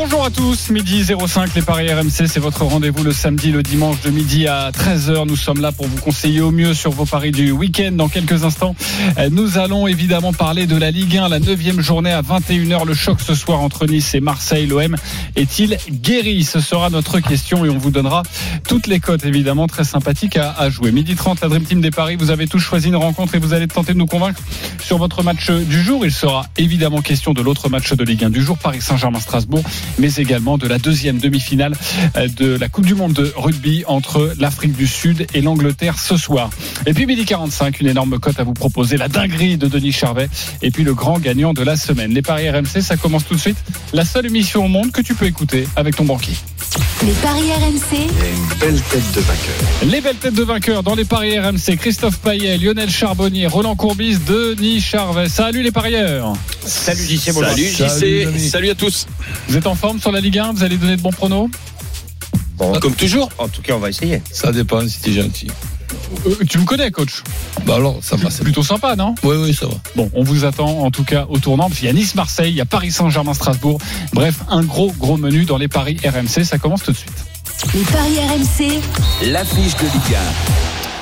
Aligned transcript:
Bonjour 0.00 0.24
à 0.24 0.30
tous, 0.30 0.70
midi 0.70 1.02
05, 1.04 1.56
les 1.56 1.62
Paris 1.62 1.92
RMC, 1.92 2.28
c'est 2.28 2.38
votre 2.38 2.62
rendez-vous 2.62 3.02
le 3.02 3.12
samedi, 3.12 3.50
le 3.50 3.64
dimanche 3.64 4.00
de 4.02 4.10
midi 4.10 4.46
à 4.46 4.70
13h. 4.70 5.26
Nous 5.26 5.34
sommes 5.34 5.60
là 5.60 5.72
pour 5.72 5.88
vous 5.88 5.96
conseiller 5.96 6.40
au 6.40 6.52
mieux 6.52 6.72
sur 6.72 6.92
vos 6.92 7.04
paris 7.04 7.32
du 7.32 7.50
week-end. 7.50 7.90
Dans 7.90 8.08
quelques 8.08 8.44
instants, 8.44 8.76
nous 9.32 9.58
allons 9.58 9.88
évidemment 9.88 10.32
parler 10.32 10.68
de 10.68 10.76
la 10.76 10.92
Ligue 10.92 11.16
1, 11.16 11.28
la 11.28 11.40
neuvième 11.40 11.80
journée 11.80 12.12
à 12.12 12.22
21h. 12.22 12.86
Le 12.86 12.94
choc 12.94 13.20
ce 13.20 13.34
soir 13.34 13.60
entre 13.60 13.86
Nice 13.86 14.14
et 14.14 14.20
Marseille. 14.20 14.68
L'OM 14.68 14.94
est-il 15.34 15.76
guéri? 15.90 16.44
Ce 16.44 16.60
sera 16.60 16.90
notre 16.90 17.18
question 17.18 17.64
et 17.64 17.68
on 17.68 17.78
vous 17.78 17.90
donnera 17.90 18.22
toutes 18.68 18.86
les 18.86 19.00
cotes 19.00 19.24
évidemment 19.24 19.66
très 19.66 19.82
sympathiques 19.82 20.36
à, 20.36 20.52
à 20.52 20.70
jouer. 20.70 20.92
Midi 20.92 21.16
30, 21.16 21.40
la 21.40 21.48
Dream 21.48 21.64
Team 21.64 21.80
des 21.80 21.90
Paris, 21.90 22.14
vous 22.14 22.30
avez 22.30 22.46
tous 22.46 22.60
choisi 22.60 22.86
une 22.86 22.96
rencontre 22.96 23.34
et 23.34 23.40
vous 23.40 23.52
allez 23.52 23.66
tenter 23.66 23.94
de 23.94 23.98
nous 23.98 24.06
convaincre 24.06 24.40
sur 24.80 24.96
votre 24.96 25.24
match 25.24 25.50
du 25.50 25.82
jour. 25.82 26.04
Il 26.04 26.12
sera 26.12 26.46
évidemment 26.56 27.02
question 27.02 27.32
de 27.32 27.42
l'autre 27.42 27.68
match 27.68 27.92
de 27.92 28.04
Ligue 28.04 28.22
1 28.22 28.30
du 28.30 28.42
jour, 28.42 28.56
Paris 28.58 28.80
Saint-Germain-Strasbourg 28.80 29.64
mais 29.98 30.14
également 30.14 30.58
de 30.58 30.66
la 30.66 30.78
deuxième 30.78 31.18
demi-finale 31.18 31.74
de 32.36 32.56
la 32.56 32.68
Coupe 32.68 32.86
du 32.86 32.94
Monde 32.94 33.12
de 33.12 33.32
rugby 33.36 33.84
entre 33.86 34.32
l'Afrique 34.38 34.76
du 34.76 34.86
Sud 34.86 35.26
et 35.34 35.40
l'Angleterre 35.40 35.98
ce 35.98 36.16
soir. 36.16 36.50
Et 36.86 36.92
puis 36.92 37.06
midi 37.06 37.24
45, 37.24 37.80
une 37.80 37.88
énorme 37.88 38.18
cote 38.18 38.38
à 38.40 38.44
vous 38.44 38.54
proposer, 38.54 38.96
la 38.96 39.08
dinguerie 39.08 39.56
de 39.56 39.66
Denis 39.66 39.92
Charvet 39.92 40.28
et 40.62 40.70
puis 40.70 40.84
le 40.84 40.94
grand 40.94 41.18
gagnant 41.18 41.52
de 41.52 41.62
la 41.62 41.76
semaine. 41.76 42.12
Les 42.12 42.22
paris 42.22 42.48
RMC, 42.48 42.80
ça 42.80 42.96
commence 42.96 43.26
tout 43.26 43.34
de 43.34 43.40
suite. 43.40 43.58
La 43.92 44.04
seule 44.04 44.26
émission 44.26 44.64
au 44.64 44.68
monde 44.68 44.92
que 44.92 45.00
tu 45.00 45.14
peux 45.14 45.26
écouter 45.26 45.68
avec 45.76 45.96
ton 45.96 46.04
banquier. 46.04 46.34
Les 47.04 47.12
paris 47.12 47.50
RMC. 47.52 47.96
une 47.96 48.58
belle 48.58 48.80
tête 48.82 49.12
de 49.14 49.20
vainqueur. 49.20 49.54
Les 49.84 50.00
belles 50.00 50.16
têtes 50.16 50.34
de 50.34 50.42
vainqueurs 50.42 50.82
dans 50.82 50.94
les 50.94 51.04
paris 51.04 51.38
RMC. 51.38 51.76
Christophe 51.78 52.18
Payet, 52.18 52.58
Lionel 52.58 52.90
Charbonnier, 52.90 53.46
Roland 53.46 53.76
Courbis, 53.76 54.18
Denis 54.18 54.80
Charvet. 54.80 55.28
Salut 55.28 55.62
les 55.62 55.70
parieurs. 55.70 56.32
Salut 56.64 57.02
JC, 57.02 57.32
bonjour. 57.32 57.50
Salut, 57.50 57.68
JC, 57.68 58.50
salut 58.50 58.70
à 58.70 58.74
tous. 58.74 59.06
Vous 59.48 59.56
êtes 59.56 59.66
en 59.66 59.74
forme 59.74 60.00
sur 60.00 60.12
la 60.12 60.20
Ligue 60.20 60.38
1 60.38 60.52
Vous 60.52 60.64
allez 60.64 60.76
donner 60.76 60.96
de 60.96 61.02
bons 61.02 61.12
pronos? 61.12 61.48
Bon, 62.56 62.72
comme 62.80 62.94
toujours. 62.94 63.30
En 63.38 63.48
tout 63.48 63.62
cas, 63.62 63.74
on 63.74 63.78
va 63.78 63.90
essayer. 63.90 64.20
Ça 64.32 64.52
dépend 64.52 64.86
si 64.86 65.00
t'es 65.00 65.12
gentil. 65.12 65.48
Euh, 66.26 66.34
Tu 66.48 66.58
me 66.58 66.64
connais, 66.64 66.90
coach 66.90 67.22
Bah 67.66 67.76
alors, 67.76 67.98
ça 68.02 68.16
va. 68.16 68.30
C'est 68.30 68.42
plutôt 68.44 68.62
sympa, 68.62 68.96
non? 68.96 69.14
Oui, 69.22 69.36
oui, 69.36 69.54
ça 69.54 69.66
va. 69.66 69.74
Bon, 69.96 70.10
on 70.14 70.22
vous 70.22 70.44
attend 70.44 70.80
en 70.80 70.90
tout 70.90 71.04
cas 71.04 71.26
au 71.28 71.38
tournant, 71.38 71.68
parce 71.68 71.78
qu'il 71.78 71.86
y 71.86 71.90
a 71.90 71.94
Nice-Marseille, 71.94 72.50
il 72.50 72.56
y 72.56 72.60
a 72.60 72.64
Paris-Saint-Germain-Strasbourg. 72.66 73.78
Bref, 74.12 74.36
un 74.48 74.62
gros, 74.62 74.92
gros 74.98 75.16
menu 75.16 75.44
dans 75.44 75.58
les 75.58 75.68
paris 75.68 75.96
RMC. 76.04 76.44
Ça 76.44 76.58
commence 76.58 76.82
tout 76.82 76.92
de 76.92 76.96
suite. 76.96 77.24
Les 77.74 77.80
paris 77.80 78.18
RMC. 78.18 78.80
L'affiche 79.32 79.76
de 79.76 79.82
Ligue 79.82 80.18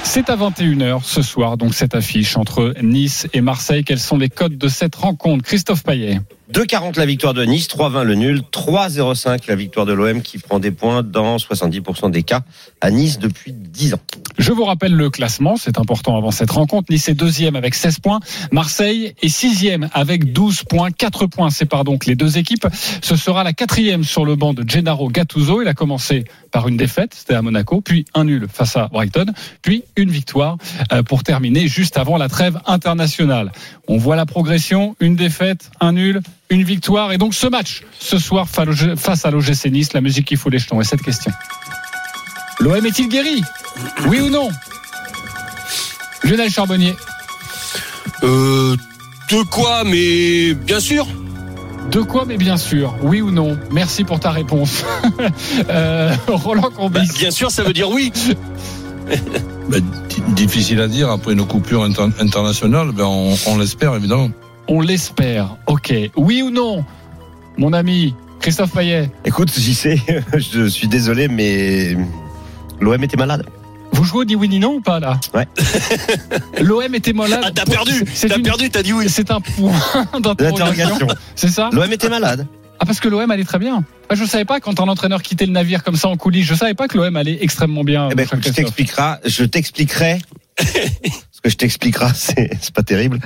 C'est 0.05 0.31
à 0.31 0.37
21h 0.37 1.01
ce 1.05 1.20
soir, 1.23 1.57
donc 1.57 1.75
cette 1.75 1.95
affiche 1.95 2.37
entre 2.37 2.75
Nice 2.83 3.27
et 3.34 3.41
Marseille. 3.41 3.84
Quels 3.84 4.01
sont 4.01 4.17
les 4.17 4.31
codes 4.31 4.57
de 4.57 4.69
cette 4.69 4.95
rencontre? 4.95 5.45
Christophe 5.45 5.83
Payet 5.84 6.20
2,40 6.53 6.97
la 6.97 7.07
victoire 7.07 7.34
de 7.34 7.45
Nice, 7.45 7.67
3,20 7.69 8.03
le 8.05 8.14
nul, 8.14 8.42
3,05 8.53 9.41
la 9.48 9.57
victoire 9.57 9.84
de 9.84 9.92
l'OM 9.92 10.23
qui 10.23 10.39
prend 10.39 10.61
des 10.61 10.70
points 10.70 11.03
dans 11.03 11.37
70% 11.39 12.11
des 12.12 12.23
cas 12.23 12.42
à 12.81 12.91
Nice 12.92 13.19
depuis 13.19 13.53
10 13.53 13.95
ans. 13.95 14.01
Je 14.39 14.53
vous 14.53 14.65
rappelle 14.65 14.95
le 14.95 15.09
classement, 15.09 15.56
c'est 15.56 15.79
important 15.79 16.17
avant 16.17 16.31
cette 16.31 16.51
rencontre. 16.51 16.91
Nice 16.91 17.09
est 17.09 17.15
deuxième 17.15 17.56
avec 17.56 17.75
16 17.75 18.01
points. 18.01 18.20
Marseille 18.53 19.15
est 19.23 19.29
sixième 19.29 19.89
avec 19.95 20.33
12 20.33 20.65
points. 20.65 20.91
4 20.91 21.27
points 21.27 21.51
séparent 21.51 21.84
donc 21.84 22.06
les 22.06 22.17
deux 22.17 22.37
équipes. 22.37 22.67
Ce 23.03 23.17
sera 23.17 23.45
la 23.45 23.53
quatrième 23.53 24.05
sur 24.05 24.25
le 24.25 24.37
banc 24.37 24.53
de 24.53 24.69
Gennaro 24.69 25.09
Gattuso. 25.09 25.62
Il 25.62 25.69
a 25.69 25.75
commencé 25.75 26.25
par 26.53 26.69
une 26.69 26.77
défaite, 26.77 27.14
c'était 27.14 27.34
à 27.34 27.42
Monaco, 27.42 27.81
puis 27.81 28.05
un 28.14 28.25
nul 28.25 28.47
face 28.53 28.77
à 28.77 28.89
Brighton, 28.89 29.27
puis 29.62 29.84
une 29.97 30.11
victoire 30.11 30.58
euh, 30.92 31.03
pour 31.03 31.23
terminer 31.23 31.67
juste 31.67 31.97
avant 31.97 32.18
la 32.18 32.29
trêve 32.29 32.61
internationale. 32.67 33.53
On 33.89 33.97
voit 33.97 34.17
la 34.17 34.27
progression, 34.27 34.97
une 35.01 35.17
défaite, 35.17 35.70
un 35.80 35.92
nul, 35.92 36.20
une 36.51 36.63
victoire. 36.63 37.13
Et 37.13 37.18
donc 37.18 37.35
ce 37.35 37.47
match, 37.47 37.83
ce 37.98 38.18
soir, 38.18 38.48
face 38.48 39.24
à 39.24 39.30
l'OGC 39.30 39.70
Nice, 39.70 39.92
la 39.92 40.01
musique 40.01 40.27
qui 40.27 40.36
fout 40.36 40.53
les 40.53 40.58
jetons. 40.58 40.80
Et 40.80 40.85
cette 40.85 41.03
question. 41.03 41.33
L'OM 42.61 42.84
est-il 42.86 43.08
guéri? 43.08 43.42
Oui 44.08 44.20
ou 44.20 44.30
non? 44.30 44.48
Lionel 46.24 46.50
Charbonnier. 46.50 46.96
Euh, 48.22 48.77
de 49.30 49.42
quoi, 49.42 49.84
mais 49.84 50.55
bien 50.55 50.80
sûr. 50.80 51.06
De 51.90 52.00
quoi, 52.00 52.24
mais 52.27 52.36
bien 52.36 52.56
sûr, 52.56 52.94
oui 53.02 53.20
ou 53.20 53.30
non? 53.30 53.56
Merci 53.70 54.02
pour 54.05 54.18
ta 54.18 54.30
réponse. 54.30 54.84
euh, 55.68 56.14
Roland 56.27 56.70
Courbis. 56.70 56.98
Bah, 57.06 57.14
bien 57.18 57.30
sûr, 57.30 57.50
ça 57.50 57.62
veut 57.62 57.72
dire 57.72 57.90
oui. 57.90 58.12
Bah, 59.68 59.78
di- 59.80 60.23
difficile 60.34 60.80
à 60.80 60.86
dire. 60.86 61.11
Après 61.11 61.33
une 61.33 61.44
coupure 61.44 61.83
inter- 61.83 62.08
internationale, 62.20 62.92
ben 62.92 63.05
on, 63.05 63.34
on 63.46 63.58
l'espère 63.58 63.94
évidemment. 63.96 64.30
On 64.68 64.80
l'espère. 64.80 65.56
Ok. 65.67 65.92
Oui 66.17 66.42
ou 66.42 66.50
non? 66.50 66.84
Mon 67.56 67.73
ami 67.73 68.14
Christophe 68.40 68.70
Payet. 68.73 69.11
Écoute, 69.24 69.50
JC, 69.52 70.00
je 70.36 70.67
suis 70.68 70.86
désolé, 70.86 71.27
mais 71.27 71.96
l'OM 72.81 73.03
était 73.03 73.17
malade. 73.17 73.45
Vous 73.92 74.05
jouez 74.05 74.20
au 74.23 74.25
ni 74.25 74.35
oui 74.35 74.48
ni 74.48 74.59
non 74.59 74.75
ou 74.75 74.81
pas 74.81 75.01
là 75.01 75.19
Ouais. 75.33 75.47
L'OM 76.61 76.95
était 76.95 77.13
malade. 77.13 77.41
Ah, 77.45 77.51
t'as 77.55 77.64
perdu. 77.64 78.05
C'est 78.13 78.29
T'as 78.29 78.37
une- 78.37 78.42
perdu, 78.42 78.69
t'as 78.69 78.83
dit 78.83 78.92
oui. 78.92 79.09
C'est 79.09 79.31
un 79.31 79.41
point 79.41 79.73
d'interrogation. 80.20 81.07
C'est 81.35 81.48
ça 81.48 81.70
L'OM 81.73 81.91
était 81.92 82.09
malade. 82.09 82.47
Ah 82.79 82.85
parce 82.85 83.01
que 83.01 83.09
l'OM 83.09 83.31
allait 83.31 83.45
très 83.45 83.59
bien. 83.59 83.85
Ah, 84.11 84.15
je 84.15 84.25
savais 84.25 84.45
pas 84.45 84.61
quand 84.61 84.81
un 84.81 84.89
entraîneur 84.89 85.23
quittait 85.23 85.47
le 85.47 85.53
navire 85.53 85.83
comme 85.83 85.97
ça 85.97 86.09
en 86.09 86.17
coulisses. 86.17 86.47
Je 86.47 86.55
savais 86.55 86.75
pas 86.75 86.89
que 86.89 86.98
l'OM 86.98 87.17
allait 87.17 87.39
extrêmement 87.42 87.85
bien. 87.85 88.09
Eh 88.13 88.15
ben, 88.15 88.27
je 88.45 88.51
t'expliquerai, 88.51 89.15
je 89.25 89.45
t'expliquerai. 89.45 90.19
Ce 91.33 91.41
que 91.42 91.48
je 91.51 91.57
t'expliquerai, 91.57 92.09
c'est, 92.15 92.51
c'est 92.61 92.75
pas 92.75 92.83
terrible. 92.83 93.20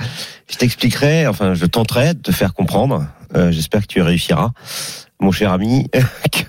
Je 0.49 0.57
t'expliquerai, 0.57 1.27
enfin, 1.27 1.53
je 1.53 1.65
tenterai 1.65 2.13
de 2.13 2.19
te 2.19 2.31
faire 2.31 2.53
comprendre. 2.53 3.05
euh, 3.35 3.51
j'espère 3.51 3.81
que 3.81 3.87
tu 3.87 4.01
réussiras, 4.01 4.51
mon 5.19 5.31
cher 5.31 5.51
ami, 5.51 5.87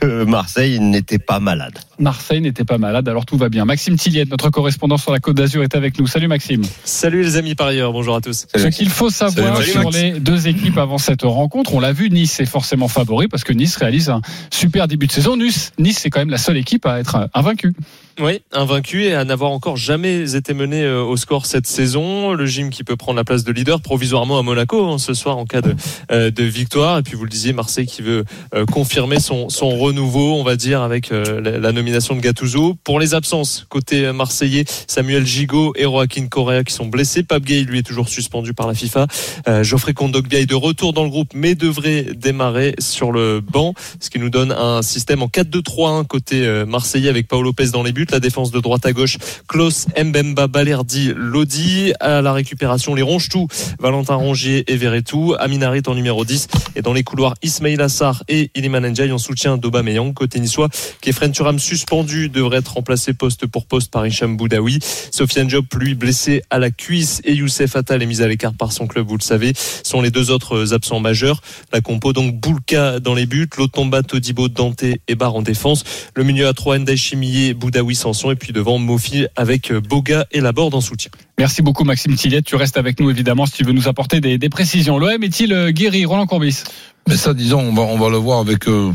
que 0.01 0.25
Marseille 0.25 0.79
n'était 0.81 1.19
pas 1.21 1.39
malade. 1.41 1.79
Marseille 2.03 2.41
n'était 2.41 2.65
pas 2.65 2.79
malade, 2.79 3.09
alors 3.09 3.25
tout 3.25 3.37
va 3.37 3.49
bien. 3.49 3.65
Maxime 3.65 3.97
Tilliette, 3.97 4.29
notre 4.29 4.51
correspondant 4.51 4.97
sur 4.97 5.13
la 5.13 5.21
Côte 5.21 5.37
d'Azur, 5.37 5.63
est 5.63 5.77
avec 5.77 5.99
nous. 6.01 6.09
Salut 6.09 6.27
Maxime. 6.27 6.63
Salut 6.83 7.23
les 7.23 7.37
amis 7.37 7.55
parieurs, 7.55 7.93
bonjour 7.93 8.17
à 8.17 8.21
tous. 8.21 8.47
Ce 8.55 8.67
qu'il 8.69 8.91
faut 8.91 9.09
savoir 9.09 9.59
Salut, 9.59 9.71
sur 9.71 9.91
les 9.91 10.19
deux 10.19 10.49
équipes 10.49 10.79
avant 10.79 10.99
cette 10.99 11.23
rencontre, 11.23 11.75
on 11.75 11.81
l'a 11.81 11.93
vu, 11.93 12.11
Nice 12.11 12.41
est 12.41 12.47
forcément 12.47 12.89
favori 12.89 13.29
parce 13.29 13.45
que 13.45 13.53
Nice 13.53 13.77
réalise 13.77 14.11
un 14.11 14.21
super 14.51 14.89
début 14.89 15.07
de 15.07 15.13
saison. 15.13 15.37
Nice, 15.37 15.71
Nice 15.79 16.01
c'est 16.01 16.11
quand 16.11 16.19
même 16.19 16.31
la 16.31 16.39
seule 16.39 16.57
équipe 16.57 16.87
à 16.87 16.99
être 16.99 17.29
invaincue. 17.35 17.73
Oui, 18.21 18.43
invaincu 18.53 19.05
et 19.05 19.15
à 19.15 19.25
n'avoir 19.25 19.53
encore 19.53 19.79
jamais 19.79 20.37
été 20.37 20.53
mené 20.53 20.83
euh, 20.83 21.03
au 21.03 21.17
score 21.17 21.47
cette 21.47 21.67
saison. 21.67 22.35
Le 22.35 22.45
gym 22.45 22.69
qui 22.69 22.85
peut 22.85 22.97
prendre 22.97 23.17
la 23.17 23.25
place 23.25 23.43
de 23.43 23.53
leader 23.53 23.81
provisoirement 23.81 24.39
à 24.39 24.43
Monaco 24.43 24.87
hein, 24.87 24.99
ce 24.99 25.15
soir 25.15 25.39
en 25.39 25.47
cas 25.47 25.63
de, 25.63 25.75
euh, 26.11 26.31
de 26.31 26.45
victoire. 26.45 26.99
Et 26.99 27.03
puis 27.03 27.15
vous 27.15 27.25
le 27.25 27.31
disiez, 27.31 27.55
Marseille 27.55 27.87
qui 27.87 28.03
veut 28.03 28.25
euh, 28.55 28.67
confirmer 28.67 29.19
son, 29.19 29.49
son 29.49 29.79
renouveau, 29.79 30.35
on 30.35 30.45
va 30.45 30.57
dire, 30.57 30.83
avec 30.83 31.11
euh, 31.11 31.41
la, 31.41 31.59
la 31.59 31.73
nomination 31.73 31.92
de 31.93 32.21
Gattuso. 32.21 32.77
Pour 32.85 32.99
les 32.99 33.15
absences, 33.15 33.67
côté 33.69 34.11
marseillais, 34.13 34.65
Samuel 34.87 35.27
Gigot 35.27 35.75
et 35.77 35.85
Joaquin 35.85 36.27
Correa 36.27 36.65
qui 36.65 36.73
sont 36.73 36.87
blessés. 36.87 37.23
Pape 37.23 37.45
Gay, 37.45 37.63
lui, 37.65 37.79
est 37.79 37.83
toujours 37.83 38.09
suspendu 38.09 38.55
par 38.55 38.67
la 38.67 38.75
FIFA. 38.75 39.07
Euh, 39.49 39.63
Geoffrey 39.63 39.93
Kondogbia 39.93 40.41
est 40.41 40.47
de 40.47 40.55
retour 40.55 40.93
dans 40.93 41.05
le 41.05 41.11
groupe, 41.11 41.33
mais 41.35 41.55
devrait 41.55 42.07
démarrer 42.15 42.75
sur 42.79 43.13
le 43.13 43.41
banc, 43.41 43.75
ce 44.01 44.11
qui 44.11 44.19
nous 44.19 44.31
donne 44.31 44.53
un 44.53 44.83
système 44.83 45.23
en 45.23 45.27
4-2-3-1 45.27 46.07
côté 46.07 46.47
euh, 46.47 46.65
marseillais 46.65 47.09
avec 47.09 47.29
Paolo 47.29 47.51
Lopez 47.51 47.71
dans 47.73 47.83
les 47.83 47.93
buts, 47.93 48.07
la 48.11 48.21
défense 48.21 48.51
de 48.51 48.61
droite 48.61 48.87
à 48.87 48.93
gauche, 48.93 49.19
Klaus, 49.49 49.87
Mbemba, 50.03 50.47
Balerdi, 50.47 51.13
Lodi, 51.15 51.93
à 52.01 52.23
la 52.23 52.33
récupération 52.33 52.95
les 52.95 53.03
Ronchetou, 53.03 53.49
Valentin 53.79 54.15
Rongier 54.15 54.65
et 54.73 54.77
Verretou, 54.77 55.35
Aminarit 55.39 55.83
en 55.87 55.95
numéro 55.95 56.25
10 56.25 56.49
et 56.77 56.83
dans 56.83 56.93
les 56.93 57.03
couloirs 57.03 57.35
Ismail 57.43 57.81
Assar 57.81 58.23
et 58.29 58.51
Iliman 58.55 58.89
Ndiaye 58.89 59.13
en 59.13 59.19
soutien 59.19 59.57
d'Aubameyang 59.57 60.15
côté 60.15 60.41
niçois, 60.41 60.69
Kefren 61.01 61.33
Turam 61.33 61.59
suspendu 61.87 62.29
devrait 62.29 62.59
être 62.59 62.75
remplacé 62.75 63.13
poste 63.13 63.47
pour 63.47 63.67
poste 63.67 63.91
par 63.91 64.07
Hicham 64.07 64.37
Boudaoui, 64.37 64.79
Sofiane 65.11 65.49
Diop 65.49 65.75
lui 65.75 65.95
blessé 65.97 66.43
à 66.49 66.61
la 66.61 66.71
cuisse 66.71 67.21
et 67.25 67.33
Youssef 67.35 67.75
Attal 67.75 68.01
est 68.03 68.07
mis 68.07 68.23
à 68.23 68.29
l'écart 68.29 68.55
par 68.55 68.71
son 68.71 68.87
club, 68.87 69.09
vous 69.09 69.17
le 69.17 69.23
savez, 69.23 69.53
sont 69.83 70.01
les 70.01 70.13
deux 70.13 70.31
autres 70.31 70.75
absents 70.75 71.01
majeurs. 71.01 71.41
La 71.73 71.81
compo 71.81 72.13
donc 72.13 72.37
Boulka 72.41 73.01
dans 73.01 73.15
les 73.15 73.27
buts, 73.27 73.49
Lotomba, 73.59 74.05
Todibo, 74.05 74.47
Dante 74.49 74.85
et 74.85 75.15
Barre 75.17 75.35
en 75.35 75.43
défense. 75.43 75.83
Le 76.15 76.23
milieu 76.23 76.47
à 76.47 76.53
3 76.53 76.79
Ndai 76.79 76.97
Chimillé, 76.97 77.53
Boudaoui, 77.53 77.97
Sanson 77.97 78.31
et 78.31 78.37
puis 78.37 78.53
devant 78.53 78.79
Mofi 78.79 79.27
avec 79.35 79.73
Boga 79.73 80.27
et 80.31 80.41
Laborde 80.41 80.75
en 80.77 80.81
soutien. 80.81 81.11
Merci 81.37 81.63
beaucoup 81.63 81.83
Maxime 81.83 82.15
Tilliette. 82.15 82.45
Tu 82.45 82.55
restes 82.55 82.77
avec 82.77 83.01
nous 83.01 83.11
évidemment 83.11 83.45
si 83.47 83.55
tu 83.55 83.65
veux 83.65 83.73
nous 83.73 83.89
apporter 83.89 84.21
des, 84.21 84.39
des 84.39 84.49
précisions. 84.49 84.99
L'OM 85.01 85.21
est-il 85.25 85.53
euh, 85.53 85.73
guéri 85.73 86.05
Roland 86.05 86.27
Courbis? 86.27 86.63
Mais 87.09 87.17
ça, 87.17 87.35
disons, 87.35 87.59
on 87.61 87.75
va, 87.75 87.83
on 87.83 87.99
va 87.99 88.09
le 88.09 88.19
voir 88.19 88.39
avec 88.39 88.69
euh, 88.69 88.93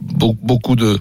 beau- 0.00 0.36
beaucoup 0.40 0.76
de, 0.76 1.00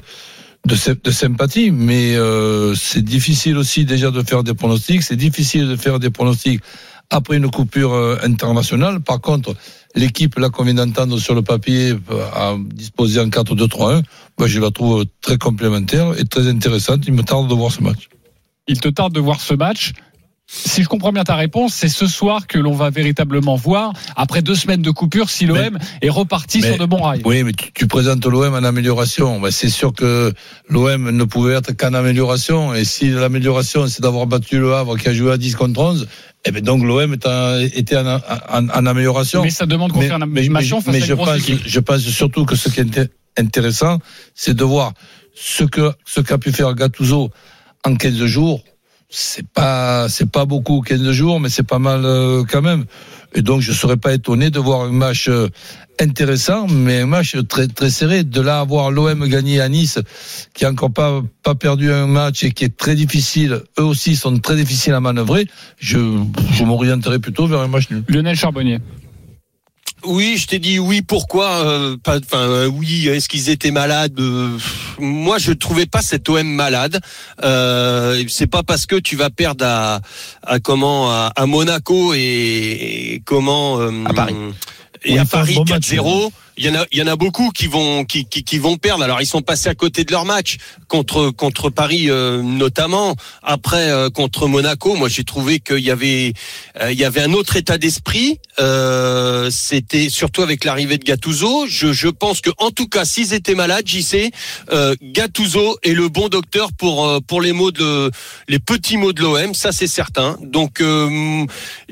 de, 0.65 0.75
sy- 0.75 0.99
de 1.03 1.11
sympathie, 1.11 1.71
mais 1.71 2.15
euh, 2.15 2.75
c'est 2.75 3.01
difficile 3.03 3.57
aussi 3.57 3.85
déjà 3.85 4.11
de 4.11 4.21
faire 4.23 4.43
des 4.43 4.53
pronostics. 4.53 5.03
C'est 5.03 5.15
difficile 5.15 5.67
de 5.67 5.75
faire 5.75 5.99
des 5.99 6.09
pronostics 6.09 6.61
après 7.09 7.37
une 7.37 7.49
coupure 7.49 7.93
euh, 7.93 8.17
internationale. 8.23 8.99
Par 9.01 9.21
contre, 9.21 9.55
l'équipe 9.95 10.37
là 10.37 10.49
qu'on 10.49 10.63
vient 10.63 10.73
d'entendre 10.73 11.17
sur 11.19 11.35
le 11.35 11.41
papier 11.41 11.95
à 12.33 12.55
disposer 12.59 13.19
en 13.21 13.27
4-2-3-1, 13.27 14.03
moi 14.37 14.47
je 14.47 14.59
la 14.59 14.71
trouve 14.71 15.05
très 15.21 15.37
complémentaire 15.37 16.19
et 16.19 16.25
très 16.25 16.47
intéressante. 16.47 17.03
Il 17.07 17.13
me 17.13 17.23
tarde 17.23 17.47
de 17.47 17.53
voir 17.53 17.71
ce 17.71 17.81
match. 17.81 18.09
Il 18.67 18.79
te 18.81 18.89
tarde 18.89 19.13
de 19.13 19.21
voir 19.21 19.39
ce 19.39 19.53
match. 19.53 19.93
Si 20.49 20.81
je 20.81 20.87
comprends 20.87 21.11
bien 21.11 21.25
ta 21.25 21.35
réponse, 21.35 21.73
c'est 21.73 21.89
ce 21.89 22.07
soir 22.07 22.47
que 22.47 22.57
l'on 22.57 22.71
va 22.71 22.89
véritablement 22.89 23.57
voir, 23.57 23.91
après 24.15 24.41
deux 24.41 24.55
semaines 24.55 24.81
de 24.81 24.91
coupure, 24.91 25.29
si 25.29 25.45
l'OM 25.45 25.77
est 26.01 26.09
reparti 26.09 26.61
mais- 26.61 26.67
sur 26.69 26.77
de 26.77 26.85
bons 26.85 27.01
rails. 27.01 27.21
Oui, 27.25 27.43
mais 27.43 27.51
tu, 27.51 27.69
tu 27.73 27.85
présentes 27.85 28.25
l'OM 28.25 28.53
en 28.53 28.63
amélioration. 28.63 29.41
Ben, 29.41 29.51
c'est 29.51 29.69
sûr 29.69 29.91
que 29.91 30.33
l'OM 30.69 31.11
ne 31.11 31.23
pouvait 31.25 31.55
être 31.55 31.73
qu'en 31.75 31.93
amélioration. 31.93 32.73
Et 32.73 32.85
si 32.85 33.09
l'amélioration, 33.09 33.87
c'est 33.87 34.01
d'avoir 34.01 34.25
battu 34.25 34.57
le 34.59 34.73
Havre 34.73 34.95
qui 34.97 35.09
a 35.09 35.13
joué 35.13 35.33
à 35.33 35.37
10 35.37 35.55
contre 35.55 35.81
11, 35.81 36.07
eh 36.45 36.51
ben 36.51 36.63
donc 36.63 36.81
l'OM 36.81 37.17
en- 37.25 37.59
était 37.59 37.97
en, 37.97 38.07
en- 38.07 38.69
en 38.69 38.85
amélioration. 38.85 39.41
Mais 39.43 39.49
ça 39.49 39.65
demande 39.65 39.91
qu'on 39.91 39.99
fasse 40.01 40.11
un 40.21 40.25
mais- 40.25 40.43
face 40.43 40.93
mais 40.93 41.01
à 41.01 41.05
je 41.05 41.13
pense, 41.13 41.27
je 41.65 41.79
pense 41.81 41.99
surtout 42.01 42.45
que 42.45 42.55
ce 42.55 42.69
qui 42.69 42.79
est 42.79 42.83
inté- 42.85 43.09
intéressant, 43.37 43.99
c'est 44.33 44.53
de 44.55 44.63
voir 44.63 44.93
ce 45.35 45.65
que 45.65 45.91
ce 46.05 46.21
qu'a 46.21 46.37
pu 46.37 46.53
faire 46.53 46.73
Gattuso 46.73 47.31
en 47.83 47.95
15 47.95 48.23
jours. 48.25 48.63
C'est 49.09 49.47
pas 49.47 50.09
c'est 50.09 50.29
pas 50.29 50.45
beaucoup 50.45 50.81
15 50.81 51.11
jours, 51.11 51.39
mais 51.39 51.47
c'est 51.47 51.63
pas 51.63 51.79
mal 51.79 52.01
euh, 52.03 52.43
quand 52.43 52.61
même. 52.61 52.83
Et 53.33 53.41
donc 53.41 53.61
je 53.61 53.71
serais 53.71 53.95
pas 53.95 54.13
étonné 54.13 54.49
de 54.49 54.59
voir 54.59 54.81
un 54.81 54.91
match 54.91 55.29
euh, 55.29 55.47
intéressant, 55.97 56.67
mais 56.67 57.01
un 57.01 57.05
match 57.05 57.37
très 57.47 57.67
très 57.67 57.89
serré. 57.89 58.25
De 58.25 58.41
là 58.41 58.59
à 58.59 58.63
voir 58.65 58.91
l'OM 58.91 59.25
gagner 59.29 59.61
à 59.61 59.69
Nice, 59.69 59.99
qui 60.53 60.65
a 60.65 60.69
encore 60.69 60.91
pas 60.91 61.23
perdu 61.55 61.89
un 61.89 62.05
match 62.05 62.43
et 62.43 62.51
qui 62.51 62.65
est 62.65 62.75
très 62.75 62.95
difficile. 62.95 63.61
Eux 63.79 63.83
aussi 63.83 64.17
sont 64.17 64.37
très 64.39 64.57
difficiles 64.57 64.93
à 64.93 64.99
manœuvrer. 64.99 65.47
Je 65.77 65.99
je 66.51 66.65
m'orienterais 66.65 67.19
plutôt 67.19 67.47
vers 67.47 67.61
un 67.61 67.69
match 67.69 67.89
nul. 67.89 68.03
Lionel 68.09 68.35
Charbonnier. 68.35 68.79
Oui, 70.05 70.37
je 70.37 70.47
t'ai 70.47 70.59
dit 70.59 70.79
oui. 70.79 71.01
Pourquoi 71.01 71.65
euh, 71.65 71.97
pas 72.01 72.17
Enfin, 72.17 72.37
euh, 72.39 72.67
oui. 72.67 73.07
Est-ce 73.07 73.27
qu'ils 73.27 73.49
étaient 73.49 73.71
malades 73.71 74.19
Euh, 74.19 74.57
Moi, 74.99 75.37
je 75.39 75.51
trouvais 75.51 75.85
pas 75.87 76.01
cet 76.01 76.29
OM 76.29 76.47
malade. 76.47 76.99
Euh, 77.43 78.23
c'est 78.27 78.47
pas 78.47 78.63
parce 78.63 78.85
que 78.85 78.95
tu 78.95 79.15
vas 79.15 79.29
perdre 79.29 79.65
à, 79.65 79.99
à 80.43 80.59
comment 80.59 81.09
à, 81.11 81.31
à 81.35 81.45
Monaco 81.45 82.13
et, 82.13 82.19
et 83.15 83.21
comment 83.25 83.79
euh, 83.81 83.91
À 84.05 84.13
Paris. 84.13 84.35
et 85.03 85.17
à 85.19 85.25
Paris 85.25 85.55
bon 85.55 85.65
match, 85.65 85.89
4-0. 85.91 86.31
Il 86.57 86.65
y 86.65 86.69
en 86.69 86.75
a, 86.75 86.85
il 86.91 86.97
y 86.97 87.01
en 87.03 87.07
a 87.07 87.15
beaucoup 87.15 87.51
qui 87.51 87.67
vont, 87.67 88.03
qui, 88.03 88.25
qui, 88.25 88.43
qui 88.43 88.57
vont 88.57 88.77
perdre. 88.77 89.03
Alors 89.03 89.21
ils 89.21 89.27
sont 89.27 89.41
passés 89.43 89.69
à 89.69 89.75
côté 89.75 90.03
de 90.03 90.11
leur 90.11 90.25
match 90.25 90.57
contre 90.87 91.29
contre 91.29 91.69
Paris 91.69 92.09
euh, 92.09 92.41
notamment. 92.41 93.15
Après 93.43 93.89
euh, 93.91 94.09
contre 94.09 94.47
Monaco, 94.47 94.95
moi 94.95 95.07
j'ai 95.07 95.23
trouvé 95.23 95.59
qu'il 95.59 95.79
y 95.79 95.91
avait, 95.91 96.33
euh, 96.81 96.91
il 96.91 96.97
y 96.97 97.05
avait 97.05 97.21
un 97.21 97.33
autre 97.33 97.55
état 97.57 97.77
d'esprit. 97.77 98.39
Euh, 98.59 99.49
C'était 99.51 100.09
surtout 100.09 100.41
avec 100.41 100.63
l'arrivée 100.65 100.97
de 100.97 101.03
Gattuso. 101.03 101.67
Je, 101.67 101.93
je 101.93 102.07
pense 102.07 102.41
que 102.41 102.49
en 102.57 102.71
tout 102.71 102.87
cas, 102.87 103.05
s'ils 103.05 103.33
étaient 103.33 103.55
malades, 103.55 103.85
j'y 103.85 104.01
sais, 104.01 104.31
euh, 104.71 104.95
Gattuso 105.01 105.77
est 105.83 105.93
le 105.93 106.09
bon 106.09 106.27
docteur 106.27 106.73
pour 106.73 107.05
euh, 107.07 107.19
pour 107.19 107.41
les 107.41 107.53
mots 107.53 107.71
de 107.71 108.09
les 108.47 108.59
petits 108.59 108.97
mots 108.97 109.13
de 109.13 109.21
l'OM. 109.21 109.53
Ça 109.53 109.71
c'est 109.71 109.85
certain. 109.87 110.37
Donc 110.41 110.79
je, 110.81 111.37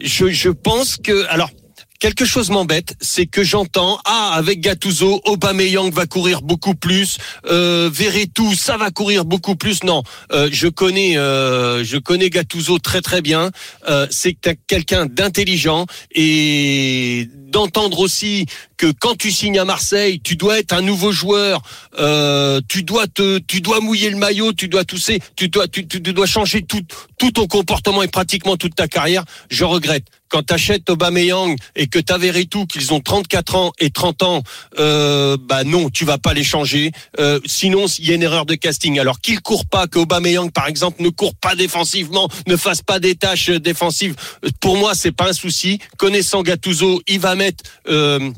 je 0.01 0.49
pense 0.49 0.97
que 0.97 1.25
alors. 1.27 1.51
Quelque 1.99 2.25
chose 2.25 2.49
m'embête, 2.49 2.95
c'est 2.99 3.25
que 3.25 3.43
j'entends 3.43 3.99
ah 4.05 4.33
avec 4.33 4.59
Gattuso, 4.59 5.21
Aubameyang 5.25 5.91
va 5.91 6.05
courir 6.05 6.41
beaucoup 6.41 6.75
plus, 6.75 7.17
euh, 7.47 7.89
Verretou 7.91 8.53
ça 8.53 8.75
va 8.75 8.91
courir 8.91 9.23
beaucoup 9.23 9.55
plus. 9.55 9.83
Non, 9.83 10.03
euh, 10.33 10.49
je 10.51 10.67
connais 10.67 11.17
euh, 11.17 11.83
je 11.85 11.97
connais 11.97 12.29
Gattuso 12.29 12.79
très 12.79 13.01
très 13.01 13.21
bien. 13.21 13.49
Euh, 13.87 14.07
c'est 14.09 14.35
quelqu'un 14.67 15.05
d'intelligent 15.05 15.85
et 16.13 17.29
d'entendre 17.51 17.99
aussi 17.99 18.45
que 18.77 18.91
quand 18.91 19.15
tu 19.15 19.31
signes 19.31 19.59
à 19.59 19.65
Marseille, 19.65 20.19
tu 20.21 20.35
dois 20.35 20.59
être 20.59 20.73
un 20.73 20.81
nouveau 20.81 21.11
joueur, 21.11 21.61
euh, 21.99 22.59
tu 22.67 22.83
dois 22.83 23.07
te 23.07 23.39
tu 23.39 23.61
dois 23.61 23.79
mouiller 23.79 24.09
le 24.09 24.17
maillot, 24.17 24.53
tu 24.53 24.67
dois 24.67 24.83
tousser, 24.83 25.19
tu 25.35 25.49
dois 25.49 25.67
tu, 25.67 25.87
tu 25.87 25.99
dois 25.99 26.25
changer 26.25 26.63
tout 26.63 26.81
tout 27.17 27.31
ton 27.31 27.47
comportement 27.47 28.03
et 28.03 28.07
pratiquement 28.07 28.57
toute 28.57 28.75
ta 28.75 28.87
carrière. 28.87 29.23
Je 29.49 29.63
regrette 29.63 30.05
quand 30.29 30.43
t'achètes 30.43 30.89
Aubameyang 30.89 31.55
et 31.75 31.87
que 31.87 31.99
t'as 31.99 32.17
Verretou 32.17 32.65
qu'ils 32.65 32.93
ont 32.93 32.99
34 32.99 33.55
ans 33.55 33.71
et 33.79 33.89
30 33.89 34.23
ans, 34.23 34.43
euh, 34.79 35.37
bah 35.39 35.63
non, 35.63 35.89
tu 35.89 36.03
vas 36.03 36.17
pas 36.17 36.33
les 36.33 36.43
changer. 36.43 36.91
Euh, 37.19 37.39
sinon, 37.45 37.85
il 37.99 38.09
y 38.09 38.11
a 38.11 38.15
une 38.15 38.23
erreur 38.23 38.45
de 38.45 38.55
casting. 38.55 38.99
Alors 38.99 39.21
qu'il 39.21 39.39
court 39.39 39.65
pas, 39.65 39.87
que 39.87 39.99
Aubameyang 39.99 40.51
par 40.51 40.67
exemple 40.67 41.01
ne 41.01 41.09
court 41.09 41.35
pas 41.35 41.55
défensivement, 41.55 42.27
ne 42.47 42.57
fasse 42.57 42.81
pas 42.81 42.99
des 42.99 43.15
tâches 43.15 43.49
défensives, 43.49 44.15
pour 44.59 44.77
moi 44.77 44.93
c'est 44.95 45.11
pas 45.11 45.29
un 45.29 45.33
souci. 45.33 45.79
Connaissant 45.97 46.41
Gattuso, 46.41 47.01
il 47.07 47.19
va 47.19 47.35
mettre 47.35 47.44
euh, 47.87 48.31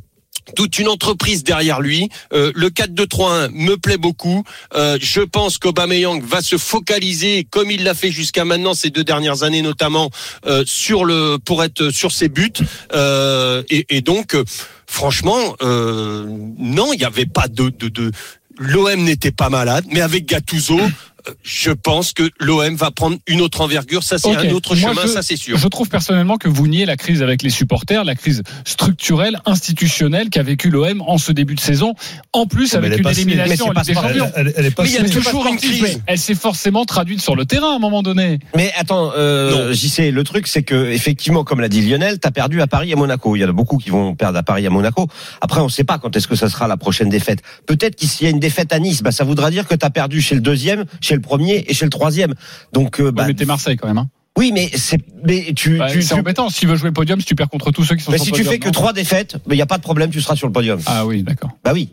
toute 0.56 0.80
une 0.80 0.88
entreprise 0.88 1.44
derrière 1.44 1.82
lui. 1.82 2.10
Euh, 2.32 2.52
le 2.56 2.70
4-2-3-1 2.70 3.50
me 3.52 3.76
plaît 3.76 3.98
beaucoup. 3.98 4.44
Euh, 4.76 4.98
je 5.02 5.22
pense 5.22 5.58
qu'Aubameyang 5.58 6.22
va 6.24 6.42
se 6.42 6.58
focaliser 6.58 7.46
comme 7.50 7.70
il 7.70 7.84
l'a 7.84 7.94
fait 7.94 8.12
jusqu'à 8.12 8.46
maintenant 8.46 8.74
ces 8.74 8.90
deux 8.90 9.04
dernières 9.04 9.44
années 9.44 9.62
notamment 9.62 10.10
sur 10.66 11.04
le 11.04 11.38
pour 11.38 11.64
être 11.64 11.90
sur 11.90 12.12
ses 12.12 12.30
buts 12.30 12.54
et, 13.70 14.02
donc 14.02 14.36
franchement 14.86 15.56
non 15.62 16.94
il 16.94 16.98
n'y 16.98 17.06
avait 17.06 17.26
pas 17.26 17.48
de, 17.48 17.70
de, 17.70 18.12
l'OM 18.58 19.04
n'était 19.04 19.32
pas 19.32 19.50
malade 19.50 19.86
mais 19.92 20.02
avec 20.02 20.26
Gattuso 20.26 20.80
je 21.44 21.72
pense 21.72 22.14
que 22.14 22.30
l'OM 22.40 22.76
va 22.76 22.92
prendre 22.92 23.18
une 23.28 23.42
autre 23.42 23.62
envergure 23.62 24.04
ça 24.04 24.18
c'est 24.18 24.36
un 24.36 24.50
autre 24.52 24.76
Moi, 24.76 24.90
chemin 24.92 25.02
je- 25.04 25.08
ça 25.12 25.22
c'est 25.22 25.36
sûr 25.38 25.58
Je 25.58 25.68
trouve 25.68 25.90
personnellement 25.90 26.38
que 26.38 26.48
vous 26.48 26.68
niez 26.68 26.86
la 26.86 26.96
crise 26.98 27.22
avec 27.24 27.42
les 27.44 27.50
supporters, 27.50 28.04
la 28.04 28.16
crise 28.16 28.44
structurelle, 28.66 29.40
institutionnelle 29.46 30.30
qu'a 30.30 30.44
vécu 30.44 30.70
l'OM 30.70 31.02
en 31.02 31.18
ce 31.18 31.32
début 31.32 31.56
de 31.56 31.60
saison, 31.60 31.94
en 32.34 32.46
plus 32.46 32.72
Mais 32.74 32.78
avec 32.78 32.98
une 32.98 33.04
passée. 33.04 33.22
élimination 33.22 33.68
Mais 33.68 33.74
pas. 33.74 33.82
Elle, 34.10 34.32
elle- 34.36 34.54
elle 34.58 34.66
est 34.66 34.72
pas 34.72 34.84
Mais 34.84 34.90
il 34.90 34.96
y 34.96 34.98
a 34.98 35.10
toujours 35.10 35.48
une 35.48 35.58
crise. 35.58 36.02
Elle 36.06 36.18
s'est 36.20 36.36
forcément 36.36 36.86
traduite 36.86 37.22
sur 37.22 37.36
le 37.36 37.46
terrain 37.46 37.72
à 37.74 37.76
un 37.76 37.80
moment 37.80 38.04
donné. 38.04 38.40
Mais 38.56 38.72
attends, 38.78 39.12
euh, 39.18 39.74
sais. 39.74 40.12
Le 40.12 40.24
truc, 40.24 40.48
c'est 40.48 40.64
que 40.64 40.92
effectivement, 40.92 41.44
comme 41.44 41.60
l'a 41.62 41.70
dit 41.70 41.82
Lionel, 41.82 42.20
t'as 42.20 42.32
perdu 42.32 42.62
à 42.62 42.68
Paris 42.68 42.90
et 42.90 42.94
à 42.94 42.96
Monaco. 42.96 43.36
Il 43.36 43.40
y 43.40 43.46
en 43.46 43.50
a 43.50 43.54
beaucoup 43.54 43.78
qui 43.78 43.90
vont 43.90 44.16
perdre 44.16 44.38
à 44.38 44.44
Paris 44.44 44.64
et 44.64 44.68
à 44.68 44.70
Monaco. 44.70 45.08
Après, 45.42 45.62
on 45.62 45.70
sait 45.70 45.84
pas 45.84 45.98
quand 45.98 46.16
est-ce 46.16 46.28
que 46.28 46.36
ça 46.36 46.50
sera 46.50 46.68
la 46.68 46.78
prochaine 46.78 47.10
défaite. 47.10 47.42
Peut-être 47.66 47.96
qu'il 47.96 48.10
y 48.24 48.26
a 48.28 48.30
une 48.30 48.40
défaite 48.40 48.74
à 48.74 48.80
Nice, 48.80 49.02
bah 49.04 49.12
ça 49.12 49.24
voudra 49.24 49.50
dire 49.52 49.68
que 49.68 49.76
t'as 49.76 49.90
perdu 49.90 50.22
chez 50.22 50.36
le 50.36 50.42
deuxième, 50.42 50.86
chez 51.02 51.16
le 51.18 51.22
premier 51.22 51.66
et 51.68 51.74
chez 51.74 51.86
le 51.86 51.90
troisième. 51.92 52.34
Donc, 52.74 53.00
euh, 53.02 53.12
bah, 53.12 53.26
mais 53.28 53.34
t'es 53.34 53.46
Marseille 53.46 53.76
quand 53.78 53.88
même. 53.88 53.98
Hein. 53.98 54.08
oui, 54.38 54.52
mais 54.54 54.70
c'est, 54.76 55.00
mais 55.26 55.54
tu, 55.56 55.78
Bah, 55.78 55.88
tu, 55.92 56.02
c'est 56.02 56.14
tu- 56.14 56.20
embêtant. 56.20 56.50
Si 56.50 56.62
tu 56.62 56.68
veux 56.68 56.76
jouer 56.78 56.90
le 56.90 56.94
podium, 56.94 57.20
si 57.20 57.26
tu 57.26 57.36
perds 57.36 57.50
contre 57.50 57.72
tous 57.72 57.84
ceux 57.84 57.96
qui 57.96 58.04
sont 58.04 58.12
bah, 58.12 58.18
sur 58.18 58.26
si 58.26 58.32
le 58.32 58.38
tu 58.38 58.44
podium, 58.44 58.54
fais 58.54 58.60
que 58.60 58.74
trois 58.74 58.94
défaites, 58.94 59.36
il 59.50 59.56
y 59.58 59.62
a 59.62 59.66
pas 59.66 59.78
de 59.78 59.84
problème, 59.84 60.10
tu 60.10 60.22
seras 60.22 60.36
sur 60.36 60.48
le 60.48 60.54
podium. 60.54 60.80
Ah 60.86 61.06
oui, 61.06 61.24
d'accord. 61.24 61.52
Bah 61.64 61.72
oui. 61.74 61.90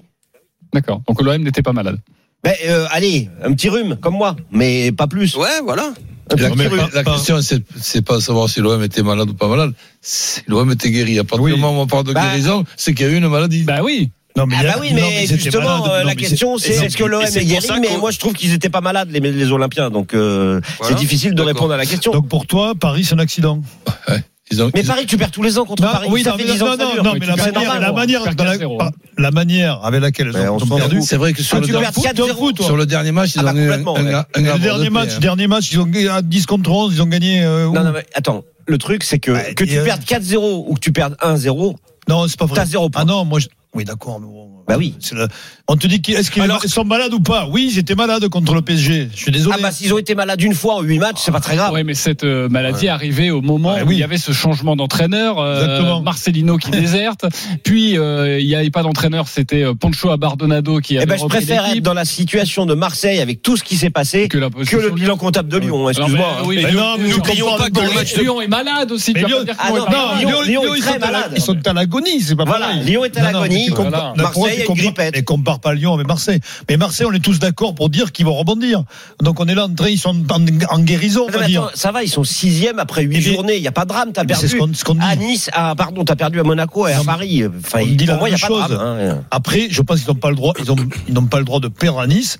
D'accord. 0.73 1.03
Donc 1.09 1.21
l'OM 1.23 1.43
n'était 1.43 1.63
pas 1.63 1.73
malade. 1.73 1.99
Ben, 2.43 2.53
euh, 2.67 2.87
allez, 2.91 3.31
un 3.43 3.53
petit 3.55 3.69
rhume 3.69 3.97
comme 3.97 4.15
moi, 4.15 4.37
mais 4.51 4.93
pas 4.93 5.07
plus. 5.07 5.35
ouais 5.37 5.61
voilà 5.65 5.95
La, 6.37 6.51
mais 6.55 6.69
question, 7.05 7.41
c'est, 7.41 7.63
c'est 7.81 8.03
pas 8.03 8.21
savoir 8.21 8.49
si 8.51 8.61
l'OM 8.61 8.83
était 8.83 9.03
malade 9.03 9.31
ou 9.31 9.35
pas 9.35 9.49
malade. 9.49 9.73
Si 10.03 10.41
l'OM 10.47 10.71
était 10.73 10.91
guéri. 10.91 11.19
À 11.19 11.25
partir 11.25 11.43
Oui. 11.45 11.55
du 11.55 11.61
moment 11.61 11.79
où 11.79 11.83
on 11.83 11.87
parle 11.87 12.05
de 12.05 12.13
Bah. 12.13 12.23
guérison, 12.29 12.65
c'est 12.77 12.93
qu'il 12.93 13.07
y 13.07 13.09
a 13.09 13.13
eu 13.13 13.17
une 13.17 13.29
maladie. 13.29 13.63
Bah 13.63 13.81
oui. 13.83 14.11
Non, 14.37 14.47
mais 14.47 14.57
Ah 14.59 14.63
bah 14.65 14.75
oui, 14.81 14.93
non, 14.93 15.03
mais, 15.09 15.27
justement, 15.27 15.63
malade. 15.79 15.83
euh, 15.85 16.01
Non, 16.01 16.07
la 16.09 16.15
mais 16.15 16.17
question 16.17 16.59
c'est- 16.59 16.73
est-ce 16.85 16.97
que 16.97 17.05
l'OM 17.05 17.23
est 17.23 17.45
guéri 17.45 17.69
Mais 17.81 17.97
moi, 17.99 18.11
je 18.11 18.19
trouve 18.19 18.33
qu'ils 18.33 18.53
étaient 18.53 18.69
pas 18.69 18.81
malades, 18.81 19.09
les, 19.13 19.21
les 19.21 19.53
Olympiens. 19.53 19.91
Donc, 19.91 20.13
euh, 20.13 20.61
Voilà. 20.81 20.97
c'est 20.97 21.01
difficile 21.01 21.35
de 21.35 21.43
répondre 21.43 21.73
à 21.73 21.77
la 21.77 21.87
question. 21.87 22.11
Donc 22.11 22.29
pour 22.29 22.47
toi, 22.47 22.75
Paris, 22.79 23.05
c'est 23.05 23.15
un 23.15 23.19
accident. 23.21 23.61
Ils 24.51 24.63
ont, 24.63 24.71
mais 24.75 24.83
ils- 24.83 24.87
Paris, 24.87 25.07
tu 25.07 25.17
perds 25.17 25.31
tous 25.31 25.43
les 25.43 25.57
ans 25.59 25.65
contre 25.65 25.83
Non, 25.83 25.89
Paris. 25.91 26.09
oui, 26.11 26.23
ça 26.23 26.33
non, 26.33 26.37
fait 26.37 26.45
mais 26.45 26.53
10 26.53 26.63
ans 26.63 26.67
non, 26.77 27.15
mais 27.19 27.27
la 27.27 27.35
manière, 27.35 27.53
normal, 27.55 27.81
la 27.81 27.93
on 27.93 27.95
manière, 27.97 28.23
perd 28.25 28.37
dans 28.37 28.45
la, 28.45 28.59
4-0. 28.59 28.77
par- 28.79 28.91
la 29.17 29.31
manière 29.31 29.81
avec 29.85 30.03
laquelle 30.03 30.33
ils 30.35 30.49
on 30.49 30.63
ont 30.63 30.67
perdu. 30.77 31.01
c'est 31.01 31.17
vrai 31.17 31.33
que 31.33 31.43
sur 31.43 31.57
Ah, 31.57 31.61
le, 31.61 31.67
dernier- 31.67 31.87
perds 31.87 32.13
4-0. 32.13 32.53
toi. 32.53 32.67
sur 32.67 32.77
le 32.77 32.85
dernier 32.85 33.11
match, 33.11 33.31
ils 33.35 33.39
Ah 33.41 33.43
bah, 33.45 33.53
ont 33.55 33.57
eu 33.57 33.61
un, 33.63 33.65
complètement, 33.83 33.97
un, 33.97 34.05
ouais. 34.05 34.13
un, 34.13 34.19
un 34.19 34.25
Et 34.35 34.43
le 34.53 34.59
dernier 34.59 34.85
de 34.85 34.91
match, 34.91 35.15
paix, 35.15 35.21
dernier 35.21 35.47
match, 35.47 35.73
ils 35.73 35.81
ont 35.81 35.87
gagné 35.87 36.09
à 36.11 36.21
10 36.21 36.45
contre 36.45 36.71
11, 36.71 36.93
ils 36.95 37.01
ont 37.01 37.07
gagné. 37.07 37.43
euh, 37.43 37.69
où 37.69 37.73
Non, 37.73 37.85
non, 37.85 37.93
mais 37.93 38.05
attends. 38.15 38.45
Le 38.67 38.77
truc, 38.77 39.03
c'est 39.03 39.19
que 39.19 39.31
Ouais, 39.31 39.55
que 39.55 39.65
tu 39.65 39.79
euh, 39.79 39.85
perdes 39.85 40.05
4-0 40.05 40.67
ou 40.69 40.75
que 40.75 40.81
tu 40.81 40.93
perdes 40.93 41.17
1-0, 41.23 41.75
Non, 42.11 42.29
c'est 42.29 42.39
pas 42.39 42.45
vrai. 42.45 42.57
t'as 42.57 42.67
0 42.67 42.91
points. 42.91 43.01
Ah 43.03 43.07
non, 43.07 43.25
moi, 43.25 43.39
je... 43.41 43.47
oui, 43.75 43.85
d'accord. 43.85 44.21
mais 44.21 44.27
bon, 44.27 44.51
Bah 44.67 44.77
oui. 44.79 44.95
le- 45.13 45.29
On 45.69 45.77
te 45.77 45.87
dit 45.87 46.01
qu'ils- 46.01 46.15
est-ce 46.15 46.31
qu'ils 46.31 46.43
Alors- 46.43 46.63
sont 46.65 46.85
malades 46.85 47.13
ou 47.13 47.21
pas? 47.21 47.47
Oui, 47.51 47.71
ils 47.73 47.79
étaient 47.79 47.95
malades 47.95 48.29
contre 48.29 48.55
le 48.55 48.63
PSG. 48.63 49.09
Je 49.15 49.19
suis 49.19 49.31
désolé. 49.33 49.57
Ah 49.59 49.63
bah 49.63 49.71
s'ils 49.73 49.93
ont 49.93 49.99
été 49.99 50.15
malades 50.15 50.41
une 50.43 50.55
fois 50.55 50.77
en 50.77 50.81
8 50.83 50.99
matchs, 50.99 51.17
c'est 51.19 51.33
pas 51.33 51.41
très 51.41 51.57
grave. 51.57 51.73
Oui, 51.75 51.85
mais 51.85 51.93
cette 51.95 52.25
euh, 52.25 52.49
maladie 52.49 52.87
est 52.87 52.91
arrivée 52.91 53.31
au 53.31 53.43
moment 53.43 53.75
Ouais, 53.75 53.83
où 53.83 53.89
oui. 53.89 53.97
il 53.97 53.99
y 53.99 54.03
avait 54.03 54.17
ce 54.19 54.33
changement 54.33 54.75
d'entraîneur, 54.77 55.39
euh, 55.39 55.55
Exactement. 55.63 56.01
Marcelino 56.03 56.57
qui 56.57 56.71
déserte, 56.71 57.27
puis 57.63 57.99
euh, 57.99 58.39
il 58.41 58.47
n'y 58.47 58.55
avait 58.55 58.71
pas 58.71 58.83
d'entraîneur, 58.83 59.29
c'était 59.29 59.65
euh, 59.65 59.75
Poncho 59.75 60.11
Abardonado 60.11 60.79
qui 60.81 60.95
Eh 60.95 60.99
avait 60.99 61.07
ben, 61.07 61.17
je 61.19 61.23
repris 61.25 61.39
préfère 61.39 61.67
être 61.67 61.81
dans 61.83 61.95
la 61.95 62.05
situation 62.07 62.65
de 62.67 62.75
Marseille 62.75 63.21
avec 63.21 63.43
tout 63.43 63.57
ce 63.57 63.65
qui 63.65 63.77
s'est 63.77 63.91
passé 63.91 64.29
que 64.29 64.39
la 64.39 64.49
que 64.49 64.55
position 64.55 64.79
le 64.81 64.91
bilan 64.93 65.17
comptable 65.17 65.49
de 65.51 65.59
Lyon. 65.59 65.89
Excuse-moi. 65.91 66.37
mais, 66.41 66.47
oui, 66.47 66.57
Mais 66.57 66.63
mais 66.65 66.73
non, 66.73 66.95
mais 66.99 67.09
tu 67.11 67.17
n'oublions 67.17 67.57
pas 67.59 67.69
que 67.71 67.81
le 67.81 67.89
pas. 67.89 67.95
match 67.95 68.15
de 68.15 68.21
Lyon 68.23 68.41
est 68.41 68.49
malade 68.49 68.93
aussi. 68.93 69.13
Lyon- 69.13 69.27
Ah 69.59 69.69
Lyon 69.71 69.77
non, 69.79 69.87
est 69.87 69.91
malade. 69.91 70.19
Lyon- 70.21 70.43
Lyon 70.43 70.75
est 70.75 70.79
ils 70.79 70.83
très 70.83 70.91
sont 70.93 70.97
à 70.97 70.99
la- 71.01 71.07
malade. 71.13 71.33
Ils 71.37 71.43
sont 71.43 71.57
à 71.67 71.73
l'agonie, 71.73 72.21
c'est 72.21 72.37
pas 72.37 72.45
Voilà, 72.45 72.67
pareil. 72.69 72.85
Lyon 72.85 73.05
est 73.05 73.17
à 73.19 73.23
l'agonie. 73.33 73.64
Voilà. 73.71 74.13
Marseille 74.17 74.45
a 74.45 74.55
une 74.61 74.61
compares- 74.67 74.77
grippette. 74.77 75.15
Mais 75.15 75.23
compare 75.23 75.61
pas 75.61 75.75
Lyon 75.75 75.95
avec 75.95 76.07
Marseille. 76.07 76.41
Mais 76.69 76.77
Marseille, 76.77 77.07
on 77.09 77.13
est 77.13 77.21
tous 77.25 77.39
d'accord 77.39 77.75
pour 77.75 77.89
dire 77.91 78.13
qu'ils 78.13 78.27
vont 78.27 78.35
rebondir. 78.35 78.85
Donc 79.23 79.41
on 79.41 79.47
est 79.47 79.55
là 79.55 79.65
en 79.67 79.75
train, 79.75 79.89
ils 79.89 79.99
sont 79.99 80.15
en, 80.31 80.45
en 80.75 80.79
guérison, 80.81 81.27
on 81.29 81.31
va 81.31 81.47
dire. 81.47 81.71
ça 81.75 81.93
va, 81.93 82.03
ils 82.03 82.09
sont 82.11 82.25
sixième 82.25 82.79
après 82.79 83.03
huit 83.03 83.21
journées. 83.21 83.57
Il 83.57 83.63
n'y 83.63 83.69
a 83.69 83.73
pas 83.73 83.85
de 83.85 83.89
drame. 83.91 84.13
T'as 84.13 84.25
perdu 84.25 84.49
ce 84.49 84.57
qu'on- 84.57 84.73
ce 84.73 84.85
à 85.01 85.17
Nice. 85.17 85.51
Ah, 85.53 85.75
pardon, 85.77 86.05
t'as 86.05 86.17
perdu 86.17 86.41
à 86.41 86.43
Monaco 86.43 86.87
et 86.87 86.93
à 86.93 87.03
Paris. 87.05 87.43
Enfin, 87.47 87.81
on 87.83 87.87
dit 87.87 88.07
la 88.07 88.17
moi, 88.17 88.29
il 88.29 88.35
a 88.35 88.37
même 88.37 88.41
pas 88.41 88.47
de 88.49 88.69
chose. 88.69 88.77
drame. 88.77 88.99
hein. 89.01 89.25
Après, 89.31 89.69
je 89.71 89.83
pense 89.83 90.01
qu'ils 90.01 90.09
n'ont 90.09 90.15
pas 90.15 90.31
le 90.31 90.37
droit, 90.37 90.55
ils 90.59 90.71
ont, 90.71 90.77
ils 91.09 91.15
n'ont 91.15 91.27
pas 91.27 91.39
le 91.39 91.45
droit 91.45 91.61
de 91.61 91.69
perdre 91.69 92.01
à 92.01 92.07
Nice 92.07 92.39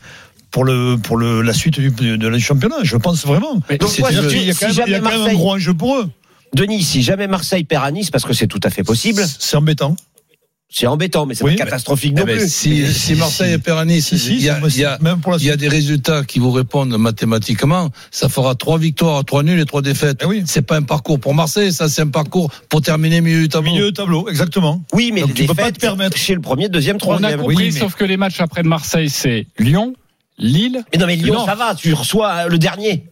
pour 0.51 0.65
le 0.65 0.97
pour 1.03 1.17
le 1.17 1.43
la 1.43 1.53
suite 1.53 1.81
du, 1.81 1.91
de 1.91 2.29
la 2.29 2.39
championnat. 2.39 2.77
Je 2.83 2.97
pense 2.97 3.25
vraiment. 3.27 3.61
Mais 3.69 3.79
Donc, 3.79 3.91
C'est-à-dire 3.91 4.23
je- 4.25 4.29
qu'il 4.29 4.43
y 4.45 4.51
a 4.51 4.55
si 4.55 4.61
quand 4.61 4.67
même, 4.67 4.85
il 4.87 4.91
y 4.93 4.95
a 4.95 5.01
quand 5.01 5.11
même 5.11 5.23
un 5.29 5.35
gros 5.35 5.53
enjeu 5.55 5.75
pour 5.75 5.97
eux. 5.97 6.09
Denis, 6.55 6.83
si 6.85 7.03
jamais 7.03 7.27
Marseille 7.27 7.65
perd 7.65 7.85
à 7.85 7.91
Nice, 7.91 8.11
parce 8.11 8.25
que 8.25 8.33
c'est 8.33 8.47
tout 8.47 8.61
à 8.63 8.71
fait 8.71 8.85
possible, 8.85 9.25
C'est 9.41 9.57
embêtant. 9.57 9.97
C'est 10.77 10.89
embêtant, 10.89 11.25
mais 11.25 11.37
c'est 11.37 11.45
Oui, 11.45 11.53
pas 11.55 11.65
catastrophique 11.67 12.15
Eh 12.17 12.21
non 12.21 12.25
plus. 12.27 12.51
si, 12.53 12.85
si 12.93 13.15
Marseille 13.15 13.57
perd 13.59 13.79
à 13.79 13.85
Nice, 13.85 14.11
il 14.11 14.43
y 14.43 14.49
a, 14.49 15.57
des 15.57 15.69
résultats 15.69 16.25
qui 16.25 16.41
vous 16.41 16.51
répondent 16.51 16.97
mathématiquement. 16.99 17.91
Ça 18.11 18.29
fera 18.29 18.57
trois 18.57 18.77
victoires, 18.77 19.25
trois 19.25 19.45
nuls 19.45 19.61
et 19.61 19.67
trois 19.67 19.83
défaites. 19.83 20.19
Eh 20.23 20.27
oui. 20.27 20.43
C'est 20.47 20.63
pas 20.63 20.77
un 20.77 20.83
parcours 20.83 21.21
pour 21.21 21.33
Marseille, 21.33 21.73
ça 21.73 21.89
c'est 21.89 22.03
un 22.03 22.09
parcours 22.09 22.51
pour 22.69 22.83
terminer 22.83 23.21
milieu 23.21 23.43
du 23.43 23.49
tableau. 23.49 23.71
milieu 23.73 23.93
de 23.93 23.97
tableau, 23.97 24.29
exactement. 24.29 24.83
Oui, 24.93 25.13
mais 25.15 25.21
Donc, 25.21 25.29
les 25.31 25.35
tu 25.35 25.47
peux 25.47 25.55
pas 25.55 25.63
défaites 25.63 25.77
te 25.77 25.81
permettre. 25.81 26.17
chez 26.17 26.35
le 26.35 26.41
premier, 26.41 26.69
deuxième, 26.69 26.97
On 26.97 26.99
a 26.99 27.19
troisième. 27.19 27.41
compris, 27.41 27.55
Oui, 27.57 27.71
mais- 27.73 27.79
sauf 27.79 27.95
que 27.95 28.05
les 28.05 28.17
matchs 28.17 28.41
après 28.41 28.65
de 28.65 28.69
Marseille, 28.69 29.11
c'est 29.11 29.47
Lyon, 29.61 29.95
Lille. 30.39 30.83
Mais 30.93 30.99
non, 30.99 31.07
mais 31.07 31.15
Lyon, 31.15 31.35
Non. 31.35 31.47
ça 31.47 31.55
va, 31.55 31.77
tu 31.77 31.93
reçois 31.93 32.33
euh, 32.33 32.49
le 32.49 32.59
dernier. 32.59 33.05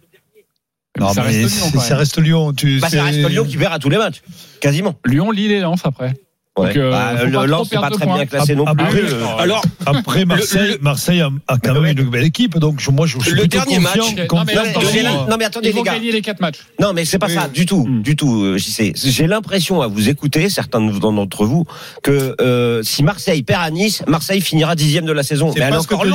Non, 0.99 1.13
ça 1.13 1.23
mais 1.23 1.29
reste 1.43 1.73
Lyon 1.73 1.81
ça 1.81 1.97
reste 1.97 2.19
Lyon. 2.19 2.53
Tu, 2.55 2.81
Bah, 2.81 2.91
ça 2.91 3.05
reste 3.05 3.25
Lyon 3.31 3.45
qui 3.45 3.57
perd 3.57 3.73
à 3.73 3.79
tous 3.79 3.89
les 3.89 3.99
matchs. 3.99 4.21
Quasiment. 4.61 4.97
Lyon, 5.07 5.31
Lille 5.31 5.53
et 5.53 5.61
Lens 5.61 5.81
après. 5.85 6.15
Ouais. 6.59 6.77
Euh, 6.77 6.91
Bah, 6.91 7.25
le 7.25 7.47
Lens, 7.47 7.69
c'est 7.71 7.81
pas 7.81 7.89
très 7.89 8.05
points. 8.05 8.17
bien 8.17 8.27
classé 8.27 8.55
non 8.55 8.67
plus. 8.67 9.05
Euh. 9.11 9.25
Alors, 9.39 9.63
Après 9.87 10.27
Marseille, 10.27 10.73
le- 10.73 10.79
Marseille 10.83 11.23
a, 11.23 11.31
a 11.49 11.57
quand 11.57 11.73
même 11.73 11.83
ouais. 11.85 11.93
une 11.93 12.11
belle 12.11 12.25
équipe, 12.25 12.59
donc 12.59 12.79
je- 12.79 12.91
moi 12.91 13.07
je 13.07 13.19
suis 13.19 13.33
Le 13.33 13.47
dernier 13.47 13.79
match- 13.79 13.97
Non, 13.97 14.05
mais 14.47 14.55
Non, 14.55 15.27
non, 15.31 15.37
attendez 15.47 15.71
Ils 15.71 15.77
les 15.77 15.83
gars. 15.83 15.95
gagner 15.95 16.13
les 16.13 16.21
quatre 16.21 16.41
matchs. 16.41 16.59
Non 16.79 16.93
mais 16.93 17.07
c'est 17.07 17.19
pas 17.19 17.29
Oui. 17.29 17.35
ça 17.35 17.49
du 17.49 17.65
tout, 17.65 17.87
Hmm. 17.87 18.03
du 18.03 18.17
tout. 18.17 18.43
euh. 18.43 18.59
J'ai 18.95 19.27
l'impression 19.27 19.81
à 19.81 19.87
vous 19.87 20.11
écouter, 20.11 20.51
certains 20.51 20.83
de- 20.83 20.99
d'entre 20.99 21.47
vous, 21.47 21.65
que 22.03 22.37
euh, 22.43 22.83
si 22.83 23.03
Marseille 23.03 23.43
perd 23.43 23.63
à 23.65 23.71
Nice, 23.71 24.03
Marseille 24.07 24.43
finira 24.43 24.75
dixième 24.75 25.07
de 25.07 25.13
la 25.13 25.23
saison. 25.23 25.53
C'est 25.55 25.61
Mais 25.61 25.71
pas 25.71 25.81
ce 25.81 25.87
que 25.89 25.95
encore 25.95 26.07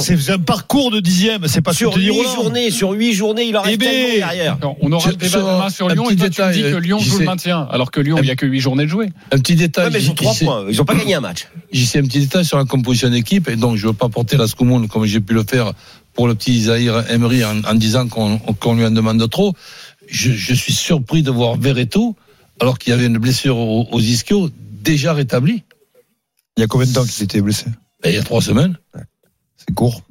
c'est 0.00 0.30
un 0.30 0.38
parcours 0.38 0.90
de 0.90 1.00
dixième, 1.00 1.48
c'est 1.48 1.62
pas 1.62 1.72
Sur 1.72 1.96
huit 1.96 2.12
journées, 2.34 2.70
sur 2.70 2.90
huit 2.90 3.14
journées, 3.14 3.44
il 3.44 3.56
en 3.56 3.62
reste 3.62 3.74
Eh 3.74 3.78
ben, 3.78 3.88
tellement 3.90 4.26
derrière. 4.26 4.56
Alors, 4.60 4.76
on 4.82 4.92
aura 4.92 5.08
le 5.08 5.16
débat 5.16 5.30
sur 5.30 5.40
demain 5.40 5.70
sur 5.70 5.88
Lyon 5.88 6.10
et 6.10 6.16
tu 6.16 6.28
dis 6.52 6.62
que 6.62 6.76
Lyon 6.76 6.98
joue 6.98 7.18
le 7.20 7.24
maintien, 7.24 7.66
alors 7.70 7.90
que 7.90 8.00
Lyon, 8.02 8.18
il 8.18 8.24
n'y 8.24 8.30
a 8.30 8.36
que 8.36 8.44
8 8.46 8.60
journées 8.60 8.84
de 8.84 8.90
jouer. 8.90 9.08
Un 9.32 9.38
petit 9.38 9.54
détail. 9.56 9.69
Ouais, 9.78 9.90
mais 9.90 10.02
ils 10.02 10.10
ont 10.10 10.14
trois 10.14 10.34
points. 10.34 10.66
Ils 10.68 10.80
ont 10.80 10.84
pas 10.84 10.94
gagné 10.94 11.14
un 11.14 11.20
match. 11.20 11.48
J'y 11.72 11.86
sais 11.86 11.98
un 11.98 12.02
petit 12.02 12.20
détail 12.20 12.44
sur 12.44 12.58
la 12.58 12.64
composition 12.64 13.10
d'équipe, 13.10 13.48
et 13.48 13.56
donc 13.56 13.76
je 13.76 13.86
ne 13.86 13.92
veux 13.92 13.96
pas 13.96 14.08
porter 14.08 14.36
la 14.36 14.46
scoumoune 14.46 14.88
comme 14.88 15.04
j'ai 15.04 15.20
pu 15.20 15.34
le 15.34 15.44
faire 15.44 15.72
pour 16.14 16.28
le 16.28 16.34
petit 16.34 16.62
Zahir 16.62 17.04
Emery 17.10 17.44
en, 17.44 17.62
en 17.64 17.74
disant 17.74 18.08
qu'on 18.08 18.74
lui 18.74 18.84
en 18.84 18.90
demande 18.90 19.28
trop. 19.30 19.54
Je, 20.08 20.32
je 20.32 20.54
suis 20.54 20.72
surpris 20.72 21.22
de 21.22 21.30
voir 21.30 21.56
Verreto, 21.56 22.16
alors 22.60 22.78
qu'il 22.78 22.90
y 22.90 22.94
avait 22.94 23.06
une 23.06 23.18
blessure 23.18 23.56
aux, 23.56 23.86
aux 23.90 24.00
ischios, 24.00 24.50
déjà 24.58 25.12
rétabli. 25.12 25.62
Il 26.56 26.60
y 26.60 26.64
a 26.64 26.66
combien 26.66 26.86
de 26.86 26.92
temps 26.92 27.04
qu'il 27.04 27.22
était 27.22 27.40
blessé? 27.40 27.66
Ben, 28.02 28.10
il 28.10 28.16
y 28.16 28.18
a 28.18 28.22
trois 28.22 28.42
semaines. 28.42 28.76
C'est 29.56 29.74
court. 29.74 30.02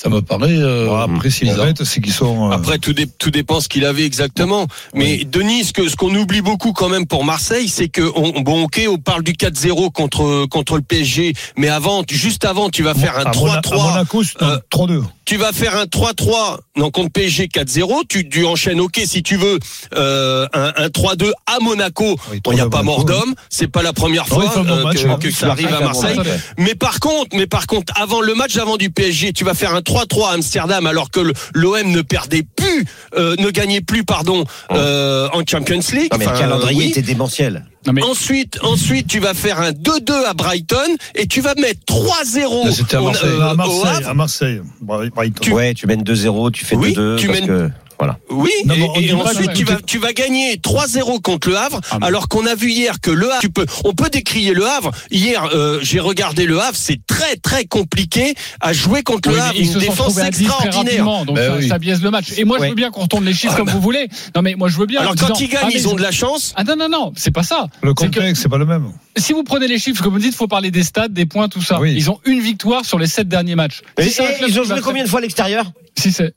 Ça 0.00 0.08
me 0.08 0.20
paraît. 0.22 0.46
euh, 0.56 0.86
Bon, 0.86 0.94
après, 1.16 1.28
s'ils 1.28 1.48
bizarre. 1.48 1.62
arrêtent, 1.64 1.82
c'est 1.82 2.00
qu'ils 2.00 2.12
sont. 2.12 2.50
euh, 2.50 2.54
Après, 2.54 2.78
tout, 2.78 2.92
dé- 2.92 3.08
tout 3.18 3.32
dépend 3.32 3.60
ce 3.60 3.68
qu'il 3.68 3.84
avait 3.84 4.04
exactement. 4.04 4.68
Mais 4.94 5.24
Denis, 5.24 5.64
ce 5.64 5.72
que- 5.72 5.88
ce 5.88 5.96
qu'on 5.96 6.14
oublie 6.14 6.40
beaucoup 6.40 6.72
quand 6.72 6.88
même 6.88 7.04
pour 7.04 7.24
Marseille, 7.24 7.68
c'est 7.68 7.88
que 7.88 8.02
on, 8.14 8.42
bon, 8.42 8.62
ok, 8.62 8.80
on 8.88 8.98
parle 8.98 9.24
du 9.24 9.32
4-0 9.32 9.90
contre 9.90 10.46
contre 10.46 10.76
le 10.76 10.82
PSG, 10.82 11.32
mais 11.56 11.66
avant, 11.68 12.04
juste 12.08 12.44
avant, 12.44 12.70
tu 12.70 12.84
vas 12.84 12.94
faire 12.94 13.16
un 13.18 13.22
à 13.22 13.32
Mona- 13.32 13.60
3-3. 13.60 13.74
À 13.74 13.90
Monaco, 13.94 14.22
c'est 14.22 14.40
un 14.40 14.50
euh, 14.50 14.58
3-2. 14.70 15.02
Tu 15.28 15.36
vas 15.36 15.52
faire 15.52 15.76
un 15.76 15.84
3-3 15.84 16.56
non 16.78 16.90
contre 16.90 17.10
PSG 17.12 17.48
4-0. 17.48 18.04
Tu, 18.08 18.30
tu 18.30 18.46
enchaînes, 18.46 18.80
ok, 18.80 18.98
si 19.04 19.22
tu 19.22 19.36
veux 19.36 19.58
euh, 19.94 20.46
un, 20.54 20.72
un 20.74 20.86
3-2 20.86 21.32
à 21.44 21.58
Monaco. 21.60 22.16
Oui, 22.30 22.40
Bon, 22.42 22.52
il 22.52 22.54
n'y 22.54 22.62
a 22.62 22.64
3-2 22.64 22.70
pas 22.70 22.82
mort 22.82 23.04
d'homme. 23.04 23.34
C'est 23.50 23.68
pas 23.68 23.82
la 23.82 23.92
première 23.92 24.24
Non, 24.30 24.40
fois 24.40 24.62
bon 24.62 24.70
euh, 24.70 24.84
match, 24.84 25.02
que, 25.02 25.06
hein. 25.06 25.18
que 25.20 25.30
ça 25.30 25.50
arrive 25.50 25.66
à 25.66 25.80
Marseille. 25.80 26.18
Mais 26.56 26.74
par 26.74 26.98
contre, 26.98 27.36
mais 27.36 27.46
par 27.46 27.66
contre, 27.66 27.92
avant 28.00 28.22
le 28.22 28.34
match 28.34 28.56
avant 28.56 28.78
du 28.78 28.88
PSG, 28.88 29.34
tu 29.34 29.44
vas 29.44 29.52
faire 29.52 29.74
un 29.74 29.80
3-3 29.80 30.30
à 30.30 30.32
Amsterdam 30.32 30.86
alors 30.86 31.10
que 31.10 31.20
l'OM 31.52 31.90
ne 31.92 32.00
perdait 32.00 32.46
plus, 32.56 32.86
euh, 33.14 33.36
ne 33.38 33.50
gagnait 33.50 33.82
plus, 33.82 34.04
pardon, 34.04 34.46
euh, 34.72 35.28
en 35.34 35.42
Champions 35.46 35.80
League. 35.92 36.10
Non, 36.10 36.16
mais 36.18 36.24
le 36.24 36.38
calendrier 36.38 36.84
oui. 36.84 36.88
était 36.88 37.02
démentiel. 37.02 37.66
Non, 37.86 37.92
mais 37.92 38.02
Ensuite, 38.02 38.58
ensuite, 38.62 39.06
tu 39.06 39.20
vas 39.20 39.34
faire 39.34 39.60
un 39.60 39.70
2-2 39.70 40.12
à 40.26 40.34
Brighton 40.34 40.76
et 41.14 41.26
tu 41.26 41.40
vas 41.40 41.54
mettre 41.54 41.80
3-0 41.86 42.66
Là, 42.66 42.72
c'était 42.72 42.96
à 42.96 43.00
au- 43.02 43.04
Marseille. 43.06 43.28
euh, 43.30 43.48
à 43.50 43.54
Marseille, 43.54 44.04
à 44.04 44.14
Marseille. 44.14 44.60
Brighton. 44.80 45.52
Ouais, 45.52 45.74
tu 45.74 45.86
mènes 45.86 46.02
2-0, 46.02 46.50
tu 46.50 46.64
fais 46.64 46.76
Oui, 46.76 46.92
2-2. 46.94 47.16
tu 47.18 47.26
parce 47.28 47.38
mènes- 47.40 47.48
que, 47.48 47.70
voilà. 47.98 48.18
Oui, 48.30 48.50
Non, 48.64 48.74
et, 48.96 49.12
ensuite 49.12 49.52
tu 49.54 49.64
vas, 49.64 49.74
est- 49.74 49.86
tu 49.86 49.98
vas 49.98 50.12
gagner 50.12 50.56
3-0 50.56 51.20
contre 51.20 51.48
le 51.48 51.56
Havre, 51.56 51.80
Ah, 51.90 51.98
alors 52.02 52.28
qu'on 52.28 52.46
a 52.46 52.54
vu 52.54 52.70
hier 52.70 53.00
que 53.00 53.10
le 53.10 53.30
Havre, 53.30 53.40
tu 53.40 53.50
peux, 53.50 53.66
on 53.84 53.92
peut 53.92 54.08
décrier 54.10 54.54
le 54.54 54.66
Havre. 54.66 54.92
Hier, 55.10 55.44
euh, 55.54 55.78
j'ai 55.82 55.98
regardé 56.00 56.46
le 56.46 56.60
Havre, 56.60 56.76
c'est 56.76 57.00
très 57.06 57.36
très 57.36 57.64
compliqué 57.64 58.34
à 58.60 58.72
jouer 58.72 59.02
contre 59.02 59.30
Oui, 59.30 59.34
le 59.36 59.40
Havre, 59.40 59.54
ils 59.56 59.66
une 59.66 59.72
se 59.72 59.78
défense 59.78 59.98
retrouvés 59.98 60.22
à 60.22 60.30
10 60.30 60.44
très 60.46 60.54
extraordinaire. 60.66 61.04
donc 61.24 61.36
Ben 61.36 61.50
ça, 61.52 61.56
oui. 61.58 61.68
ça 61.68 61.78
biaise 61.78 62.02
le 62.02 62.10
match. 62.10 62.26
Et 62.36 62.44
moi, 62.44 62.58
je 62.60 62.68
veux 62.68 62.74
bien 62.74 62.90
qu'on 62.90 63.02
retourne 63.02 63.24
les 63.24 63.34
chiffres 63.34 63.56
comme 63.56 63.68
vous 63.70 63.80
voulez. 63.80 64.08
Non, 64.36 64.42
mais 64.42 64.54
moi, 64.54 64.68
je 64.68 64.76
veux 64.78 64.86
bien. 64.86 65.00
Alors 65.00 65.14
quand 65.16 65.32
disant, 65.32 65.34
ils 65.40 65.48
gagnent, 65.48 65.60
ah, 65.64 65.68
mais 65.72 65.80
ils 65.80 65.88
ont 65.88 65.94
de 65.94 66.02
la 66.02 66.12
chance. 66.12 66.52
Ah 66.56 66.64
non, 66.64 66.76
non, 66.76 66.88
non, 66.88 67.12
c'est 67.16 67.30
pas 67.32 67.42
ça. 67.42 67.66
Le 67.82 67.94
contexte, 67.94 68.42
c'est 68.42 68.48
pas 68.48 68.58
le 68.58 68.66
même. 68.66 68.92
Si 69.16 69.32
vous 69.32 69.42
prenez 69.42 69.66
les 69.66 69.78
chiffres, 69.78 70.02
comme 70.04 70.12
vous 70.12 70.18
dites, 70.20 70.34
faut 70.34 70.46
parler 70.46 70.70
des 70.70 70.84
stats, 70.84 71.08
des 71.08 71.26
points, 71.26 71.48
tout 71.48 71.62
ça. 71.62 71.80
Oui. 71.80 71.94
Ils 71.96 72.10
ont 72.10 72.20
une 72.24 72.40
victoire 72.40 72.84
sur 72.84 72.98
les 72.98 73.06
sept 73.08 73.26
derniers 73.28 73.56
matchs. 73.56 73.82
Ils 74.00 74.60
ont 74.60 74.64
joué 74.64 74.80
combien 74.82 75.02
de 75.02 75.08
fois 75.08 75.18
à 75.18 75.22
l'extérieur? 75.22 75.72
Si 75.98 76.12
c'est. 76.12 76.34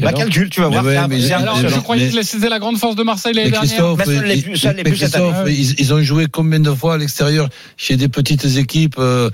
Bah 0.00 0.12
calcul, 0.12 0.48
tu 0.50 0.60
vas 0.60 0.68
voir. 0.68 0.84
ouais, 0.84 0.96
un- 0.96 1.08
mais- 1.08 1.20
c'est 1.20 1.32
Alors, 1.32 1.56
je 1.56 1.66
croyais 1.80 2.06
mais- 2.12 2.20
que 2.20 2.22
c'était 2.26 2.48
la 2.48 2.58
grande 2.58 2.78
force 2.78 2.96
de 2.96 3.02
Marseille 3.02 3.32
l'année 3.34 3.50
dernière. 3.50 3.68
Christophe, 3.70 3.98
Bah, 3.98 4.04
ça 4.04 4.12
ils- 4.12 4.42
plus- 4.42 4.56
ça 4.56 4.68
ne 4.72 4.76
l'est 4.76 4.84
mais 4.84 4.90
plus 4.90 4.98
cette 4.98 5.14
année. 5.16 5.24
Christophe, 5.32 5.48
ils, 5.48 5.80
ils 5.80 5.94
ont 5.94 6.02
joué 6.02 6.26
combien 6.30 6.60
de 6.60 6.70
fois 6.72 6.94
à 6.94 6.98
l'extérieur 6.98 7.48
chez 7.76 7.96
des 7.96 8.08
petites 8.08 8.44
équipes 8.56 8.96
euh, 8.98 9.30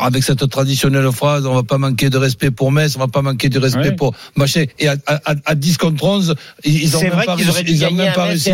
avec 0.00 0.22
cette 0.22 0.48
traditionnelle 0.48 1.10
phrase 1.12 1.46
on 1.46 1.54
va 1.54 1.62
pas 1.62 1.78
manquer 1.78 2.10
de 2.10 2.18
respect 2.18 2.50
pour 2.50 2.72
Metz, 2.72 2.94
on 2.96 3.00
va 3.00 3.08
pas 3.08 3.22
manquer 3.22 3.48
de 3.48 3.58
respect 3.58 3.80
Ouais. 3.90 3.92
pour 3.96 4.14
machin. 4.36 4.64
Et 4.78 4.88
à, 4.88 4.96
à, 5.06 5.34
à 5.44 5.54
10 5.54 5.76
contre 5.78 6.04
11, 6.04 6.34
ils, 6.64 6.82
ils 6.84 6.96
ont 6.96 7.00
C'est 7.00 7.10
même 7.10 7.24
pas 7.24 7.36
dû 7.36 7.44
ils 7.66 7.84
ont 7.84 7.90
même 7.92 8.12
pas 8.12 8.24
réussi. 8.24 8.50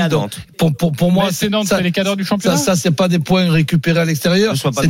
Pour, 0.58 0.74
pour, 0.74 0.92
pour 0.92 1.12
moi, 1.12 1.28
c'est 1.32 1.48
Nantes, 1.48 1.66
ça- 1.68 1.76
c'est 1.78 1.82
les 1.82 1.92
cadres 1.92 2.16
du 2.16 2.24
championnat. 2.24 2.56
Ça, 2.56 2.74
ça 2.74 2.76
c'est 2.76 2.90
pas 2.90 3.08
des 3.08 3.18
points 3.18 3.50
récupérés 3.50 4.00
à 4.00 4.04
l'extérieur. 4.04 4.52
Ne 4.52 4.58
sois 4.58 4.70
pas 4.72 4.82
C'est 4.82 4.88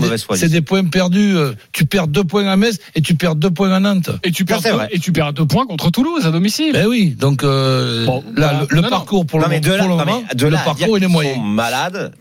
de 0.49 0.52
des- 0.52 0.61
points 0.61 0.85
perdus. 0.85 1.37
euh, 1.37 1.52
Tu 1.73 1.87
perds 1.87 2.09
deux 2.09 2.25
points 2.25 2.47
à 2.49 2.56
Metz 2.56 2.78
et 2.94 3.00
tu 3.00 3.14
perds 3.14 3.37
deux 3.37 3.50
points 3.50 3.73
à 3.73 3.80
Nantes. 3.80 4.11
Et 4.23 4.30
tu 4.30 4.44
perds 4.44 4.61
et 4.90 4.99
tu 4.99 5.12
perds 5.12 5.32
deux 5.32 5.47
points 5.47 5.66
contre 5.66 5.90
Toulouse 5.90 6.25
à 6.26 6.30
domicile. 6.42 6.72
Ben 6.72 6.87
oui, 6.87 7.11
donc 7.18 7.44
euh, 7.44 8.04
Bon, 8.06 8.22
là, 8.37 8.49
voilà. 8.49 8.66
le, 8.68 8.76
le 8.76 8.82
Non, 8.82 8.88
parcours 8.90 9.25
pour 9.26 9.38
le, 9.38 9.44
Non, 9.44 9.50
mais 9.50 9.61
de 9.61 9.70
là, 9.70 9.78
pour 9.78 9.88
le 9.88 9.94
non, 9.94 9.99
moment, 10.04 10.22
de 10.34 10.44
le 10.44 10.50
là 10.50 10.58
parcours 10.64 10.99
il 10.99 11.04
est 11.04 11.08
moyen. 11.08 11.34
sont 11.34 11.40
malades. 11.40 12.12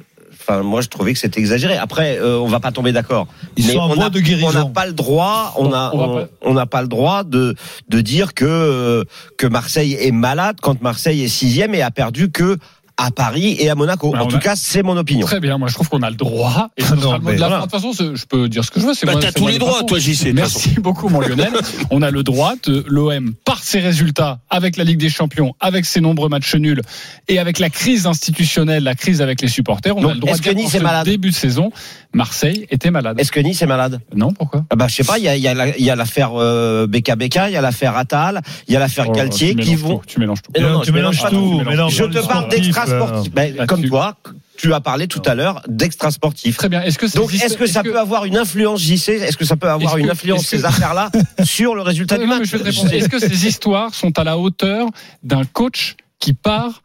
Enfin, 0.43 0.63
moi, 0.63 0.81
je 0.81 0.87
trouvais 0.87 1.13
que 1.13 1.19
c'était 1.19 1.39
exagéré. 1.39 1.77
Après, 1.77 2.17
euh, 2.19 2.39
on 2.39 2.47
va 2.47 2.59
pas 2.59 2.71
tomber 2.71 2.91
d'accord. 2.91 3.27
Ils 3.57 3.65
Mais 3.67 3.73
sont 3.73 3.79
en 3.79 3.91
on 3.91 3.93
voie 3.93 4.05
a- 4.05 4.09
de 4.09 4.19
guérison. 4.19 4.47
On 4.49 4.53
n'a 4.53 4.65
pas 4.65 4.87
le 4.87 4.93
droit. 4.93 5.53
On 5.57 5.65
Bon, 5.65 5.73
a, 5.73 5.91
on 5.93 6.27
on 6.43 6.53
n'a 6.55 6.65
pas 6.65 6.81
le 6.81 6.87
droit 6.87 7.23
de 7.23 7.55
de 7.89 8.01
dire 8.01 8.33
que 8.33 8.45
euh, 8.45 9.03
que 9.37 9.45
Marseille 9.45 9.95
est 9.99 10.11
malade 10.11 10.57
quand 10.61 10.81
Marseille 10.81 11.23
est 11.23 11.27
sixième 11.27 11.75
et 11.75 11.83
a 11.83 11.91
perdu 11.91 12.31
que 12.31 12.57
à 13.03 13.11
Paris 13.11 13.55
et 13.59 13.69
à 13.69 13.75
Monaco. 13.75 14.11
Mais 14.13 14.19
en 14.19 14.27
tout 14.27 14.35
a- 14.37 14.39
cas, 14.39 14.55
c'est 14.55 14.83
mon 14.83 14.95
opinion. 14.97 15.25
Très 15.25 15.39
bien, 15.39 15.57
moi 15.57 15.67
je 15.67 15.73
trouve 15.73 15.89
qu'on 15.89 16.01
a 16.03 16.09
le 16.09 16.15
droit. 16.15 16.69
Et 16.77 16.83
Non, 16.83 17.19
mais 17.23 17.35
de 17.35 17.39
la 17.39 17.47
voilà. 17.47 17.57
De 17.57 17.61
toute 17.63 17.71
façon, 17.71 17.91
je 17.93 18.25
peux 18.25 18.47
dire 18.49 18.63
ce 18.63 18.71
que 18.71 18.79
je 18.79 18.85
veux. 18.85 18.93
Bah, 19.05 19.13
t'as 19.19 19.31
tous 19.31 19.47
les 19.47 19.53
le 19.53 19.59
droits, 19.59 19.83
toi, 19.83 19.99
JC. 19.99 20.31
Merci 20.33 20.75
beaucoup, 20.79 21.09
mon 21.09 21.19
Lionel. 21.21 21.51
On 21.91 22.01
a 22.01 22.11
le 22.11 22.23
droit 22.23 22.53
de 22.63 22.83
l'OM, 22.87 23.33
par 23.45 23.63
ses 23.63 23.79
résultats, 23.79 24.39
avec 24.49 24.77
la 24.77 24.83
Ligue 24.83 24.99
des 24.99 25.09
Champions, 25.09 25.53
avec 25.59 25.85
ses 25.85 26.01
nombreux 26.01 26.29
matchs 26.29 26.55
nuls 26.55 26.81
et 27.27 27.39
avec 27.39 27.59
la 27.59 27.69
crise 27.69 28.05
institutionnelle, 28.07 28.83
la 28.83 28.95
crise 28.95 29.21
avec 29.21 29.41
les 29.41 29.47
supporters, 29.47 29.95
on 29.97 30.01
Donc, 30.01 30.11
a 30.11 30.13
le 30.13 30.19
droit 30.19 30.33
est-ce 30.33 30.39
de 30.39 30.43
dire 30.43 30.53
que 30.53 30.57
Nice 30.57 30.71
ce 30.71 30.77
malade 30.77 31.05
début 31.05 31.29
de 31.31 31.35
saison, 31.35 31.71
Marseille 32.13 32.67
était 32.69 32.91
malade. 32.91 33.19
Est-ce 33.19 33.31
que 33.31 33.39
Nice 33.39 33.61
est 33.61 33.65
malade? 33.67 33.99
Non, 34.15 34.33
pourquoi? 34.33 34.65
Ah 34.69 34.75
bah, 34.75 34.87
je 34.87 34.95
sais 34.95 35.03
pas. 35.03 35.17
Il 35.17 35.23
y 35.23 35.27
a, 35.29 35.35
il 35.35 35.41
y 35.41 35.47
a 35.47 35.53
la- 35.53 35.77
il 35.77 35.83
y 35.83 35.89
a 35.89 35.95
l'affaire 35.95 36.31
euh, 36.35 36.87
BKBK, 36.87 37.39
il 37.47 37.53
y 37.53 37.55
a 37.57 37.61
l'affaire 37.61 37.95
Attal, 37.97 38.41
il 38.67 38.73
y 38.73 38.77
a 38.77 38.79
l'affaire 38.79 39.05
Oh, 39.09 39.11
Galtier 39.13 39.55
tu 39.55 39.61
qui 39.61 39.69
mélanges 39.71 39.79
vont. 39.81 39.97
tout, 39.97 40.05
Tu 40.07 40.19
mélanges 40.19 40.41
tout. 40.41 40.51
Mais 40.55 40.61
non, 40.61 40.69
non, 40.73 40.79
tu 40.81 40.91
mélanges 40.91 41.21
pas 41.21 41.29
tout. 41.29 41.61
Je 41.89 42.03
te 42.03 42.15
le 42.17 42.21
parle 42.23 42.49
d'extra. 42.49 42.85
Sportif. 42.99 43.33
Ben, 43.33 43.55
Là-dessus. 43.55 43.67
comme 43.67 43.85
toi, 43.87 44.15
tu 44.57 44.73
as 44.73 44.79
parlé 44.81 45.07
tout 45.07 45.21
à 45.25 45.33
l'heure 45.35 45.61
d'extra 45.67 46.11
sportif. 46.11 46.57
Très 46.57 46.69
bien. 46.69 46.81
Est-ce 46.83 46.97
que 46.99 47.11
Donc, 47.15 47.33
est-ce 47.33 47.57
que 47.57 47.65
ça 47.65 47.81
peut 47.83 47.97
avoir 47.99 48.25
une 48.25 48.37
influence, 48.37 48.81
JC 48.81 49.09
Est-ce 49.09 49.37
que 49.37 49.45
ça 49.45 49.55
peut 49.57 49.69
avoir 49.69 49.97
une 49.97 50.05
que- 50.07 50.11
influence, 50.11 50.41
que- 50.43 50.47
ces 50.57 50.65
affaires-là, 50.65 51.09
sur 51.43 51.73
le 51.75 51.81
résultat 51.81 52.17
du 52.17 52.25
Non, 52.25 52.39
mais 52.39 52.39
match. 52.39 52.53
Est-ce 52.93 53.09
que 53.09 53.19
ces 53.19 53.47
histoires 53.47 53.93
sont 53.95 54.17
à 54.19 54.23
la 54.23 54.37
hauteur 54.37 54.87
d'un 55.23 55.43
coach 55.45 55.95
qui 56.19 56.33
part, 56.33 56.83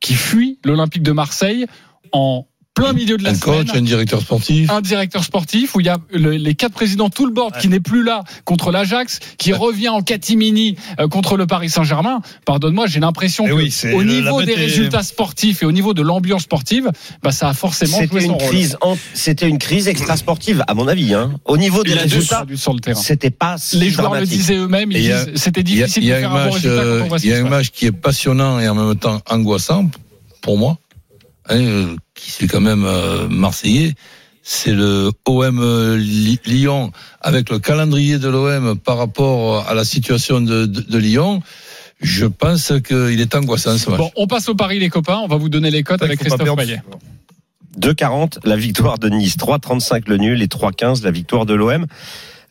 qui 0.00 0.14
fuit 0.14 0.58
l'Olympique 0.64 1.02
de 1.02 1.12
Marseille 1.12 1.66
en 2.12 2.46
plein 2.78 2.92
milieu 2.92 3.16
de 3.16 3.24
la 3.24 3.30
Un 3.30 3.34
semaine. 3.34 3.64
coach, 3.66 3.76
un 3.76 3.80
directeur 3.82 4.20
sportif. 4.20 4.70
un 4.70 4.80
directeur 4.80 5.24
sportif 5.24 5.74
où 5.74 5.80
il 5.80 5.86
y 5.86 5.88
a 5.88 5.98
le- 6.12 6.30
les 6.32 6.54
quatre 6.54 6.72
présidents, 6.72 7.10
tout 7.10 7.26
le 7.26 7.32
board 7.32 7.56
qui 7.58 7.68
n'est 7.68 7.80
plus 7.80 8.02
là 8.02 8.22
contre 8.44 8.70
l'Ajax, 8.70 9.18
qui 9.38 9.52
revient 9.52 9.88
en 9.88 10.00
catimini 10.02 10.76
euh, 11.00 11.08
contre 11.08 11.36
le 11.36 11.46
Paris 11.46 11.68
Saint-Germain. 11.70 12.20
Pardonne-moi, 12.44 12.86
j'ai 12.86 13.00
l'impression 13.00 13.44
Eh 13.46 13.50
que 13.50 13.54
oui, 13.54 13.70
c'est 13.70 13.92
au 13.92 14.02
le- 14.02 14.12
niveau 14.12 14.42
des 14.42 14.54
résultats 14.54 15.02
sportifs 15.02 15.62
et 15.62 15.66
au 15.66 15.72
niveau 15.72 15.94
de 15.94 16.02
l'ambiance 16.02 16.42
sportive, 16.42 16.90
bah, 17.22 17.32
ça 17.32 17.48
a 17.48 17.54
forcément 17.54 17.96
joué 17.98 18.06
C'était 18.06 18.20
son 18.20 18.26
une 18.34 18.40
rôle. 18.40 18.48
crise, 18.48 18.76
en- 18.80 18.96
c'était 19.14 19.48
une 19.48 19.58
crise 19.58 19.88
extra-sportive, 19.88 20.62
à 20.68 20.74
mon 20.74 20.88
avis. 20.88 21.14
Hein. 21.14 21.32
Au 21.44 21.56
niveau 21.56 21.82
des 21.84 21.94
résultats, 21.94 22.44
sur 22.54 22.72
le 22.74 22.80
terrain. 22.80 23.00
c'était 23.00 23.30
pas 23.30 23.56
si 23.58 23.76
Les 23.78 23.90
joueurs 23.90 24.10
dramatique. 24.10 24.30
le 24.32 24.36
disaient 24.36 24.56
eux-mêmes, 24.56 24.92
c'était 25.34 25.60
Il 25.62 25.74
y 25.76 25.82
a, 25.82 25.86
difficile 25.86 26.02
il 26.04 26.06
y 26.06 26.10
de 26.10 26.14
a 26.14 26.18
faire 26.20 26.32
un 26.34 26.44
bon 26.46 26.50
résultat 26.52 26.68
euh, 26.68 27.08
il 27.22 27.28
y 27.28 27.32
a 27.32 27.38
un 27.38 27.48
match 27.48 27.70
qui 27.70 27.86
est 27.86 27.92
passionnant 27.92 28.60
et 28.60 28.68
en 28.68 28.74
même 28.74 28.96
temps 28.96 29.20
angoissant 29.28 29.90
pour 30.40 30.56
moi, 30.58 30.78
hein, 31.48 31.56
euh, 31.60 31.96
qui 32.14 32.30
suis 32.30 32.46
quand 32.48 32.60
même 32.60 32.84
euh, 32.84 33.28
marseillais. 33.28 33.94
C'est 34.42 34.72
le 34.72 35.10
OM 35.26 35.60
euh, 35.60 35.96
Lyon 36.46 36.90
avec 37.20 37.50
le 37.50 37.58
calendrier 37.58 38.18
de 38.18 38.28
l'OM 38.28 38.78
par 38.78 38.96
rapport 38.96 39.68
à 39.68 39.74
la 39.74 39.84
situation 39.84 40.40
de, 40.40 40.64
de- 40.66 40.80
de 40.80 40.98
Lyon. 40.98 41.42
Je 42.00 42.26
pense 42.26 42.72
qu'il 42.86 43.20
est 43.20 43.34
angoissant 43.34 43.76
ce 43.76 43.90
match. 43.90 43.98
Bon, 43.98 44.10
on 44.16 44.26
passe 44.26 44.48
au 44.48 44.54
pari 44.54 44.78
les 44.78 44.88
copains, 44.88 45.18
on 45.18 45.26
va 45.26 45.36
vous 45.36 45.48
donner 45.48 45.70
les 45.70 45.82
cotes 45.82 46.00
avec 46.02 46.20
Christophe. 46.20 46.56
Payet. 46.56 46.80
2,40 47.78 48.38
la 48.44 48.56
victoire 48.56 48.98
de 48.98 49.08
Nice, 49.08 49.36
3,35 49.36 50.02
le 50.08 50.16
nul 50.16 50.42
et 50.42 50.46
3,15 50.46 51.02
la 51.04 51.10
victoire 51.10 51.44
de 51.46 51.54
l'OM. 51.54 51.86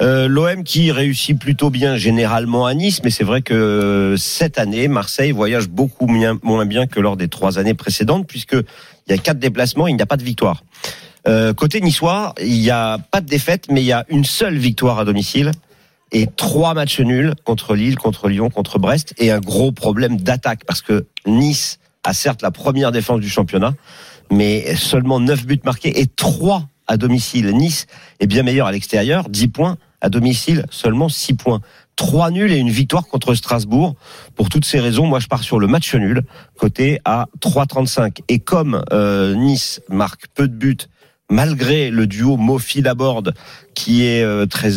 Euh, 0.02 0.28
L'OM 0.28 0.64
qui 0.64 0.92
réussit 0.92 1.40
plutôt 1.40 1.72
bien 1.72 1.98
généralement 1.98 2.68
à 2.68 2.74
Nice, 2.76 3.02
mais 3.04 3.10
c'est 3.10 3.24
vrai 3.24 3.42
que 3.42 3.54
euh, 3.54 4.18
cette 4.18 4.60
année, 4.60 4.88
Marseille 4.88 5.32
voyage 5.32 5.70
beaucoup 5.70 6.06
moins, 6.08 6.66
bien 6.66 6.86
que 6.86 7.00
lors 7.00 7.18
des 7.18 7.30
trois 7.30 7.58
années 7.58 7.74
précédentes, 7.74 8.28
puisque 8.28 8.54
il 8.54 9.10
y 9.10 9.14
a 9.14 9.18
quatre 9.18 9.40
déplacements, 9.40 9.88
il 9.88 9.96
n'y 9.96 10.02
a 10.02 10.06
pas 10.06 10.18
de 10.18 10.24
victoire. 10.24 10.64
Euh, 11.28 11.54
côté 11.54 11.82
niçois, 11.82 12.36
il 12.40 12.60
n'y 12.60 12.70
a 12.70 13.00
pas 13.00 13.22
de 13.22 13.26
défaite, 13.26 13.66
mais 13.72 13.82
il 13.82 13.88
y 13.88 13.92
a 13.92 14.06
une 14.10 14.24
seule 14.24 14.58
victoire 14.58 15.00
à 15.00 15.06
domicile 15.06 15.52
et 16.12 16.28
trois 16.28 16.74
matchs 16.74 17.02
nuls 17.02 17.34
contre 17.44 17.76
Lille, 17.76 17.98
contre 17.98 18.30
Lyon, 18.30 18.50
contre 18.50 18.80
Brest, 18.80 19.14
et 19.18 19.32
un 19.32 19.40
gros 19.40 19.72
problème 19.72 20.18
d'attaque, 20.18 20.64
parce 20.66 20.82
que 20.82 21.06
Nice 21.26 21.80
a 22.04 22.14
certes 22.14 22.42
la 22.42 22.52
première 22.52 22.92
défense 22.92 23.20
du 23.20 23.30
championnat, 23.30 23.74
mais 24.32 24.76
seulement 24.76 25.20
9 25.20 25.46
buts 25.46 25.60
marqués 25.66 26.00
et 26.00 26.06
3 26.08 26.68
à 26.86 26.98
domicile. 26.98 27.50
Nice 27.50 27.88
est 28.20 28.28
bien 28.28 28.44
meilleur 28.44 28.68
à 28.68 28.72
l'extérieur, 28.72 29.28
10 29.30 29.48
points. 29.50 29.78
À 30.02 30.10
domicile, 30.10 30.66
seulement 30.70 31.10
6 31.10 31.34
points. 31.34 31.62
3 31.96 32.30
nuls 32.30 32.52
et 32.52 32.58
une 32.58 32.70
victoire 32.70 33.08
contre 33.08 33.34
Strasbourg. 33.34 33.96
Pour 34.36 34.50
toutes 34.50 34.66
ces 34.66 34.80
raisons, 34.80 35.08
moi 35.08 35.20
je 35.20 35.28
pars 35.28 35.42
sur 35.42 35.60
le 35.60 35.68
match 35.68 35.96
nul, 35.96 36.22
côté 36.58 37.00
à 37.06 37.28
3,35. 37.42 38.20
Et 38.28 38.40
comme 38.40 38.84
euh, 38.94 39.34
Nice 39.34 39.82
marque 39.90 40.28
peu 40.36 40.48
de 40.48 40.54
buts, 40.54 40.78
malgré 41.30 41.90
le 41.90 42.06
duo 42.06 42.38
Mofi-Laborde, 42.38 43.34
qui 43.74 44.06
est 44.06 44.24
euh, 44.24 44.46
très 44.46 44.70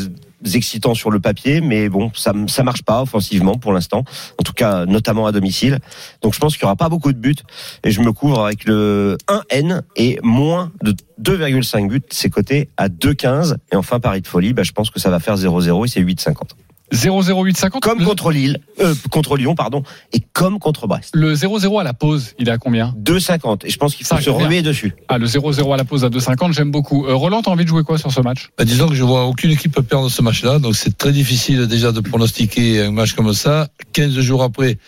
excitant 0.54 0.94
sur 0.94 1.10
le 1.10 1.20
papier, 1.20 1.60
mais 1.60 1.88
bon, 1.88 2.10
ça 2.14 2.32
ça 2.46 2.62
marche 2.62 2.82
pas 2.82 3.02
offensivement 3.02 3.56
pour 3.56 3.72
l'instant, 3.72 4.04
en 4.38 4.42
tout 4.42 4.52
cas 4.52 4.86
notamment 4.86 5.26
à 5.26 5.32
domicile. 5.32 5.78
Donc 6.22 6.34
je 6.34 6.38
pense 6.38 6.54
qu'il 6.54 6.62
y 6.62 6.66
aura 6.66 6.76
pas 6.76 6.88
beaucoup 6.88 7.12
de 7.12 7.18
buts 7.18 7.36
et 7.84 7.90
je 7.90 8.00
me 8.00 8.12
couvre 8.12 8.44
avec 8.44 8.64
le 8.64 9.16
1N 9.28 9.82
et 9.96 10.18
moins 10.22 10.72
de 10.82 10.94
2,5 11.22 11.88
buts, 11.88 12.02
c'est 12.10 12.30
coté 12.30 12.68
à 12.76 12.88
2,15 12.88 13.56
et 13.72 13.76
enfin 13.76 14.00
Paris 14.00 14.22
de 14.22 14.26
folie, 14.26 14.52
bah, 14.52 14.62
je 14.62 14.72
pense 14.72 14.90
que 14.90 15.00
ça 15.00 15.10
va 15.10 15.20
faire 15.20 15.36
0-0 15.36 15.84
et 15.84 15.88
c'est 15.88 16.00
8,50. 16.00 16.50
0-0-8-50. 16.92 17.80
Comme 17.80 17.98
Le- 18.00 18.04
contre 18.04 18.30
Lille, 18.32 18.58
euh, 18.80 18.94
contre 19.10 19.36
Lyon 19.36 19.54
pardon, 19.54 19.82
et 20.12 20.20
comme 20.32 20.58
contre 20.58 20.86
Brest. 20.86 21.10
Le 21.14 21.34
0-0 21.34 21.78
à 21.80 21.84
la 21.84 21.92
pause, 21.94 22.34
il 22.38 22.48
est 22.48 22.52
à 22.52 22.58
combien? 22.58 22.94
2,50 22.98 23.64
et 23.64 23.70
je 23.70 23.76
pense 23.78 23.94
qu'il 23.94 24.06
faut 24.06 24.16
Ça, 24.16 24.22
se 24.22 24.30
ruer 24.30 24.62
dessus. 24.62 24.94
Ah, 25.08 25.18
le 25.18 25.26
0-0 25.26 25.72
à 25.72 25.76
la 25.76 25.84
pause 25.84 26.04
à 26.04 26.08
2,50, 26.08 26.52
j'aime 26.52 26.70
beaucoup. 26.70 27.06
Euh, 27.06 27.14
Roland, 27.14 27.42
t'as 27.42 27.50
envie 27.50 27.64
de 27.64 27.68
jouer 27.68 27.82
quoi 27.84 27.98
sur 27.98 28.10
ce 28.12 28.20
match? 28.20 28.48
Bah, 28.58 28.64
disons 28.64 28.88
que 28.88 28.94
je 28.94 29.04
vois 29.04 29.26
aucune 29.26 29.50
équipe 29.50 29.80
perdre 29.80 30.08
ce 30.08 30.22
match-là, 30.22 30.58
donc 30.58 30.74
c'est 30.76 30.96
très 30.96 31.12
difficile 31.12 31.66
déjà 31.66 31.92
de 31.92 32.00
pronostiquer 32.00 32.82
un 32.82 32.90
match 32.90 33.12
comme 33.14 33.32
ça. 33.32 33.68
15 33.92 34.18
jours 34.20 34.42
après, 34.42 34.78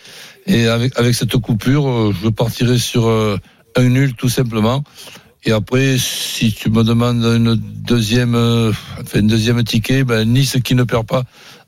et 0.45 0.67
avec, 0.67 0.97
avec 0.99 1.15
cette 1.15 1.35
coupure, 1.37 1.87
euh, 1.87 2.13
je 2.23 2.29
partirai 2.29 2.77
sur 2.77 3.07
euh, 3.07 3.37
un 3.75 3.83
nul 3.83 4.13
tout 4.13 4.29
simplement. 4.29 4.83
Et 5.45 5.51
après, 5.51 5.97
si 5.97 6.53
tu 6.53 6.69
me 6.69 6.83
demandes 6.85 7.21
une 7.23 7.55
deuxième, 7.55 8.33
euh, 8.35 8.71
enfin, 9.01 9.19
une 9.19 9.27
deuxième 9.27 9.61
ticket, 9.65 10.05
ben, 10.05 10.23
Nice 10.27 10.57
qui 10.63 10.73
ne 10.73 10.83
perd 10.83 11.05
pas 11.05 11.23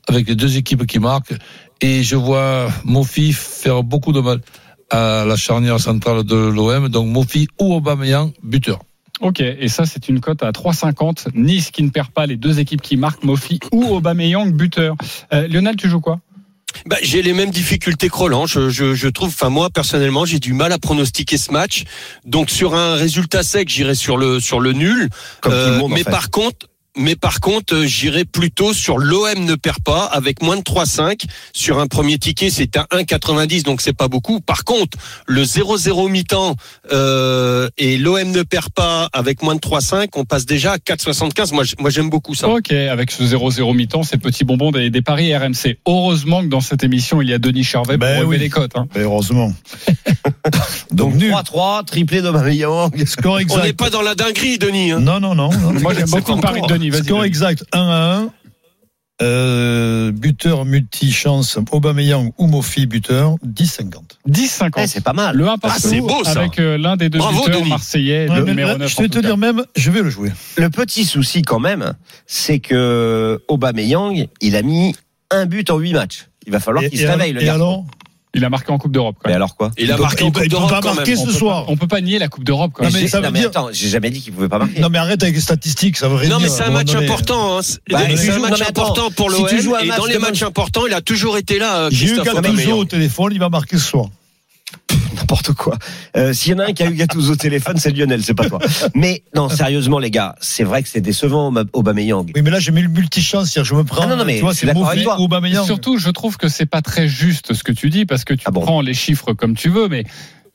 avec 0.06 0.28
les 0.28 0.34
deux 0.34 0.56
équipes 0.56 0.86
qui 0.86 0.98
marquent. 0.98 1.34
Et 1.80 2.02
je 2.02 2.16
vois 2.16 2.68
Mofi 2.84 3.32
faire 3.32 3.82
beaucoup 3.82 4.12
de 4.12 4.20
mal 4.20 4.40
à 4.90 5.24
la 5.26 5.36
charnière 5.36 5.80
centrale 5.80 6.24
de 6.24 6.36
l'OM. 6.36 6.88
Donc 6.88 7.06
Mofi 7.08 7.48
ou 7.60 7.74
Aubameyang, 7.74 8.32
buteur. 8.42 8.78
Ok, 9.20 9.40
et 9.40 9.68
ça 9.68 9.86
c'est 9.86 10.08
une 10.08 10.20
cote 10.20 10.42
à 10.42 10.50
3,50. 10.50 11.28
Nice 11.34 11.70
qui 11.70 11.82
ne 11.82 11.88
perd 11.90 12.08
pas, 12.10 12.26
les 12.26 12.36
deux 12.36 12.60
équipes 12.60 12.82
qui 12.82 12.96
marquent, 12.96 13.24
Mofi 13.24 13.60
ou 13.72 13.84
Aubameyang 13.94 14.52
buteur. 14.52 14.94
Euh, 15.32 15.48
Lionel, 15.48 15.76
tu 15.76 15.88
joues 15.88 16.00
quoi? 16.02 16.20
Bah, 16.84 16.96
j'ai 17.02 17.22
les 17.22 17.32
mêmes 17.32 17.50
difficultés 17.50 18.10
que 18.10 18.14
Roland. 18.16 18.44
Je, 18.46 18.68
je, 18.68 18.94
je 18.94 19.08
trouve, 19.08 19.28
enfin 19.30 19.48
moi 19.48 19.70
personnellement, 19.70 20.26
j'ai 20.26 20.38
du 20.38 20.52
mal 20.52 20.70
à 20.72 20.78
pronostiquer 20.78 21.38
ce 21.38 21.50
match. 21.50 21.84
Donc 22.26 22.50
sur 22.50 22.74
un 22.74 22.94
résultat 22.94 23.42
sec, 23.42 23.68
j'irai 23.70 23.94
sur 23.94 24.18
le 24.18 24.40
sur 24.40 24.60
le 24.60 24.72
nul. 24.72 25.08
Comme 25.40 25.52
tout 25.52 25.58
le 25.58 25.64
Euh, 25.64 25.80
en 25.80 25.88
mais 25.88 26.02
fait. 26.04 26.10
par 26.10 26.30
contre, 26.30 26.66
mais 26.96 27.16
par 27.16 27.40
contre, 27.40 27.74
euh, 27.74 27.86
j'irai 27.86 28.24
plutôt 28.24 28.72
sur 28.72 28.98
l'OM 28.98 29.44
ne 29.44 29.54
perd 29.54 29.80
pas 29.82 30.04
avec 30.04 30.42
moins 30.42 30.56
de 30.56 30.62
3,5 30.62 31.24
sur 31.52 31.78
un 31.78 31.86
premier 31.86 32.18
ticket, 32.18 32.50
c'est 32.50 32.76
à 32.76 32.86
1,90 32.92 33.62
donc 33.64 33.80
c'est 33.80 33.92
pas 33.96 34.08
beaucoup. 34.08 34.40
Par 34.40 34.64
contre, 34.64 34.96
le 35.26 35.44
0-0 35.44 36.08
mi-temps 36.10 36.56
euh, 36.92 37.68
et 37.78 37.96
l'OM 37.98 38.30
ne 38.30 38.42
perd 38.42 38.70
pas 38.70 39.08
avec 39.12 39.42
moins 39.42 39.54
de 39.54 39.60
3,5, 39.60 40.08
on 40.16 40.24
passe 40.24 40.46
déjà 40.46 40.72
à 40.72 40.76
4,75. 40.78 41.54
Moi, 41.78 41.90
j'aime 41.90 42.10
beaucoup 42.10 42.34
ça. 42.34 42.48
Ok, 42.48 42.72
avec 42.72 43.10
ce 43.10 43.22
0-0 43.22 43.74
mi-temps, 43.74 44.02
ces 44.02 44.16
petits 44.18 44.44
bonbons 44.44 44.70
des, 44.70 44.90
des 44.90 45.02
paris 45.02 45.34
RMC. 45.36 45.78
Heureusement 45.86 46.42
que 46.42 46.48
dans 46.48 46.60
cette 46.60 46.82
émission, 46.84 47.20
il 47.22 47.28
y 47.28 47.32
a 47.34 47.38
Denis 47.38 47.64
Charvet 47.64 47.98
pour 47.98 48.06
Ben 48.08 48.18
relever 48.18 48.36
oui. 48.36 48.38
les 48.38 48.48
cotes. 48.48 48.76
hein. 48.76 48.86
Mais 48.94 49.02
heureusement. 49.02 49.52
Donc, 50.92 51.12
Donc, 51.12 51.14
nul. 51.14 51.32
3-3, 51.32 51.84
triplé 51.84 52.22
d'Aubameyang. 52.22 52.90
Score 53.06 53.38
On 53.50 53.62
n'est 53.62 53.72
pas 53.72 53.90
dans 53.90 54.02
la 54.02 54.14
dinguerie, 54.14 54.58
Denis. 54.58 54.92
hein. 54.92 55.00
Non, 55.00 55.20
non, 55.20 55.34
non. 55.34 55.50
non. 55.50 55.72
Moi 55.80 55.94
j'aime 55.94 56.08
beaucoup 56.08 56.34
le 56.34 56.40
pari 56.40 56.60
de 56.60 56.64
encore. 56.64 56.78
Denis. 56.90 56.98
Vas-y, 57.02 57.04
Score 57.08 57.24
exact 57.24 57.64
1 57.72 57.78
à 57.88 58.16
1. 58.22 58.30
Euh, 59.22 60.12
buteur 60.12 60.66
multi-chance, 60.66 61.58
Aubameyang 61.72 62.32
ou 62.36 62.46
Mofi 62.48 62.84
buteur, 62.84 63.36
10-50. 63.46 64.18
10-50. 64.28 64.72
Eh, 64.76 64.86
c'est 64.86 65.00
pas 65.02 65.14
mal. 65.14 65.34
Le 65.36 65.48
1 65.48 65.56
partout 65.56 65.76
Ah, 65.82 65.88
c'est 65.88 66.00
beau, 66.02 66.22
ça. 66.22 66.32
avec 66.32 66.58
euh, 66.58 66.76
l'un 66.76 66.96
des 66.98 67.08
deux 67.08 67.18
Bravo, 67.18 67.40
buteurs 67.44 67.60
Denis. 67.60 67.70
marseillais, 67.70 68.28
Ouais, 68.28 68.40
le 68.40 68.44
numéro 68.44 68.68
là, 68.72 68.76
9. 68.78 68.90
je 68.94 69.00
vais 69.00 69.08
te 69.08 69.18
dire 69.18 69.38
même, 69.38 69.64
je 69.74 69.90
vais 69.90 70.02
le 70.02 70.10
jouer. 70.10 70.32
Le 70.58 70.68
petit 70.68 71.06
souci 71.06 71.40
quand 71.40 71.60
même, 71.60 71.94
c'est 72.26 72.58
que 72.58 73.40
Aubameyang, 73.48 74.26
il 74.42 74.54
a 74.54 74.60
mis 74.60 74.94
un 75.30 75.46
but 75.46 75.70
en 75.70 75.78
huit 75.78 75.94
matchs. 75.94 76.26
Il 76.46 76.52
va 76.52 76.60
falloir 76.60 76.84
Et- 76.84 76.90
qu'il 76.90 77.00
et 77.00 77.04
se 77.04 77.08
réveille, 77.10 77.32
le 77.32 77.40
et 77.40 77.46
garçon. 77.46 77.62
alors? 77.62 77.84
Il 78.34 78.44
a 78.44 78.50
marqué 78.50 78.70
en 78.70 78.76
Coupe 78.78 78.92
d'Europe. 78.92 79.16
quand 79.22 79.30
Mais 79.30 79.34
alors 79.34 79.56
quoi 79.56 79.70
Il 79.78 79.90
a 79.90 79.96
marqué 79.96 80.24
en 80.24 80.26
Coupe 80.30 80.36
il 80.38 80.42
peut 80.42 80.48
d'Europe 80.56 80.68
pas 80.70 80.80
marquer 80.94 81.16
ce 81.16 81.24
peut 81.24 81.32
soir. 81.32 81.64
pas- 81.64 81.72
On 81.72 81.76
peut 81.78 81.86
pas 81.86 82.02
nier 82.02 82.18
la 82.18 82.28
Coupe 82.28 82.44
d'Europe 82.44 82.72
quand 82.74 82.82
Non, 82.82 82.88
même. 82.90 82.94
mais 82.94 83.00
J'ai- 83.02 83.08
ça 83.08 83.18
veut 83.20 83.24
non, 83.26 83.30
mais 83.32 83.38
dire- 83.40 83.48
attends, 83.48 83.68
j'ai 83.72 83.88
jamais 83.88 84.10
dit 84.10 84.20
qu'il 84.20 84.32
pouvait 84.34 84.48
pas 84.48 84.58
marquer. 84.58 84.78
Non 84.80 84.88
mais 84.90 84.98
arrête 84.98 85.22
avec 85.22 85.34
les 85.34 85.40
statistiques, 85.40 85.96
ça 85.96 86.08
veut 86.08 86.16
rien 86.16 86.28
Non, 86.28 86.36
dire. 86.38 86.46
mais 86.50 86.52
c'est 86.54 86.64
un 86.64 86.70
match 86.70 86.94
important. 86.94 87.56
hein. 87.58 87.60
C'est 87.62 87.78
Bah, 87.90 88.00
un 88.00 88.38
match 88.40 88.60
non, 88.60 88.66
important 88.68 89.10
pour 89.10 89.30
si 89.32 89.38
l'OM. 89.40 89.48
tu 89.48 89.62
joues 89.62 89.74
un 89.74 89.78
Et 89.80 89.86
match 89.86 89.96
dans 89.98 90.04
les 90.06 90.18
matchs 90.18 90.30
match- 90.30 90.42
importants, 90.42 90.86
il 90.86 90.92
a 90.92 91.00
toujours 91.00 91.38
été 91.38 91.58
là. 91.58 91.88
J'ai 91.90 92.08
eu 92.08 92.16
Gattuso 92.22 92.76
au 92.76 92.84
téléphone, 92.84 93.30
il 93.32 93.38
va 93.38 93.48
marquer 93.48 93.78
ce 93.78 93.84
soir. 93.86 94.06
N'importe 95.16 95.52
quoi. 95.52 95.76
Euh, 96.16 96.32
S'il 96.32 96.52
y 96.52 96.54
en 96.54 96.58
a 96.60 96.66
un 96.66 96.72
qui 96.72 96.82
a 96.82 96.86
eu 96.86 96.94
Gattuso 96.94 97.32
au 97.32 97.36
téléphone, 97.36 97.76
c'est 97.78 97.90
Lionel, 97.90 98.22
c'est 98.22 98.34
pas 98.34 98.48
toi. 98.48 98.58
Mais 98.94 99.22
non, 99.34 99.48
sérieusement 99.48 99.98
les 99.98 100.10
gars, 100.10 100.36
c'est 100.40 100.62
vrai 100.62 100.82
que 100.82 100.88
c'est 100.88 101.00
décevant 101.00 101.50
Aub- 101.52 101.68
Aubameyang. 101.72 102.30
Oui, 102.34 102.42
mais 102.42 102.50
là 102.50 102.60
j'ai 102.60 102.70
mis 102.70 102.82
le 102.82 102.88
multi-chance, 102.88 103.50
c'est-à-dire 103.50 103.68
je 103.68 103.74
me 103.74 103.84
prends. 103.84 104.02
Ah 104.02 104.06
non, 104.06 104.16
non, 104.16 104.24
mais 104.24 104.36
tu 104.36 104.42
vois, 104.42 104.54
c'est 104.54 104.72
toi. 104.72 105.18
ou 105.18 105.24
Aubameyang. 105.24 105.64
Surtout, 105.64 105.98
je 105.98 106.10
trouve 106.10 106.36
que 106.36 106.48
c'est 106.48 106.66
pas 106.66 106.82
très 106.82 107.08
juste 107.08 107.54
ce 107.54 107.64
que 107.64 107.72
tu 107.72 107.90
dis 107.90 108.04
parce 108.06 108.24
que 108.24 108.34
tu 108.34 108.44
Ah 108.46 108.50
bon 108.50 108.60
prends 108.60 108.80
les 108.80 108.94
chiffres 108.94 109.32
comme 109.32 109.54
tu 109.56 109.68
veux, 109.68 109.88
mais 109.88 110.04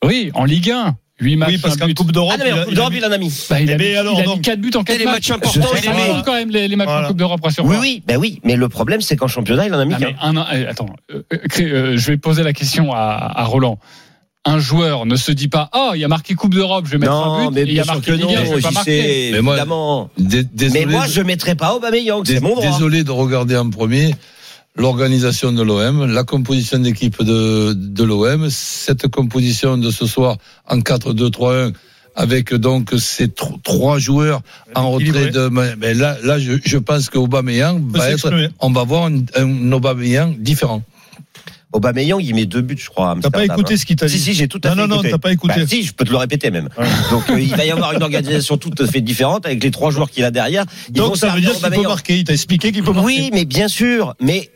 oui, 0.05 0.31
en 0.33 0.45
Ligue 0.45 0.71
1, 0.71 0.95
8 1.19 1.35
matchs, 1.35 1.49
Oui, 1.49 1.57
parce 1.57 1.77
qu'en 1.77 1.85
but. 1.87 1.97
Coupe 1.97 2.11
d'Europe, 2.11 2.31
Ah 2.35 2.37
non, 2.37 2.43
mais 2.45 2.51
il 2.51 2.57
a- 2.57 2.61
en 2.61 2.65
Coupe 2.65 2.73
d'Europe, 2.75 2.93
il 2.95 3.05
en 3.05 3.11
a 3.11 3.17
mis. 3.17 3.45
Bah, 3.49 3.61
il, 3.61 3.69
a 3.69 3.73
Eh 3.73 3.77
mis, 3.77 3.83
ben, 3.83 3.97
alors, 3.97 4.13
il 4.17 4.21
a 4.21 4.25
donc- 4.25 4.35
mis 4.37 4.41
4 4.41 4.59
buts 4.61 4.71
en 4.75 4.83
4 4.83 4.97
les 4.99 5.05
matchs. 5.05 5.29
matchs 5.29 5.31
importants, 5.31 5.69
il 5.83 5.89
met. 5.89 6.21
quand 6.25 6.33
même 6.33 6.49
les, 6.49 6.67
les 6.67 6.75
matchs 6.75 6.87
Voilà. 6.87 7.05
en 7.05 7.07
Coupe 7.09 7.17
d'Europe, 7.17 7.41
rassure-moi. 7.43 7.75
Oui, 7.75 7.79
oui, 7.81 8.03
ben 8.07 8.17
oui. 8.17 8.39
Mais 8.43 8.55
le 8.55 8.69
problème, 8.69 9.01
c'est 9.01 9.15
qu'en 9.17 9.27
championnat, 9.27 9.67
il 9.67 9.73
en 9.73 9.79
a 9.79 9.85
mis 9.85 9.93
Ah, 9.95 9.99
qu'un. 9.99 10.05
mais 10.07 10.15
un, 10.21 10.37
un- 10.37 10.65
attends, 10.67 10.89
euh, 11.13 11.21
euh, 11.33 11.37
euh, 11.59 11.97
je 11.97 12.07
vais 12.07 12.17
poser 12.17 12.43
la 12.43 12.53
question 12.53 12.93
à, 12.93 12.99
à 13.35 13.43
Roland. 13.43 13.77
Un 14.43 14.57
joueur 14.57 15.05
ne 15.05 15.15
se 15.15 15.31
dit 15.31 15.49
pas, 15.49 15.69
oh, 15.75 15.91
il 15.93 15.99
y 15.99 16.03
a 16.03 16.07
marqué 16.07 16.33
Coupe 16.33 16.55
d'Europe, 16.55 16.85
je 16.87 16.91
vais 16.93 16.97
mettre 16.97 17.11
un 17.13 17.43
Non, 17.43 17.49
but, 17.49 17.55
mais 17.55 17.61
et 17.61 17.65
il 17.67 17.73
y 17.75 17.79
a 17.79 17.85
marqué 17.85 18.13
Ligue 18.17 18.35
1, 18.35 18.45
je 18.45 18.53
vais 18.55 18.61
pas 18.61 18.71
marquer. 18.71 19.29
Mais 19.33 19.41
moi- 19.41 19.53
évidemment. 19.55 20.09
Désolé, 20.17 20.79
Mais 20.79 20.85
moi, 20.91 21.05
de- 21.05 21.11
je 21.11 21.21
mettrai 21.21 21.53
pas 21.53 21.75
Aubameyang, 21.75 22.23
c'est 22.25 22.39
mon 22.39 22.55
droit. 22.55 22.65
désolé 22.65 23.03
de 23.03 23.11
regarder 23.11 23.55
en 23.55 23.69
premier 23.69 24.15
l'organisation 24.75 25.51
de 25.51 25.61
l'OM, 25.61 26.05
la 26.11 26.23
composition 26.23 26.79
d'équipe 26.79 27.21
de, 27.21 27.73
de 27.73 28.03
l'OM, 28.03 28.49
cette 28.49 29.07
composition 29.09 29.77
de 29.77 29.91
ce 29.91 30.07
soir 30.07 30.37
en 30.67 30.79
4-2-3-1 30.79 31.73
avec 32.15 32.53
donc 32.53 32.91
ces 32.97 33.27
tro- 33.29 33.57
trois 33.63 33.97
joueurs 33.99 34.41
en 34.75 34.91
retrait 34.91 35.29
de 35.31 35.49
mais 35.79 35.93
là 35.93 36.17
là 36.23 36.39
je, 36.39 36.53
je 36.63 36.77
pense 36.77 37.09
que 37.09 37.17
Aubameyang 37.17 37.79
Peut 37.91 37.99
va 37.99 38.09
être 38.11 38.27
on 38.59 38.71
va 38.71 38.83
voir 38.83 39.05
un, 39.05 39.19
un 39.35 39.71
Aubameyang 39.71 40.35
différent. 40.39 40.81
Aubameyang, 41.73 42.19
il 42.21 42.35
met 42.35 42.45
deux 42.45 42.61
buts, 42.61 42.77
je 42.77 42.89
crois. 42.89 43.15
T'as 43.21 43.29
pas 43.29 43.45
écouté 43.45 43.73
hein. 43.73 43.77
ce 43.77 43.85
qu'il 43.85 43.95
t'a 43.95 44.05
dit 44.07 44.13
Si, 44.13 44.19
si, 44.19 44.33
j'ai 44.33 44.47
tout 44.47 44.59
à 44.63 44.69
Non, 44.69 44.75
fait 44.75 44.81
non, 44.81 44.87
non, 44.87 44.95
écouté. 44.95 45.11
t'as 45.11 45.17
pas 45.17 45.31
écouté. 45.31 45.53
Bah, 45.61 45.67
si, 45.67 45.83
je 45.83 45.93
peux 45.93 46.05
te 46.05 46.11
le 46.11 46.17
répéter 46.17 46.51
même. 46.51 46.69
Ouais. 46.77 46.85
Donc, 47.09 47.29
euh, 47.29 47.39
il 47.39 47.55
va 47.55 47.65
y 47.65 47.71
avoir 47.71 47.93
une 47.93 48.03
organisation 48.03 48.57
tout 48.57 48.73
à 48.79 48.87
fait 48.87 49.01
différente 49.01 49.45
avec 49.45 49.63
les 49.63 49.71
trois 49.71 49.91
joueurs 49.91 50.09
qu'il 50.09 50.23
a 50.23 50.31
derrière. 50.31 50.65
Ils 50.93 50.99
vont 50.99 51.07
Donc 51.07 51.17
ça 51.17 51.29
veut 51.29 51.41
dire 51.41 51.53
qu'il 51.53 51.69
peut 51.69 51.81
marquer. 51.83 52.17
Il 52.17 52.23
t'a 52.23 52.33
expliqué 52.33 52.71
qu'il 52.71 52.83
peut 52.83 52.91
marquer. 52.91 53.05
Oui, 53.05 53.29
mais 53.33 53.45
bien 53.45 53.67
sûr. 53.67 54.15
Mais 54.19 54.49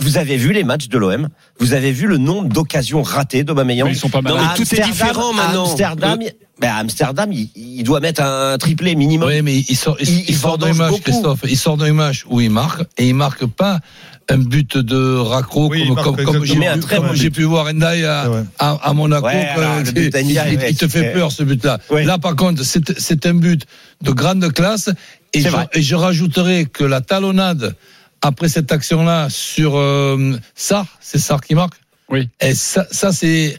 vous 0.00 0.18
avez 0.18 0.36
vu 0.36 0.52
les 0.52 0.64
matchs 0.64 0.88
de 0.88 0.98
l'OM. 0.98 1.28
Vous 1.58 1.72
avez 1.74 1.92
vu 1.92 2.06
le 2.06 2.16
nombre 2.16 2.48
d'occasions 2.48 3.02
ratées 3.02 3.44
d'Aubameyang? 3.44 3.88
Ils 3.90 3.96
sont 3.96 4.08
pas 4.08 4.22
mal. 4.22 4.32
Non, 4.34 4.38
mais 4.40 4.46
À 4.46 4.54
tout 4.56 4.62
est 4.74 4.80
différent 4.82 5.30
à 5.32 5.34
maintenant. 5.34 5.64
Amsterdam, 5.66 6.18
il- 6.22 6.32
ben, 6.60 6.68
à 6.70 6.76
Amsterdam, 6.76 7.32
il, 7.32 7.48
il 7.56 7.82
doit 7.84 8.00
mettre 8.00 8.22
un 8.22 8.58
triplé 8.58 8.94
minimum. 8.94 9.28
Oui, 9.28 9.40
mais 9.42 9.56
il 9.56 9.76
sort, 9.76 9.96
il, 10.00 10.24
Il- 10.28 10.36
sort 10.36 10.58
d'un 10.58 10.74
match, 10.74 10.90
beaucoup. 10.90 11.02
Christophe. 11.04 11.40
Il 11.48 11.56
sort 11.56 11.76
d'un 11.78 11.92
match 11.92 12.24
où 12.28 12.40
il 12.40 12.50
marque 12.50 12.82
et 12.98 13.08
il 13.08 13.14
marque 13.14 13.46
pas 13.46 13.80
un 14.28 14.38
but 14.38 14.76
de 14.76 15.16
raccro 15.16 15.68
Oui, 15.70 15.86
comme, 15.88 16.16
comme, 16.16 16.44
comme 16.44 17.14
j'ai 17.14 17.30
pu 17.30 17.42
voir 17.44 17.72
Ndiaye 17.72 18.04
à, 18.04 18.30
à, 18.58 18.78
à 18.82 18.92
Monaco. 18.92 19.26
Ouais, 19.26 19.48
que- 19.54 19.60
alors, 19.60 19.78
le 19.80 19.86
il, 19.88 19.92
but 19.94 20.12
d'Ndiaye, 20.12 20.52
il- 20.52 20.58
ouais, 20.58 20.70
il 20.70 20.76
te 20.76 20.86
fait 20.86 21.12
peur 21.12 21.32
ce 21.32 21.42
but-là. 21.42 21.78
Là, 21.90 22.18
par 22.18 22.36
contre, 22.36 22.62
c'est 22.62 22.98
c'est 22.98 23.26
un 23.26 23.34
but 23.34 23.64
de 24.02 24.10
grande 24.12 24.52
classe. 24.52 24.90
Je, 25.34 25.48
et 25.74 25.82
je 25.82 25.94
rajouterai 25.94 26.66
que 26.66 26.82
la 26.84 27.00
talonnade 27.00 27.74
après 28.22 28.48
cette 28.48 28.70
action-là 28.72 29.28
sur 29.30 29.76
euh, 29.76 30.36
Sarr, 30.54 30.86
c'est 31.00 31.18
Sarr 31.18 31.40
qui 31.40 31.54
marque. 31.54 31.74
Oui. 32.08 32.28
Et 32.40 32.54
ça, 32.54 32.86
ça 32.90 33.12
c'est 33.12 33.58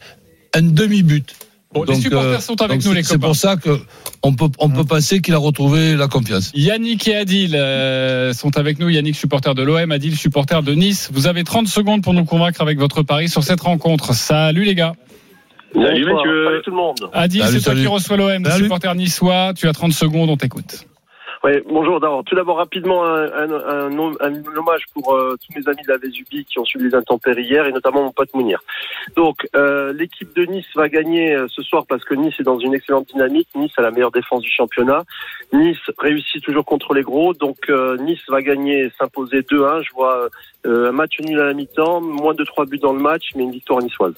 un 0.54 0.62
demi-but. 0.62 1.34
Bon, 1.74 1.86
les 1.86 1.96
supporters 1.96 2.42
sont 2.42 2.62
avec 2.62 2.84
nous, 2.84 2.92
les 2.92 3.02
c'est- 3.02 3.10
C'est 3.10 3.16
copains. 3.16 3.28
pour 3.28 3.36
ça 3.38 3.56
que 3.56 3.80
on 4.24 4.34
peut 4.34 4.50
on 4.60 4.70
peut 4.70 4.84
penser 4.84 5.22
qu'il 5.22 5.34
a 5.34 5.38
retrouvé 5.38 5.96
la 5.96 6.10
confiance. 6.10 6.52
Yannick 6.54 7.08
et 7.08 7.16
Adil 7.16 7.56
euh, 7.56 8.34
sont 8.34 8.58
avec 8.58 8.78
nous. 8.78 8.90
Yannick, 8.90 9.16
supporter 9.16 9.56
de 9.56 9.64
l'OM, 9.64 9.90
Adil, 9.94 10.18
supporter 10.18 10.62
de 10.64 10.74
Nice. 10.74 11.10
Vous 11.14 11.28
avez 11.28 11.46
30 11.46 11.68
secondes 11.70 12.04
pour 12.04 12.14
nous 12.14 12.26
convaincre 12.26 12.60
avec 12.62 12.78
votre 12.78 13.04
pari 13.04 13.30
sur 13.30 13.44
cette 13.44 13.62
rencontre. 13.62 14.14
Salut 14.14 14.66
les 14.66 14.76
gars. 14.76 14.94
Salut 15.74 16.06
messieurs. 16.06 16.46
Salut 16.48 16.62
tout 16.66 16.72
le 16.72 16.76
monde. 16.76 17.10
Adil, 17.14 17.42
c'est 17.50 17.62
toi 17.62 17.74
qui 17.74 17.88
reçois 17.88 18.18
l'OM, 18.18 18.46
supporter 18.58 18.94
niçois. 18.96 19.54
Tu 19.56 19.70
as 19.70 19.72
30 19.74 19.94
secondes, 19.94 20.30
on 20.30 20.36
t'écoute. 20.36 20.86
Oui, 21.44 21.54
bonjour 21.68 22.00
d'abord. 22.00 22.24
Tout 22.24 22.36
d'abord 22.36 22.58
rapidement 22.58 23.04
un, 23.04 23.24
un, 23.24 23.52
un, 23.52 24.12
un 24.20 24.56
hommage 24.56 24.84
pour 24.94 25.16
euh, 25.16 25.36
tous 25.44 25.58
mes 25.58 25.68
amis 25.68 25.82
de 25.82 25.92
la 25.92 25.98
Vésubie 25.98 26.46
qui 26.46 26.60
ont 26.60 26.66
subi 26.66 26.84
les 26.84 26.94
intempéries 26.94 27.46
hier 27.46 27.66
et 27.66 27.72
notamment 27.72 28.04
mon 28.04 28.12
pote 28.12 28.32
Mounir. 28.36 28.62
Donc 29.16 29.48
euh, 29.56 29.92
l'équipe 29.92 30.36
de 30.36 30.46
Nice 30.46 30.68
va 30.76 30.88
gagner 30.88 31.34
euh, 31.34 31.48
ce 31.50 31.64
soir 31.64 31.86
parce 31.90 32.04
que 32.04 32.14
Nice 32.14 32.36
est 32.40 32.44
dans 32.44 32.60
une 32.60 32.76
excellente 32.76 33.08
dynamique. 33.08 33.48
Nice 33.56 33.72
a 33.78 33.82
la 33.82 33.90
meilleure 33.90 34.12
défense 34.12 34.44
du 34.44 34.52
championnat. 34.52 35.04
Nice 35.52 35.80
réussit 35.98 36.44
toujours 36.44 36.64
contre 36.64 36.94
les 36.94 37.02
gros. 37.02 37.34
Donc 37.34 37.58
euh, 37.70 37.98
Nice 37.98 38.22
va 38.28 38.44
gagner, 38.44 38.84
et 38.84 38.92
s'imposer 39.00 39.42
2-1. 39.42 39.82
Je 39.82 39.94
vois 39.94 40.30
euh, 40.68 40.90
un 40.90 40.92
match 40.92 41.20
nul 41.22 41.40
à 41.40 41.46
la 41.46 41.54
mi-temps, 41.54 42.02
moins 42.02 42.36
de 42.36 42.44
3 42.44 42.68
buts 42.68 42.78
dans 42.78 42.94
le 42.94 43.02
match, 43.02 43.30
mais 43.36 43.42
une 43.42 43.52
victoire 43.52 43.82
niçoise. 43.82 44.14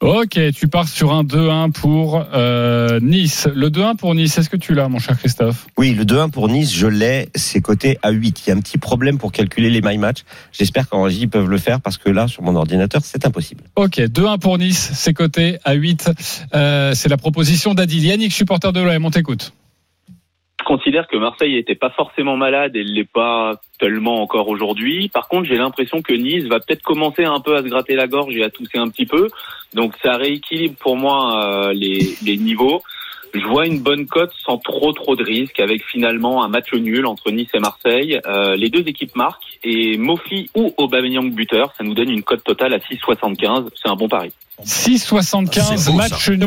Ok, 0.00 0.40
tu 0.56 0.66
pars 0.66 0.88
sur 0.88 1.12
un 1.12 1.24
2-1 1.24 1.72
pour 1.72 2.24
euh, 2.32 3.00
Nice. 3.00 3.46
Le 3.54 3.68
2-1 3.68 3.96
pour 3.96 4.14
Nice, 4.14 4.38
est-ce 4.38 4.48
que 4.48 4.56
tu 4.56 4.72
l'as, 4.72 4.88
mon 4.88 4.98
cher 4.98 5.18
Christophe? 5.18 5.66
Oui, 5.76 5.92
le 5.92 6.04
2-1 6.04 6.30
pour 6.30 6.48
Nice, 6.48 6.74
je 6.74 6.86
l'ai, 6.86 7.28
c'est 7.34 7.60
coté 7.60 7.98
à 8.02 8.10
8. 8.10 8.44
Il 8.46 8.48
y 8.48 8.52
a 8.52 8.56
un 8.56 8.60
petit 8.60 8.78
problème 8.78 9.18
pour 9.18 9.30
calculer 9.30 9.68
les 9.68 9.82
my 9.82 9.98
match. 9.98 10.20
J'espère 10.52 10.88
qu'en 10.88 11.02
régie, 11.02 11.20
ils 11.24 11.28
peuvent 11.28 11.50
le 11.50 11.58
faire 11.58 11.82
parce 11.82 11.98
que 11.98 12.08
là, 12.08 12.28
sur 12.28 12.42
mon 12.42 12.56
ordinateur, 12.56 13.02
c'est 13.04 13.26
impossible. 13.26 13.64
Ok, 13.76 13.98
2-1 13.98 14.38
pour 14.38 14.56
Nice, 14.56 14.90
c'est 14.94 15.12
coté 15.12 15.58
à 15.64 15.74
8. 15.74 16.10
Euh, 16.54 16.94
c'est 16.94 17.10
la 17.10 17.18
proposition 17.18 17.74
d'Adil. 17.74 18.02
Yannick, 18.06 18.32
supporter 18.32 18.72
de 18.72 18.80
l'OM, 18.80 19.04
on 19.04 19.10
t'écoute. 19.10 19.52
Je 20.60 20.64
considère 20.64 21.08
que 21.08 21.16
Marseille 21.16 21.54
n'était 21.54 21.74
pas 21.74 21.88
forcément 21.90 22.36
malade 22.36 22.76
et 22.76 22.84
ne 22.84 22.90
l'est 22.90 23.10
pas 23.10 23.54
tellement 23.78 24.20
encore 24.20 24.48
aujourd'hui. 24.48 25.08
Par 25.08 25.26
contre, 25.26 25.48
j'ai 25.48 25.56
l'impression 25.56 26.02
que 26.02 26.12
Nice 26.12 26.44
va 26.44 26.60
peut-être 26.60 26.82
commencer 26.82 27.24
un 27.24 27.40
peu 27.40 27.56
à 27.56 27.62
se 27.62 27.68
gratter 27.68 27.94
la 27.94 28.06
gorge 28.06 28.36
et 28.36 28.44
à 28.44 28.50
tousser 28.50 28.76
un 28.76 28.88
petit 28.88 29.06
peu. 29.06 29.28
Donc 29.74 29.94
ça 30.02 30.12
rééquilibre 30.12 30.76
pour 30.78 30.96
moi 30.96 31.42
euh, 31.44 31.72
les, 31.72 32.14
les 32.22 32.36
niveaux. 32.36 32.82
Je 33.32 33.46
vois 33.46 33.66
une 33.66 33.80
bonne 33.80 34.06
cote 34.06 34.32
sans 34.44 34.58
trop 34.58 34.92
trop 34.92 35.16
de 35.16 35.24
risques 35.24 35.60
avec 35.60 35.84
finalement 35.86 36.42
un 36.44 36.48
match 36.48 36.72
nul 36.74 37.06
entre 37.06 37.30
Nice 37.30 37.48
et 37.54 37.60
Marseille. 37.60 38.20
Euh, 38.26 38.54
les 38.56 38.68
deux 38.68 38.86
équipes 38.86 39.14
marquent 39.16 39.58
et 39.62 39.96
Mofi 39.96 40.50
ou 40.54 40.74
Aubameyang 40.76 41.32
buteur, 41.32 41.72
ça 41.78 41.84
nous 41.84 41.94
donne 41.94 42.10
une 42.10 42.22
cote 42.22 42.44
totale 42.44 42.74
à 42.74 42.78
6,75. 42.78 43.68
C'est 43.80 43.88
un 43.88 43.94
bon 43.94 44.08
pari. 44.08 44.32
6,75 44.64 45.76
C'est 45.76 45.90
beau, 45.90 45.96
match 45.96 46.10
ça. 46.10 46.32
nul. 46.36 46.46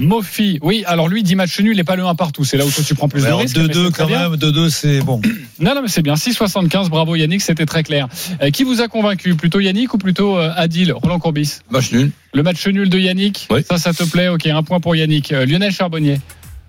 Mofi, 0.00 0.58
oui, 0.62 0.82
alors 0.86 1.08
lui 1.08 1.22
dit 1.22 1.34
match 1.36 1.58
nul 1.60 1.78
et 1.78 1.84
pas 1.84 1.96
le 1.96 2.04
1 2.04 2.14
partout. 2.14 2.44
C'est 2.44 2.56
là 2.56 2.64
où 2.66 2.70
toi 2.70 2.82
tu 2.86 2.94
prends 2.94 3.08
plus 3.08 3.22
de 3.22 3.26
Alors, 3.26 3.40
risques. 3.40 3.56
mais 3.56 3.64
2-2 3.64 3.86
c'est 3.86 3.96
quand 3.96 4.06
bien. 4.06 4.28
même. 4.28 4.38
2-2, 4.38 4.68
c'est 4.70 5.00
bon. 5.00 5.20
Non, 5.60 5.72
non, 5.76 5.82
mais 5.82 5.88
c'est 5.88 6.02
bien. 6.02 6.14
6,75. 6.14 6.88
Bravo 6.88 7.14
Yannick, 7.14 7.40
c'était 7.40 7.64
très 7.64 7.84
clair. 7.84 8.08
Euh, 8.42 8.50
qui 8.50 8.64
vous 8.64 8.80
a 8.80 8.88
convaincu? 8.88 9.36
Plutôt 9.36 9.60
Yannick 9.60 9.94
ou 9.94 9.98
plutôt 9.98 10.36
euh, 10.36 10.50
Adil 10.56 10.92
Roland 10.92 11.20
Courbis? 11.20 11.60
Match 11.70 11.92
nul. 11.92 12.10
Le 12.32 12.42
match 12.42 12.66
nul 12.66 12.88
de 12.90 12.98
Yannick? 12.98 13.46
Oui. 13.50 13.60
Ça, 13.68 13.78
ça 13.78 13.92
te 13.92 14.02
plaît? 14.02 14.26
Ok, 14.28 14.48
un 14.48 14.64
point 14.64 14.80
pour 14.80 14.96
Yannick. 14.96 15.30
Euh, 15.30 15.46
Lionel 15.46 15.70
Charbonnier 15.72 16.18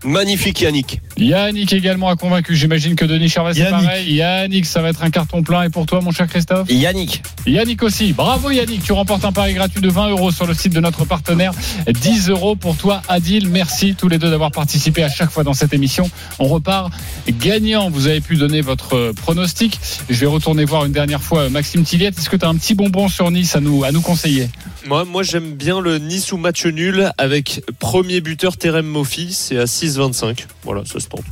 Magnifique 0.03 0.61
Yannick. 0.61 1.01
Yannick 1.17 1.73
également 1.73 2.09
a 2.09 2.15
convaincu. 2.15 2.55
J'imagine 2.55 2.95
que 2.95 3.05
Denis 3.05 3.29
Charvet, 3.29 3.53
c'est 3.53 3.61
Yannick. 3.61 3.85
pareil. 3.85 4.13
Yannick, 4.13 4.65
ça 4.65 4.81
va 4.81 4.89
être 4.89 5.03
un 5.03 5.09
carton 5.09 5.41
plein. 5.41 5.63
Et 5.63 5.69
pour 5.69 5.85
toi, 5.85 6.01
mon 6.01 6.11
cher 6.11 6.27
Christophe 6.27 6.69
Yannick, 6.69 7.23
Yannick 7.47 7.81
aussi. 7.81 8.13
Bravo 8.13 8.51
Yannick, 8.51 8.83
tu 8.83 8.91
remportes 8.91 9.25
un 9.25 9.31
pari 9.31 9.53
gratuit 9.53 9.81
de 9.81 9.89
20 9.89 10.09
euros 10.09 10.31
sur 10.31 10.45
le 10.45 10.53
site 10.53 10.73
de 10.73 10.79
notre 10.79 11.05
partenaire. 11.05 11.53
10 11.87 12.29
euros 12.29 12.55
pour 12.55 12.75
toi 12.77 13.01
Adil. 13.07 13.49
Merci 13.49 13.95
tous 13.95 14.07
les 14.07 14.17
deux 14.19 14.29
d'avoir 14.29 14.51
participé 14.51 15.03
à 15.03 15.09
chaque 15.09 15.31
fois 15.31 15.43
dans 15.43 15.53
cette 15.53 15.73
émission. 15.73 16.09
On 16.39 16.47
repart 16.47 16.91
gagnant. 17.39 17.89
Vous 17.89 18.07
avez 18.07 18.21
pu 18.21 18.35
donner 18.35 18.61
votre 18.61 19.13
pronostic. 19.13 19.79
Je 20.09 20.19
vais 20.19 20.25
retourner 20.27 20.65
voir 20.65 20.85
une 20.85 20.91
dernière 20.91 21.23
fois 21.23 21.41
euh, 21.43 21.49
Maxime 21.49 21.83
Tilliette. 21.83 22.17
Est-ce 22.19 22.29
que 22.29 22.35
tu 22.35 22.45
as 22.45 22.49
un 22.49 22.55
petit 22.55 22.75
bonbon 22.75 23.07
sur 23.07 23.31
Nice 23.31 23.55
à 23.55 23.59
nous, 23.61 23.83
à 23.83 23.91
nous 23.91 24.01
conseiller? 24.01 24.49
Moi, 24.87 25.03
moi 25.05 25.23
j'aime 25.23 25.53
bien 25.53 25.81
le 25.81 25.97
Nice 25.97 26.31
ou 26.31 26.37
match 26.37 26.65
nul 26.65 27.11
avec 27.17 27.63
premier 27.79 28.21
buteur 28.21 28.57
Terem 28.57 28.85
Mofi, 28.85 29.33
c'est 29.33 29.57
à 29.57 29.65
6,25. 29.87 30.45
Voilà, 30.63 30.83
ça 30.85 30.99
se 30.99 31.07
tente. 31.07 31.23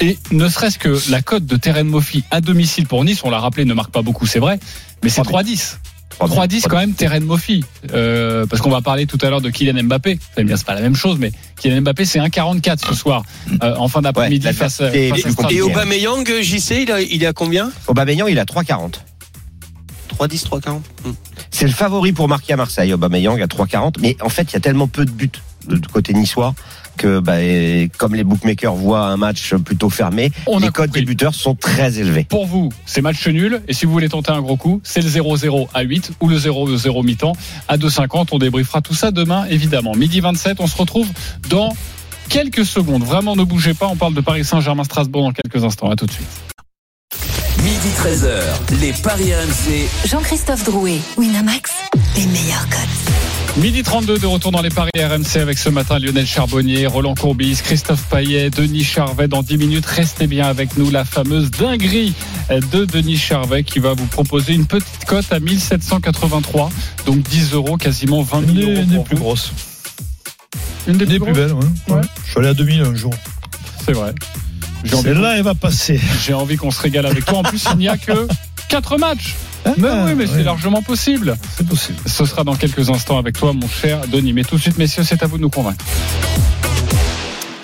Et 0.00 0.18
ne 0.32 0.48
serait-ce 0.48 0.78
que 0.78 0.98
la 1.10 1.22
cote 1.22 1.46
de 1.46 1.56
Terren 1.56 1.86
Moffi 1.86 2.24
à 2.30 2.40
domicile 2.40 2.86
pour 2.86 3.04
Nice, 3.04 3.20
on 3.24 3.30
l'a 3.30 3.38
rappelé, 3.38 3.64
ne 3.64 3.74
marque 3.74 3.92
pas 3.92 4.02
beaucoup, 4.02 4.26
c'est 4.26 4.40
vrai, 4.40 4.58
mais 5.02 5.08
c'est 5.08 5.22
3-10. 5.22 5.76
3-10 6.20 6.68
quand 6.68 6.76
même, 6.76 6.92
Terren 6.94 7.24
Moffi. 7.24 7.64
Euh, 7.92 8.46
parce 8.46 8.60
qu'on 8.62 8.70
va 8.70 8.80
parler 8.82 9.06
tout 9.06 9.18
à 9.22 9.30
l'heure 9.30 9.40
de 9.40 9.50
Kylian 9.50 9.82
Mbappé. 9.84 10.14
Vous 10.14 10.20
allez 10.36 10.44
me 10.44 10.48
dire, 10.48 10.58
c'est 10.58 10.66
pas 10.66 10.74
la 10.74 10.80
même 10.80 10.94
chose, 10.96 11.18
mais 11.18 11.32
Kylian 11.60 11.80
Mbappé, 11.82 12.04
c'est 12.04 12.18
1,44 12.20 12.86
ce 12.86 12.94
soir, 12.94 13.22
euh, 13.62 13.74
en 13.76 13.88
fin 13.88 14.00
d'après-midi 14.02 14.46
Ouais, 14.46 14.52
face, 14.52 14.80
à- 14.80 14.94
est 14.94 15.10
face 15.10 15.18
à 15.18 15.22
plus 15.22 15.32
Strasbourg. 15.32 15.52
Et. 15.52 15.62
Aubameyang, 15.62 16.24
JC, 16.42 16.82
il, 16.82 16.92
a, 16.92 17.00
il 17.00 17.22
est 17.22 17.26
à 17.26 17.32
combien? 17.32 17.70
Aubameyang, 17.88 18.28
il 18.28 18.38
a 18.38 18.44
3,40. 18.44 19.00
3-10, 20.18 20.44
3-40 20.44 20.80
C'est 21.50 21.66
le 21.66 21.72
favori 21.72 22.12
pour 22.12 22.28
marquer 22.28 22.52
à 22.52 22.56
Marseille, 22.56 22.92
Aubameyang 22.92 23.40
à 23.40 23.46
3,40. 23.46 23.96
Mais 24.00 24.16
en 24.22 24.28
fait, 24.28 24.42
il 24.50 24.52
y 24.54 24.56
a 24.56 24.60
tellement 24.60 24.86
peu 24.86 25.04
de 25.04 25.10
buts 25.10 25.30
de 25.68 25.76
de 25.76 25.86
côté 25.86 26.12
niçois 26.14 26.54
que, 26.96 27.18
bah, 27.18 27.36
comme 27.98 28.14
les 28.14 28.24
bookmakers 28.24 28.74
voient 28.74 29.06
un 29.06 29.16
match 29.16 29.54
plutôt 29.54 29.90
fermé, 29.90 30.30
On 30.46 30.58
les 30.58 30.70
codes 30.70 30.90
des 30.90 31.02
buteurs 31.02 31.34
sont 31.34 31.54
très 31.54 31.98
élevés. 31.98 32.24
Pour 32.24 32.46
vous, 32.46 32.70
c'est 32.86 33.00
match 33.00 33.26
nul. 33.26 33.62
Et 33.68 33.74
si 33.74 33.86
vous 33.86 33.92
voulez 33.92 34.08
tenter 34.08 34.32
un 34.32 34.40
gros 34.40 34.56
coup, 34.56 34.80
c'est 34.84 35.02
le 35.02 35.08
0-0 35.08 35.68
à 35.74 35.82
8 35.82 36.12
ou 36.20 36.28
le 36.28 36.38
0-0 36.38 37.04
mi-temps 37.04 37.32
à 37.68 37.76
2,50. 37.76 38.28
On 38.32 38.38
débriefera 38.38 38.80
tout 38.80 38.94
ça 38.94 39.10
demain, 39.10 39.44
évidemment. 39.50 39.94
Midi 39.94 40.20
27, 40.20 40.60
on 40.60 40.66
se 40.66 40.76
retrouve 40.76 41.08
dans 41.48 41.74
quelques 42.28 42.64
secondes. 42.64 43.02
Vraiment, 43.02 43.36
ne 43.36 43.44
bougez 43.44 43.74
pas. 43.74 43.86
On 43.88 43.96
parle 43.96 44.14
de 44.14 44.20
Paris 44.20 44.44
Saint-Germain-Strasbourg 44.44 45.22
dans 45.22 45.32
quelques 45.32 45.64
instants. 45.64 45.90
À 45.90 45.96
tout 45.96 46.06
de 46.06 46.12
suite. 46.12 46.28
Midi 47.62 47.88
13h, 47.96 48.80
les 48.80 48.92
Paris 48.92 49.32
RMC. 49.34 50.08
Jean-Christophe 50.08 50.64
Drouet, 50.64 50.98
Winamax, 51.16 51.70
les 52.16 52.26
meilleurs 52.26 52.68
codes. 52.68 53.23
Midi 53.56 53.84
32 53.84 54.18
de 54.18 54.26
retour 54.26 54.50
dans 54.50 54.62
les 54.62 54.68
paris 54.68 54.90
RMC 54.96 55.36
avec 55.40 55.58
ce 55.58 55.68
matin 55.68 56.00
Lionel 56.00 56.26
Charbonnier, 56.26 56.86
Roland 56.88 57.14
Courbis, 57.14 57.60
Christophe 57.62 58.02
Paillet, 58.08 58.50
Denis 58.50 58.82
Charvet. 58.82 59.28
Dans 59.28 59.42
10 59.44 59.58
minutes, 59.58 59.86
restez 59.86 60.26
bien 60.26 60.46
avec 60.46 60.76
nous. 60.76 60.90
La 60.90 61.04
fameuse 61.04 61.52
dinguerie 61.52 62.14
de 62.50 62.84
Denis 62.84 63.16
Charvet 63.16 63.62
qui 63.62 63.78
va 63.78 63.94
vous 63.94 64.06
proposer 64.06 64.54
une 64.54 64.66
petite 64.66 65.04
cote 65.06 65.30
à 65.32 65.38
1783. 65.38 66.68
Donc 67.06 67.22
10 67.22 67.52
euros, 67.54 67.76
quasiment 67.76 68.22
20 68.22 68.40
Une 68.42 68.46
000 68.46 68.56
des, 68.56 68.62
euros. 68.62 68.82
une 68.82 68.88
des 68.88 68.98
plus 69.04 69.16
grosses. 69.16 69.52
Une 70.88 70.96
des 70.96 71.04
Une 71.04 71.10
des 71.12 71.20
plus 71.20 71.32
belles, 71.32 71.52
ouais. 71.52 71.94
Ouais. 71.94 72.00
Je 72.24 72.30
suis 72.30 72.38
allé 72.40 72.48
à 72.48 72.54
2000 72.54 72.80
un 72.82 72.94
jour. 72.96 73.14
C'est 73.84 73.92
vrai. 73.92 74.12
J'ai 74.82 74.94
envie, 74.94 75.04
Celle-là, 75.04 75.36
elle 75.36 75.44
va 75.44 75.54
passer. 75.54 76.00
j'ai 76.26 76.34
envie 76.34 76.56
qu'on 76.56 76.72
se 76.72 76.82
régale 76.82 77.06
avec 77.06 77.24
toi. 77.24 77.38
En 77.38 77.42
plus, 77.44 77.64
il 77.72 77.78
n'y 77.78 77.88
a 77.88 77.96
que 77.96 78.26
4 78.68 78.98
matchs. 78.98 79.36
Mais 79.78 79.88
Ah, 79.90 80.04
oui, 80.06 80.14
mais 80.16 80.26
c'est 80.26 80.42
largement 80.42 80.82
possible. 80.82 81.36
C'est 81.56 81.66
possible. 81.66 81.98
Ce 82.06 82.24
sera 82.24 82.44
dans 82.44 82.54
quelques 82.54 82.90
instants 82.90 83.18
avec 83.18 83.38
toi, 83.38 83.52
mon 83.52 83.68
cher 83.68 84.06
Denis. 84.08 84.32
Mais 84.32 84.44
tout 84.44 84.56
de 84.56 84.60
suite, 84.60 84.78
messieurs, 84.78 85.04
c'est 85.04 85.22
à 85.22 85.26
vous 85.26 85.36
de 85.36 85.42
nous 85.42 85.50
convaincre. 85.50 85.84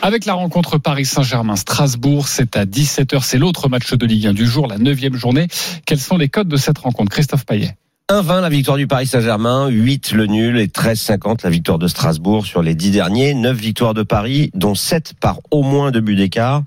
Avec 0.03 0.25
la 0.25 0.33
rencontre 0.33 0.79
Paris 0.79 1.05
Saint-Germain-Strasbourg, 1.05 2.27
c'est 2.27 2.57
à 2.57 2.65
17h, 2.65 3.23
c'est 3.23 3.37
l'autre 3.37 3.69
match 3.69 3.93
de 3.93 4.07
Ligue 4.07 4.29
1 4.29 4.33
du 4.33 4.47
jour, 4.47 4.67
la 4.67 4.79
neuvième 4.79 5.15
journée. 5.15 5.47
Quels 5.85 5.99
sont 5.99 6.17
les 6.17 6.29
codes 6.29 6.49
de 6.49 6.57
cette 6.57 6.79
rencontre 6.79 7.11
Christophe 7.11 7.45
Payet? 7.45 7.77
1,20 8.09 8.41
la 8.41 8.49
victoire 8.49 8.77
du 8.79 8.87
Paris 8.87 9.07
Saint-Germain, 9.07 9.69
8 9.69 10.13
le 10.13 10.27
nul 10.27 10.59
et 10.59 10.67
13,50 10.69 11.41
la 11.45 11.51
victoire 11.51 11.79
de 11.79 11.87
Strasbourg 11.87 12.47
sur 12.47 12.63
les 12.63 12.75
10 12.75 12.93
derniers, 12.93 13.35
9 13.35 13.57
victoires 13.57 13.95
de 13.95 14.03
Paris, 14.03 14.51
dont 14.55 14.75
7 14.75 15.15
par 15.21 15.39
au 15.51 15.63
moins 15.63 15.91
deux 15.91 16.01
buts 16.01 16.17
d'écart. 16.17 16.63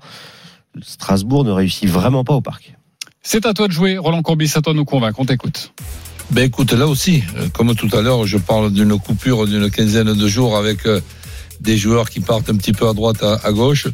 Strasbourg 0.80 1.44
ne 1.44 1.50
réussit 1.50 1.88
vraiment 1.88 2.24
pas 2.24 2.34
au 2.34 2.40
parc. 2.40 2.74
C'est 3.26 3.46
à 3.46 3.54
toi 3.54 3.68
de 3.68 3.72
jouer, 3.72 3.96
Roland 3.96 4.20
Courbis, 4.20 4.52
à 4.54 4.60
toi 4.60 4.74
de 4.74 4.78
nous 4.78 4.84
convaincre, 4.84 5.18
on 5.18 5.24
t'écoute. 5.24 5.72
Ben 6.30 6.44
écoute, 6.44 6.72
là 6.74 6.86
aussi, 6.86 7.22
euh, 7.38 7.48
comme 7.48 7.74
tout 7.74 7.88
à 7.96 8.02
l'heure, 8.02 8.26
je 8.26 8.36
parle 8.36 8.70
d'une 8.70 8.98
coupure 8.98 9.46
d'une 9.46 9.70
quinzaine 9.70 10.12
de 10.12 10.28
jours 10.28 10.58
avec 10.58 10.84
euh, 10.84 11.00
des 11.62 11.78
joueurs 11.78 12.10
qui 12.10 12.20
partent 12.20 12.50
un 12.50 12.56
petit 12.56 12.74
peu 12.74 12.86
à 12.86 12.92
droite, 12.92 13.22
à, 13.22 13.50
gauche. 13.52 13.88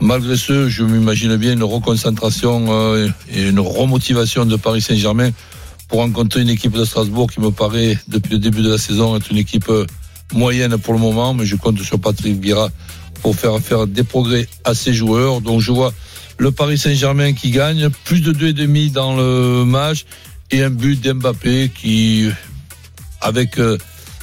Malgré 0.00 0.34
ce, 0.38 0.70
je 0.70 0.82
m'imagine 0.82 1.36
bien 1.36 1.52
une 1.52 1.62
reconcentration 1.62 2.68
euh, 2.70 3.06
et 3.30 3.48
une 3.50 3.60
remotivation 3.60 4.46
de 4.46 4.56
Paris 4.56 4.80
Saint-Germain 4.80 5.30
pour 5.88 5.98
rencontrer 5.98 6.40
une 6.40 6.48
équipe 6.48 6.72
de 6.72 6.86
Strasbourg 6.86 7.30
qui 7.30 7.40
me 7.40 7.50
paraît, 7.50 7.98
depuis 8.08 8.32
le 8.32 8.38
début 8.38 8.62
de 8.62 8.70
la 8.70 8.78
saison, 8.78 9.14
être 9.14 9.30
une 9.30 9.36
équipe 9.36 9.70
moyenne 10.32 10.78
pour 10.78 10.94
le 10.94 11.00
moment, 11.00 11.34
mais 11.34 11.44
je 11.44 11.56
compte 11.56 11.78
sur 11.82 12.00
Patrick 12.00 12.40
Vieira 12.40 12.70
pour 13.20 13.36
faire 13.36 13.58
faire 13.58 13.86
des 13.86 14.04
progrès 14.04 14.48
à 14.64 14.74
ses 14.74 14.94
joueurs. 14.94 15.42
Donc 15.42 15.60
je 15.60 15.70
vois 15.70 15.92
le 16.40 16.50
Paris 16.50 16.78
Saint-Germain 16.78 17.34
qui 17.34 17.50
gagne, 17.50 17.90
plus 18.04 18.22
de 18.22 18.32
deux 18.32 18.48
et 18.48 18.52
demi 18.54 18.90
dans 18.90 19.14
le 19.14 19.64
match 19.66 20.06
et 20.50 20.62
un 20.62 20.70
but 20.70 20.98
d'Mbappé 20.98 21.70
qui, 21.72 22.30
avec 23.20 23.58
euh, 23.58 23.76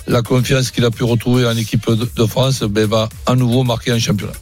la 0.08 0.24
confiance 0.24 0.72
qu'il 0.72 0.84
a 0.84 0.90
pu 0.90 1.04
retrouver 1.04 1.46
en 1.46 1.56
équipe 1.56 1.88
de, 1.88 2.10
de 2.16 2.26
France, 2.26 2.64
ben, 2.64 2.88
va 2.88 3.08
à 3.28 3.36
nouveau 3.36 3.64
marquer 3.64 3.92
un 3.92 4.00
championnat. 4.00 4.34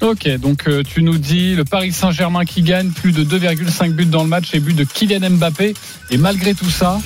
Ok, 0.00 0.28
donc 0.38 0.68
euh, 0.68 0.84
tu 0.84 1.02
nous 1.02 1.18
dis 1.18 1.56
le 1.56 1.64
Paris 1.64 1.92
Saint-Germain 1.92 2.44
qui 2.44 2.62
gagne 2.62 2.90
plus 2.90 3.10
de 3.10 3.24
2,5 3.24 3.90
buts 3.90 4.06
dans 4.06 4.22
le 4.22 4.28
match 4.28 4.54
et 4.54 4.60
but 4.60 4.76
de 4.76 4.84
Kylian 4.84 5.28
Mbappé. 5.30 5.74
Et 6.10 6.18
malgré 6.18 6.54
tout 6.54 6.70
ça, 6.70 7.00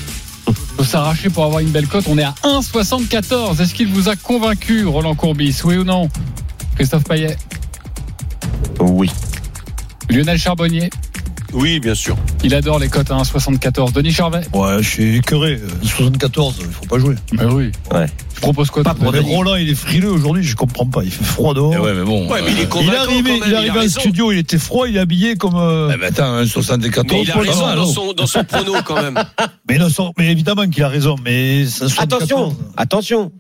faut 0.77 0.85
s'arracher 0.85 1.31
pour 1.31 1.47
avoir 1.47 1.61
une 1.61 1.71
belle 1.71 1.87
cote. 1.87 2.05
On 2.07 2.19
est 2.19 2.23
à 2.23 2.35
1,74. 2.43 3.63
Est-ce 3.63 3.73
qu'il 3.73 3.89
vous 3.89 4.11
a 4.11 4.17
convaincu, 4.17 4.85
Roland 4.85 5.15
Courbis? 5.15 5.63
Oui 5.65 5.79
ou 5.79 5.85
non? 5.85 6.11
Christophe 6.77 7.05
Payet 7.05 7.39
Oui. 8.79 9.11
Lionel 10.13 10.39
Charbonnier 10.39 10.91
Oui, 11.53 11.81
bien 11.81 11.95
sûr. 11.95 12.17
Il 12.45 12.55
adore 12.55 12.79
les 12.79 12.89
cotes 12.89 13.11
à 13.11 13.15
1,74. 13.17 13.93
Denis 13.93 14.13
Charvet 14.13 14.43
Ouais, 14.53 14.83
je 14.83 14.89
suis 14.89 15.17
écœuré. 15.17 15.55
Euh, 15.55 15.69
74, 15.83 16.57
il 16.61 16.67
faut 16.67 16.85
pas 16.87 16.99
jouer. 16.99 17.15
Mais 17.33 17.45
oui. 17.45 17.73
Ouais. 17.93 18.07
Je 18.35 18.41
propose 18.41 18.71
quoi 18.71 18.83
Pas 18.83 18.95
pour 18.95 19.11
Mais. 19.13 19.21
Roland, 19.21 19.55
il 19.57 19.71
est 19.71 19.75
frileux 19.75 20.11
aujourd'hui, 20.11 20.43
je 20.43 20.55
comprends 20.57 20.87
pas. 20.87 21.03
Il 21.05 21.11
fait 21.11 21.25
froid 21.25 21.55
dehors. 21.55 21.73
Eh 21.75 21.79
ouais, 21.79 21.95
mais 21.95 22.05
bon. 22.05 22.29
Ouais, 22.31 22.41
mais 22.45 22.51
il 22.53 22.61
est 22.61 22.75
euh, 22.75 22.81
il 22.83 22.89
est 22.91 22.97
arrivé, 22.97 23.41
il 23.47 23.53
est 23.53 23.57
arrivé 23.57 23.89
studio, 23.89 24.33
il 24.33 24.39
était 24.39 24.59
froid, 24.59 24.87
il 24.89 24.97
est 24.97 25.01
habillé 25.01 25.37
comme. 25.37 25.55
euh, 25.57 25.91
eh 25.95 25.97
ben, 25.97 26.09
attends, 26.13 26.33
un 26.35 26.47
74, 26.47 27.07
Mais 27.11 27.23
il 27.23 27.31
a 27.31 27.35
raison 27.37 27.75
dans 27.77 27.87
son, 27.87 28.13
dans 28.13 28.27
son 28.27 28.45
prono 28.45 28.75
quand 28.85 29.01
même. 29.01 29.23
Mais, 29.69 29.79
non, 29.79 29.89
sans- 29.89 30.13
mais 30.19 30.31
évidemment 30.31 30.69
qu'il 30.69 30.83
a 30.83 30.89
raison, 30.89 31.17
mais 31.25 31.65
ça, 31.67 31.89
74. 31.89 32.23
Attention, 32.23 32.57
attention. 32.77 33.33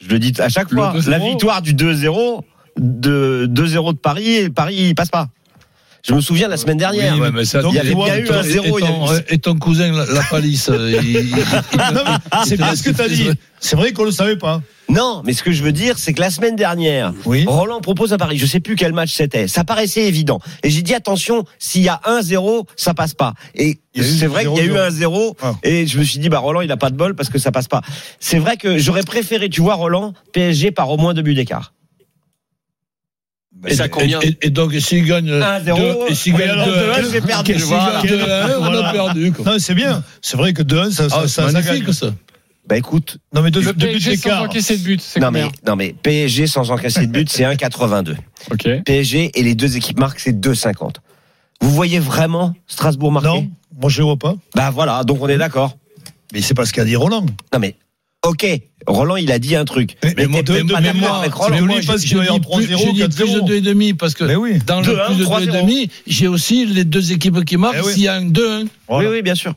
Je 0.00 0.08
le 0.10 0.18
dis 0.18 0.32
à 0.40 0.48
chaque 0.48 0.70
Le 0.70 0.76
fois. 0.76 0.94
2-0. 0.96 1.08
La 1.10 1.18
victoire 1.18 1.62
du 1.62 1.74
2-0, 1.74 2.42
de 2.78 3.48
2-0 3.50 3.94
de 3.94 3.98
Paris, 3.98 4.28
et 4.34 4.50
Paris 4.50 4.76
il 4.90 4.94
passe 4.94 5.08
pas. 5.08 5.28
Je 6.06 6.14
me 6.14 6.20
souviens 6.20 6.46
la 6.48 6.56
semaine 6.56 6.76
dernière. 6.76 7.16
Oui, 7.18 7.28
mais 7.34 7.44
ça, 7.44 7.62
Donc, 7.62 7.72
il 7.72 7.76
y 7.76 7.80
avait 7.80 7.94
bien 7.94 8.16
eu 8.18 8.30
un 8.30 8.42
0 8.42 8.78
et, 8.78 8.80
ton, 8.80 9.06
et 9.28 9.38
ton 9.38 9.54
cousin, 9.56 9.90
la, 9.92 10.04
la 10.06 10.22
palisse. 10.22 10.70
il- 10.72 10.94
il- 11.04 11.16
il- 11.16 11.36
Non, 11.94 12.02
mais 12.06 12.38
c'est 12.46 12.56
bien 12.56 12.76
ce 12.76 12.82
que 12.84 12.90
tu 12.90 13.00
as 13.02 13.08
dit. 13.08 13.28
C'est 13.58 13.74
vrai 13.74 13.92
qu'on 13.92 14.04
le 14.04 14.12
savait 14.12 14.36
pas. 14.36 14.60
Non, 14.88 15.22
mais 15.24 15.32
ce 15.32 15.42
que 15.42 15.50
je 15.50 15.64
veux 15.64 15.72
dire, 15.72 15.98
c'est 15.98 16.12
que 16.12 16.20
la 16.20 16.30
semaine 16.30 16.54
dernière, 16.54 17.12
Oui. 17.24 17.44
Roland 17.48 17.80
propose 17.80 18.12
à 18.12 18.18
Paris, 18.18 18.38
je 18.38 18.46
sais 18.46 18.60
plus 18.60 18.76
quel 18.76 18.92
match 18.92 19.12
c'était, 19.12 19.48
ça 19.48 19.64
paraissait 19.64 20.04
évident. 20.06 20.38
Et 20.62 20.70
j'ai 20.70 20.82
dit 20.82 20.94
attention, 20.94 21.44
s'il 21.58 21.82
y 21.82 21.88
a 21.88 22.00
1-0, 22.04 22.66
ça 22.76 22.94
passe 22.94 23.14
pas. 23.14 23.34
Et 23.56 23.78
c'est 23.96 24.26
vrai 24.28 24.44
qu'il 24.44 24.54
y 24.56 24.60
a 24.60 24.64
eu 24.64 24.70
0-0. 24.70 24.78
un 24.78 24.90
0 24.90 25.36
Ah. 25.42 25.54
et 25.64 25.88
je 25.88 25.98
me 25.98 26.04
suis 26.04 26.20
dit 26.20 26.28
bah 26.28 26.38
Roland, 26.38 26.60
il 26.60 26.70
a 26.70 26.76
pas 26.76 26.90
de 26.90 26.96
bol 26.96 27.16
parce 27.16 27.30
que 27.30 27.38
ça 27.38 27.50
passe 27.50 27.66
pas. 27.66 27.80
C'est 28.20 28.38
vrai 28.38 28.56
que 28.56 28.78
j'aurais 28.78 29.02
préféré, 29.02 29.48
tu 29.48 29.60
vois 29.60 29.74
Roland, 29.74 30.12
PSG 30.32 30.70
par 30.70 30.88
au 30.90 30.98
moins 30.98 31.14
deux 31.14 31.22
buts 31.22 31.34
d'écart. 31.34 31.72
Et 33.66 33.74
ça 33.74 33.88
combien 33.88 34.20
et, 34.20 34.36
et 34.42 34.50
donc, 34.50 34.72
s'il 34.74 35.04
gagne 35.06 35.30
1-0, 35.30 35.76
deux- 35.76 35.96
et 36.10 36.14
s'il 36.14 36.34
gagne 36.34 36.50
alors, 36.50 36.66
deux- 36.66 36.72
deux-un, 36.74 37.10
j'ai 37.12 37.20
perdu, 37.20 37.54
voilà. 37.64 38.02
on 38.60 38.64
a 38.84 38.92
perdu. 38.92 39.32
quoi. 39.32 39.44
Non, 39.52 39.58
c'est 39.58 39.74
bien. 39.74 40.02
C'est 40.22 40.36
vrai 40.36 40.52
que 40.52 40.62
2-1, 40.62 40.90
ça, 40.90 41.08
ça, 41.08 41.16
Ah, 41.22 41.28
ça, 41.28 41.46
c'est 41.48 41.52
ça 41.52 41.62
gagne. 41.62 41.92
ça. 41.92 42.12
Bah 42.68 42.76
écoute, 42.76 43.18
Non, 43.32 43.42
mais 43.42 43.50
deux, 43.52 43.60
Le 43.60 43.66
deux 43.66 43.72
buts 43.72 43.92
PSG 43.92 44.16
sans 44.16 44.22
d'écart. 44.28 44.42
encaisser 44.42 44.76
de 44.76 44.82
but, 44.82 45.00
c'est 45.00 45.20
non 45.20 45.30
mais 45.30 45.44
non 45.66 45.76
mais 45.76 45.94
PSG 46.02 46.48
sans 46.48 46.70
encaisser 46.72 47.06
de 47.06 47.12
but, 47.12 47.30
c'est 47.30 47.44
1,82. 47.44 48.16
Ok. 48.50 48.68
PSG 48.84 49.30
et 49.34 49.42
les 49.44 49.54
deux 49.54 49.76
équipes 49.76 50.00
marquent, 50.00 50.18
c'est 50.18 50.32
2,50. 50.32 50.96
Vous 51.60 51.70
voyez 51.70 52.00
vraiment 52.00 52.54
Strasbourg 52.66 53.12
marquer? 53.12 53.28
Non, 53.28 53.48
moi 53.80 53.88
je 53.88 53.98
le 53.98 54.04
vois 54.06 54.16
pas. 54.16 54.34
Bah 54.56 54.70
voilà, 54.70 55.04
donc 55.04 55.22
on 55.22 55.28
est 55.28 55.38
d'accord. 55.38 55.76
Mais 56.32 56.42
c'est 56.42 56.54
pas 56.54 56.66
ce 56.66 56.72
qu'a 56.72 56.84
dit 56.84 56.96
Roland. 56.96 57.24
Non 57.52 57.58
mais 57.60 57.76
ok, 58.28 58.46
Roland 58.86 59.16
il 59.16 59.32
a 59.32 59.38
dit 59.38 59.56
un 59.56 59.64
truc. 59.64 59.96
Mais- 60.04 60.14
mais 60.16 60.26
moi, 60.26 60.40
t'es 60.42 60.52
de- 60.52 60.58
même 60.58 60.66
de 60.68 60.72
pas 60.72 60.80
d'accord 60.80 60.94
mémoire, 61.00 61.20
avec 61.20 61.32
mais 61.32 61.36
Roland. 61.60 61.66
moi, 61.66 61.80
je 61.80 61.86
pense 61.86 62.00
qu'il 62.02 62.16
va 62.16 62.24
y 62.24 62.26
avoir 62.26 62.40
3-0, 62.40 62.78
J'ai 62.78 62.92
dit 62.92 62.98
plus 63.16 63.24
4-0. 63.24 63.40
de 63.46 63.58
2,5 63.60 63.94
parce 63.96 64.14
que 64.14 64.24
Mais 64.24 64.36
oui. 64.36 64.58
dans 64.66 64.80
le 64.80 64.86
2-1, 64.86 65.06
plus 65.06 65.16
de 65.16 65.24
3-0. 65.24 65.50
2,5, 65.66 65.90
j'ai 66.06 66.28
aussi 66.28 66.66
les 66.66 66.84
deux 66.84 67.12
équipes 67.12 67.44
qui 67.44 67.56
marquent 67.56 67.76
Eh 67.80 67.86
oui. 67.86 67.92
s'il 67.94 68.02
y 68.02 68.08
a 68.08 68.14
un 68.14 68.22
2-1. 68.24 68.66
Voilà. 68.88 69.08
Oui 69.10 69.16
oui 69.16 69.22
bien 69.22 69.34
sûr. 69.34 69.54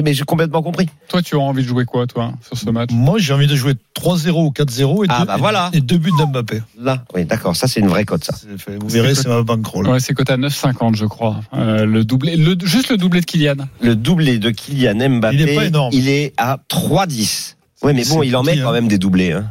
Mais 0.00 0.14
j'ai 0.14 0.22
complètement 0.22 0.62
compris. 0.62 0.86
Toi, 1.08 1.22
tu 1.22 1.34
auras 1.34 1.46
envie 1.46 1.64
de 1.64 1.66
jouer 1.68 1.84
quoi, 1.86 2.06
toi, 2.06 2.32
sur 2.46 2.56
ce 2.56 2.70
match? 2.70 2.90
Moi, 2.92 3.18
j'ai 3.18 3.32
envie 3.32 3.48
de 3.48 3.56
jouer 3.56 3.72
3-0 3.94 4.44
ou 4.46 4.50
4-0 4.52 5.02
et, 5.02 5.06
Ah, 5.10 5.18
deux, 5.22 5.26
bah 5.26 5.36
voilà. 5.40 5.70
et 5.72 5.80
deux 5.80 5.98
buts 5.98 6.12
d'Mbappé. 6.16 6.62
Là, 6.80 7.02
oui 7.16 7.24
d'accord, 7.24 7.56
ça 7.56 7.66
c'est 7.66 7.80
une 7.80 7.88
vraie 7.88 8.04
cote 8.04 8.22
ça. 8.22 8.32
Vous 8.80 8.88
verrez, 8.88 9.16
c'est 9.16 9.26
ma 9.26 9.42
bankroll. 9.42 9.88
Ouais, 9.88 9.98
c'est 9.98 10.14
coté 10.14 10.34
à 10.34 10.36
9,50, 10.36 10.94
je 10.94 11.04
crois. 11.06 11.40
Euh, 11.52 11.84
le 11.84 12.04
doublé, 12.04 12.36
le, 12.36 12.56
juste 12.62 12.90
le 12.90 12.96
doublé 12.96 13.20
de 13.22 13.26
Kylian. 13.26 13.56
Le 13.80 13.96
doublé 13.96 14.38
de 14.38 14.50
Kylian 14.50 14.94
Mbappé, 15.18 15.34
Il 15.34 15.48
est 15.48 15.54
pas 15.56 15.64
énorme. 15.64 15.90
il 15.92 16.08
est 16.08 16.32
à 16.36 16.58
3,10. 16.68 17.55
Oui 17.82 17.92
mais 17.94 18.04
bon, 18.04 18.22
il 18.22 18.34
en 18.36 18.42
met 18.42 18.58
quand 18.58 18.68
hein. 18.68 18.72
même 18.72 18.88
des 18.88 18.98
doublés. 18.98 19.32
Hein. 19.32 19.50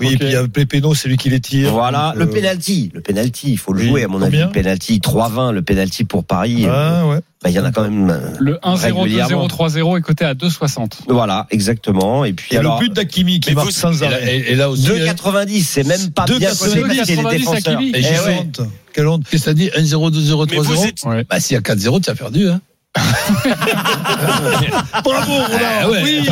Oui, 0.00 0.08
Ok. 0.08 0.12
et 0.14 0.16
puis 0.16 0.26
il 0.26 0.32
y 0.32 0.36
a 0.36 0.48
Pépéno, 0.48 0.92
c'est 0.92 1.08
lui 1.08 1.16
qui 1.16 1.30
les 1.30 1.38
tire. 1.38 1.70
Voilà, 1.70 2.08
Donc, 2.08 2.16
le 2.16 2.22
euh, 2.24 2.32
penalty, 2.34 2.90
le 2.92 3.00
penalty, 3.00 3.52
il 3.52 3.58
faut 3.58 3.72
le 3.72 3.80
oui, 3.82 3.88
jouer 3.88 4.02
à 4.02 4.08
mon 4.08 4.20
avis. 4.22 4.38
Le 4.38 4.48
penalty 4.50 4.98
3,20, 4.98 5.52
le 5.52 5.62
penalty 5.62 6.02
pour 6.02 6.24
Paris. 6.24 6.64
euh, 6.66 6.70
Ah, 7.02 7.06
ouais. 7.06 7.20
bah, 7.44 7.50
il 7.50 7.52
y 7.52 7.60
en 7.60 7.64
a 7.64 7.70
quand 7.70 7.82
même. 7.82 8.10
euh, 8.10 8.18
Le 8.40 8.58
1-0, 8.64 9.02
Régulièrement. 9.02 9.46
2-0, 9.46 9.48
3-0 9.48 9.96
est 9.98 10.02
coté 10.02 10.24
à 10.24 10.34
2,60. 10.34 11.02
Voilà, 11.06 11.46
exactement. 11.52 12.24
Et 12.24 12.32
puis 12.32 12.56
Et 12.56 12.58
alors, 12.58 12.80
le 12.80 12.88
but 12.88 12.92
d'Akimi 12.92 13.38
qui 13.38 13.54
marque 13.54 13.70
sans 13.70 13.96
Et 14.02 14.08
là, 14.08 14.16
arrêt. 14.16 14.36
et- 14.36 14.50
et 14.52 14.54
là 14.56 14.68
aussi, 14.68 14.88
hein, 14.88 14.94
2,90, 15.14 15.62
c'est 15.62 15.84
même 15.84 16.10
pas 16.10 16.24
bien 16.24 16.38
2,90, 16.40 16.58
coté 16.58 16.80
parce 16.80 16.90
qu'il 16.90 16.98
y 16.98 17.00
a 17.00 17.04
des 17.04 17.16
2,90 17.22 17.38
défenseurs. 17.38 17.74
Hakimi. 17.78 17.90
Et 17.90 18.00
Eh 18.00 18.26
ouais. 18.26 18.38
honte. 18.40 18.60
Quelle 18.92 19.06
honte. 19.06 19.22
qu'est-ce 19.30 19.44
que 19.44 19.50
t'as 19.50 19.54
dit 19.54 19.70
1-0, 19.76 20.10
2-0, 20.10 20.46
Mais 20.50 20.56
vous 20.56 20.64
3-0 20.74 20.84
êtes- 20.86 21.04
Ouais. 21.04 21.24
Bah, 21.30 21.38
s'il 21.38 21.54
y 21.54 21.58
a 21.58 21.60
4-0, 21.62 22.00
tu 22.00 22.10
as 22.10 22.16
perdu. 22.16 22.48
Hein. 22.48 22.60
Bravo, 25.04 25.32
Roland. 25.32 25.58
Ah 25.80 25.90
ouais, 25.90 26.02
oui. 26.02 26.28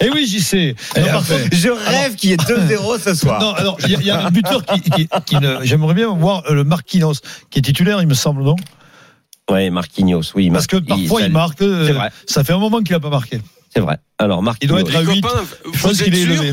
Et 0.00 0.10
oui, 0.10 0.26
j'y 0.26 0.40
sais. 0.40 0.74
Et 0.96 1.00
Non, 1.00 1.06
par 1.06 1.16
après- 1.16 1.42
contre, 1.42 1.56
Je 1.56 1.68
rêve 1.68 2.14
qu'il 2.16 2.30
y 2.30 2.32
ait 2.32 2.36
2-0 2.36 2.98
ce 3.04 3.14
soir. 3.14 3.40
Non, 3.40 3.52
alors 3.54 3.76
il 3.84 3.90
y, 3.90 3.96
a- 3.96 4.00
il 4.00 4.06
y 4.06 4.10
a 4.10 4.26
un 4.26 4.30
buteur 4.30 4.64
qui, 4.64 4.80
qui, 4.80 5.08
qui 5.26 5.36
ne- 5.36 5.58
j'aimerais 5.62 5.94
bien 5.94 6.08
voir 6.08 6.42
euh, 6.48 6.54
le 6.54 6.64
Marquinhos 6.64 7.14
qui 7.50 7.58
est 7.58 7.62
titulaire, 7.62 8.00
il 8.00 8.08
me 8.08 8.14
semble 8.14 8.42
non? 8.42 8.56
Ouais, 9.50 9.70
Marquinhos, 9.70 10.22
oui. 10.34 10.50
Parce 10.50 10.66
que 10.66 10.76
Mar- 10.76 10.98
parfois 10.98 11.20
ça- 11.20 11.26
il, 11.26 11.32
marque. 11.32 11.62
euh. 11.62 12.08
Ça 12.26 12.44
fait 12.44 12.52
un 12.52 12.58
moment 12.58 12.80
qu'il 12.80 12.94
a 12.94 13.00
pas 13.00 13.10
marqué. 13.10 13.40
C'est 13.74 13.80
vrai. 13.80 13.98
Alors, 14.18 14.40
Il 14.40 14.44
Marquinhos. 14.44 14.70
doit 14.72 14.80
être 14.80 14.96
à 14.96 15.02
Les 15.02 15.14
8. 15.14 15.20
copains, 15.22 15.42
Je 15.74 15.82
pense 15.82 16.02
qu'il 16.02 16.14
est 16.14 16.20
élevé. 16.22 16.52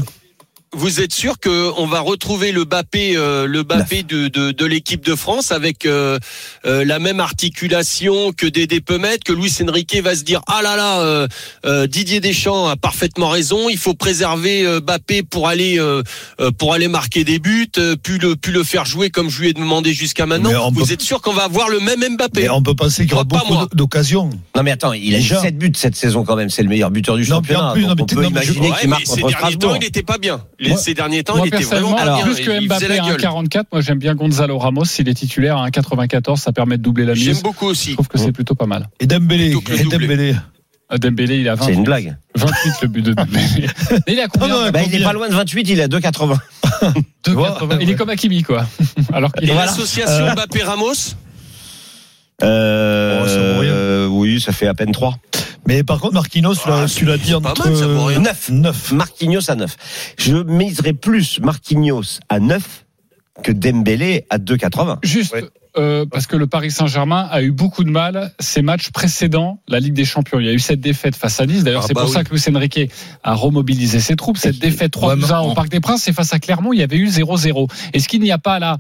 Vous 0.74 1.02
êtes 1.02 1.14
sûr 1.14 1.40
que 1.40 1.72
on 1.78 1.88
va 1.88 2.00
retrouver 2.00 2.52
le 2.52 2.64
Bappé, 2.64 3.14
euh, 3.18 3.48
le 3.48 3.64
Bappé 3.64 4.04
de, 4.04 4.28
de, 4.28 4.52
de 4.52 4.66
l'équipe 4.66 5.04
de 5.04 5.16
France 5.16 5.52
avec 5.52 5.86
euh, 5.86 6.20
euh, 6.66 6.86
la 6.86 7.00
même 7.00 7.20
articulation 7.20 8.32
que 8.34 8.46
Dédé 8.46 8.80
peut 8.80 8.98
mettre, 8.98 9.24
que 9.24 9.34
Luis 9.34 9.52
Enrique 9.68 9.96
va 10.04 10.16
se 10.16 10.24
dire 10.24 10.42
ah 10.48 10.62
là 10.62 10.76
là, 10.76 11.00
euh, 11.02 11.28
euh, 11.66 11.88
Didier 11.88 12.20
Deschamps 12.20 12.68
a 12.68 12.76
parfaitement 12.76 13.30
raison, 13.30 13.70
il 13.70 13.78
faut 13.78 13.94
préserver 13.96 14.66
euh, 14.66 14.80
Bappé 14.80 15.24
pour 15.24 15.48
aller 15.48 15.80
euh, 15.80 16.04
euh, 16.40 16.52
pour 16.52 16.74
aller 16.74 16.88
marquer 16.88 17.24
des 17.24 17.40
buts, 17.40 17.68
euh, 17.78 17.96
puis 18.02 18.20
le 18.20 18.36
puis 18.36 18.52
le 18.52 18.64
faire 18.64 18.86
jouer 18.86 19.10
comme 19.10 19.30
je 19.30 19.42
lui 19.42 19.50
ai 19.50 19.54
demandé 19.54 19.94
jusqu'à 19.94 20.26
maintenant. 20.26 20.70
Vous 20.72 20.86
peut- 20.86 20.94
êtes 20.94 21.02
sûr 21.02 21.22
qu'on 21.22 21.34
va 21.34 21.44
avoir 21.46 21.70
le 21.70 21.80
même 21.80 22.16
Mbappé? 22.16 22.44
Mais 22.44 22.50
on 22.50 22.62
peut 22.62 22.76
penser 22.76 23.04
qu'il 23.04 23.12
y 23.12 23.16
aura 23.16 23.24
beaucoup 23.24 23.54
moi. 23.54 23.68
d'occasions. 23.74 24.30
Non, 24.56 24.64
mais 24.64 24.72
attends, 24.72 24.94
il 24.94 25.14
a 25.16 25.18
Déjà. 25.18 25.42
7 25.42 25.58
buts 25.58 25.72
cette 25.76 25.96
saison 25.96 26.24
quand 26.24 26.36
même. 26.36 26.50
C'est 26.50 26.64
le 26.64 26.70
meilleur 26.70 26.92
buteur 26.92 27.16
du 27.18 27.24
Non, 27.24 27.38
championnat. 27.38 27.72
plus, 27.74 27.82
donc 27.86 27.90
non, 27.90 27.96
mais 27.96 28.02
on 28.04 28.06
peut 28.06 28.22
non, 28.24 28.30
imaginer 28.30 28.72
qu'il 28.80 28.90
marque 28.90 29.06
contre 29.06 29.22
temps, 29.22 29.30
Strasbourg. 29.30 29.76
il 29.76 29.80
n'était 29.80 30.04
pas 30.04 30.18
bien. 30.18 30.42
Les, 30.60 30.70
Moi- 30.70 30.78
ces 30.78 30.94
derniers 30.94 31.24
temps, 31.24 31.38
Moi, 31.38 31.48
il 31.48 31.56
était 31.56 31.64
vraiment 31.64 31.96
plus 32.22 32.36
que 32.42 32.66
Mbappé 32.68 32.86
à 32.86 32.98
gueule. 33.08 33.18
1,44, 33.18 33.64
moi 33.72 33.82
j'aime 33.82 33.98
bien 34.00 34.14
Gonzalo 34.14 34.58
Ramos, 34.58 34.84
s'il 34.86 35.08
est 35.08 35.14
titulaire 35.14 35.58
à 35.58 35.70
1,94, 35.70 36.36
ça 36.38 36.52
permet 36.52 36.78
de 36.78 36.84
doubler 36.84 37.06
la 37.06 37.14
J'aime 37.14 37.30
mise. 37.36 37.44
beaucoup 37.44 37.68
Je 37.68 37.72
aussi. 37.72 37.94
trouve 37.94 38.08
que 38.10 38.18
c'est 38.18 38.32
plutôt 38.34 38.56
pas 38.56 38.66
mal. 38.66 38.90
Et 39.00 39.08
Dembélé. 39.08 39.52
Et. 39.52 39.84
Dembélé. 39.86 40.36
Euh, 40.92 40.98
Dembélé, 40.98 41.38
il 41.38 41.48
a 41.48 41.56
20, 41.56 41.66
C'est 41.68 41.74
une 41.74 41.84
blague. 41.84 42.18
28 42.36 42.72
le 42.82 42.88
but 42.90 43.02
de 43.04 43.14
Dembélé. 43.14 43.68
Mais 44.08 44.14
il 44.14 44.20
a 44.20 44.28
combien 44.28 44.48
Non, 44.50 44.66
non, 44.66 44.72
Bah, 44.72 44.82
il 44.86 44.94
est 44.96 45.04
pas 45.04 45.14
loin 45.14 45.30
de 45.30 45.34
28, 45.36 45.70
il 45.70 45.82
a 45.82 45.88
2,80. 45.88 46.38
2,80. 47.26 47.78
Il 47.82 47.90
est 47.92 47.96
comme 47.96 48.10
Hakimi, 48.10 48.44
quoi. 48.44 48.66
Alors 49.14 49.32
qu'il 49.32 49.48
Et 49.48 49.52
est 49.52 49.56
l'association 49.56 50.26
Euh, 50.26 50.36
Euh, 52.44 53.20
Oh, 53.22 53.56
vaut 53.56 53.62
rien. 53.62 53.72
euh, 53.72 54.08
oui, 54.08 54.40
ça 54.42 54.52
fait 54.52 54.68
à 54.68 54.74
peine 54.74 54.92
3. 54.92 55.18
Mais 55.70 55.84
par 55.84 56.00
contre, 56.00 56.16
Marquinhos, 56.16 56.56
tu 56.56 56.68
l'as- 56.68 56.82
Ah, 56.82 56.86
tu 56.88 57.06
l'as 57.06 57.18
dit 57.20 57.36
entre 57.36 57.64
mal, 57.64 57.78
ça 57.78 57.86
vaut 57.88 58.06
rien. 58.06 58.20
9. 58.20 58.50
9. 58.50 58.92
Marquinhos 58.94 59.52
à 59.52 59.56
9. 59.56 59.76
Je 60.18 60.38
miserais 60.38 60.94
plus 60.94 61.40
Marquinhos 61.42 62.20
à 62.28 62.40
9 62.40 62.86
que 63.44 63.52
Dembélé 63.52 64.26
à 64.32 64.40
2,80. 64.40 64.98
Juste 65.04 65.32
Ouais. 65.34 65.44
euh, 65.78 66.06
parce 66.12 66.26
que 66.26 66.36
le 66.36 66.48
Paris 66.48 66.72
Saint-Germain 66.72 67.28
a 67.32 67.44
eu 67.44 67.52
beaucoup 67.52 67.84
de 67.84 67.92
mal 67.92 68.34
ces 68.40 68.64
matchs 68.64 68.90
précédents, 68.90 69.62
la 69.68 69.80
Ligue 69.80 69.94
des 69.94 70.06
Champions. 70.06 70.40
Il 70.40 70.48
y 70.48 70.50
a 70.50 70.54
eu 70.54 70.60
cette 70.60 70.82
défaite 70.82 71.16
face 71.16 71.40
à 71.40 71.46
Nice. 71.46 71.64
D'ailleurs, 71.64 71.84
Ah 71.84 71.88
c'est 71.88 71.94
bah 71.94 72.02
pour 72.02 72.10
oui. 72.10 72.16
ça 72.16 72.24
que 72.24 72.32
Luis 72.34 72.42
Enrique 72.54 72.92
a 73.24 73.34
remobilisé 73.36 74.00
ses 74.00 74.16
troupes. 74.16 74.38
Cette 74.40 74.58
défaite 74.58 74.92
3 74.92 75.14
Ouais, 75.14 75.22
mais 75.22 75.32
1 75.32 75.40
au 75.42 75.54
Parc 75.54 75.70
des 75.70 75.80
Princes, 75.80 76.02
c'est 76.04 76.14
face 76.14 76.34
à 76.34 76.40
Clermont, 76.40 76.74
il 76.74 76.80
y 76.80 76.84
avait 76.84 76.98
eu 76.98 77.08
0-0. 77.08 77.68
Est-ce 77.94 78.08
qu'il 78.10 78.22
n'y 78.22 78.32
a 78.32 78.40
pas 78.40 78.58
là 78.60 78.78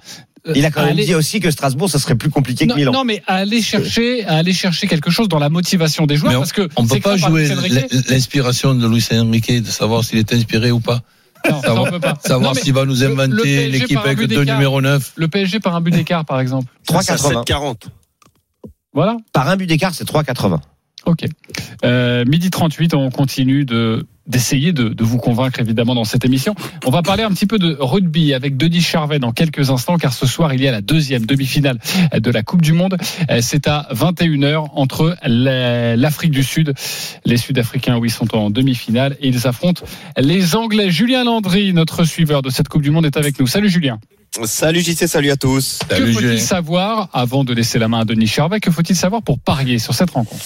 Il 0.55 0.65
a 0.65 0.71
quand 0.71 0.81
même 0.81 0.91
aller- 0.91 1.05
dit 1.05 1.15
aussi 1.15 1.39
que 1.39 1.51
Strasbourg, 1.51 1.89
ça 1.89 1.99
serait 1.99 2.15
plus 2.15 2.29
compliqué 2.29 2.65
non, 2.65 2.73
que 2.75 2.79
Milan. 2.79 2.91
non, 2.91 3.03
mais 3.03 3.21
à 3.27 3.35
aller 3.35 3.61
chercher, 3.61 4.25
à 4.25 4.37
aller 4.37 4.53
chercher 4.53 4.87
quelque 4.87 5.09
chose 5.09 5.27
dans 5.27 5.39
la 5.39 5.49
motivation 5.49 6.05
des 6.05 6.15
joueurs, 6.15 6.31
Mais 6.31 6.37
on, 6.37 6.41
parce 6.41 6.53
que 6.53 6.69
on 6.75 6.87
peut 6.87 6.99
pas 6.99 7.17
jouer 7.17 7.49
l'inspiration 8.09 8.73
de 8.75 8.87
Luis 8.87 9.05
Enrique, 9.11 9.61
de 9.63 9.67
savoir 9.69 10.03
s'il 10.03 10.17
est 10.17 10.33
inspiré 10.33 10.71
ou 10.71 10.79
pas. 10.79 11.01
Non, 11.49 11.61
ça, 11.61 11.73
on 11.73 11.85
peut 11.85 11.99
pas. 11.99 12.15
Savoir 12.23 12.55
s'il 12.55 12.73
va 12.73 12.85
nous 12.85 13.03
inventer 13.03 13.69
l'équipe 13.69 13.97
avec 13.97 14.19
deux 14.27 14.43
numéros 14.43 14.81
9. 14.81 15.13
Le 15.15 15.27
PSG 15.27 15.59
par 15.59 15.75
un 15.75 15.81
but 15.81 15.91
d'écart, 15.91 16.25
par 16.25 16.39
exemple. 16.39 16.71
3,80. 16.87 17.43
7,40. 17.45 17.75
Voilà. 18.93 19.17
Par 19.33 19.47
un 19.49 19.55
but 19.55 19.67
d'écart, 19.67 19.93
c'est 19.93 20.03
3,80. 20.05 20.59
Ok. 21.05 21.25
Euh, 21.85 22.25
midi 22.25 22.49
38, 22.49 22.93
on 22.93 23.09
continue 23.09 23.63
de 23.65 24.05
d'essayer 24.29 24.71
de, 24.71 24.89
de 24.89 25.03
vous 25.03 25.17
convaincre 25.17 25.59
évidemment 25.59 25.95
dans 25.95 26.05
cette 26.05 26.23
émission. 26.23 26.55
On 26.85 26.91
va 26.91 27.01
parler 27.01 27.23
un 27.23 27.31
petit 27.31 27.45
peu 27.47 27.57
de 27.59 27.75
rugby 27.79 28.33
avec 28.33 28.55
Denis 28.55 28.79
Charvet 28.81 29.19
dans 29.19 29.31
quelques 29.33 29.69
instants 29.71 29.97
car 29.97 30.13
ce 30.13 30.25
soir 30.25 30.53
il 30.53 30.61
y 30.61 30.67
a 30.67 30.71
la 30.71 30.81
deuxième 30.81 31.25
demi-finale 31.25 31.79
de 32.17 32.31
la 32.31 32.43
Coupe 32.43 32.61
du 32.61 32.71
Monde. 32.73 32.95
Euh, 33.29 33.39
C'est 33.41 33.67
à 33.67 33.87
21h 33.91 34.67
entre 34.75 35.17
la- 35.25 35.95
l'Afrique 35.95 36.31
du 36.31 36.43
Sud, 36.43 36.73
les 37.25 37.37
Sud-Africains 37.37 37.97
oui 37.97 38.09
sont 38.09 38.33
en 38.35 38.49
demi-finale 38.49 39.17
et 39.19 39.27
ils 39.27 39.47
affrontent 39.47 39.83
les 40.17 40.55
Anglais. 40.55 40.91
Julien 40.91 41.23
Landry, 41.23 41.73
notre 41.73 42.03
suiveur 42.03 42.41
de 42.41 42.49
cette 42.49 42.67
Coupe 42.69 42.83
du 42.83 42.91
Monde 42.91 43.05
est 43.07 43.17
avec 43.17 43.39
nous. 43.39 43.47
Salut 43.47 43.69
Julien. 43.69 43.99
Salut 44.43 44.81
JC, 44.81 45.07
salut 45.07 45.31
à 45.31 45.35
tous. 45.37 45.79
que 45.89 45.95
faut-il 46.13 46.39
savoir 46.39 47.09
avant 47.13 47.43
de 47.43 47.51
laisser 47.53 47.79
la 47.79 47.87
main 47.87 48.01
à 48.01 48.05
Denis 48.05 48.27
Charvet 48.27 48.59
Que 48.59 48.69
faut-il 48.69 48.95
savoir 48.95 49.23
pour 49.23 49.39
parier 49.39 49.79
sur 49.79 49.95
cette 49.95 50.11
rencontre? 50.11 50.45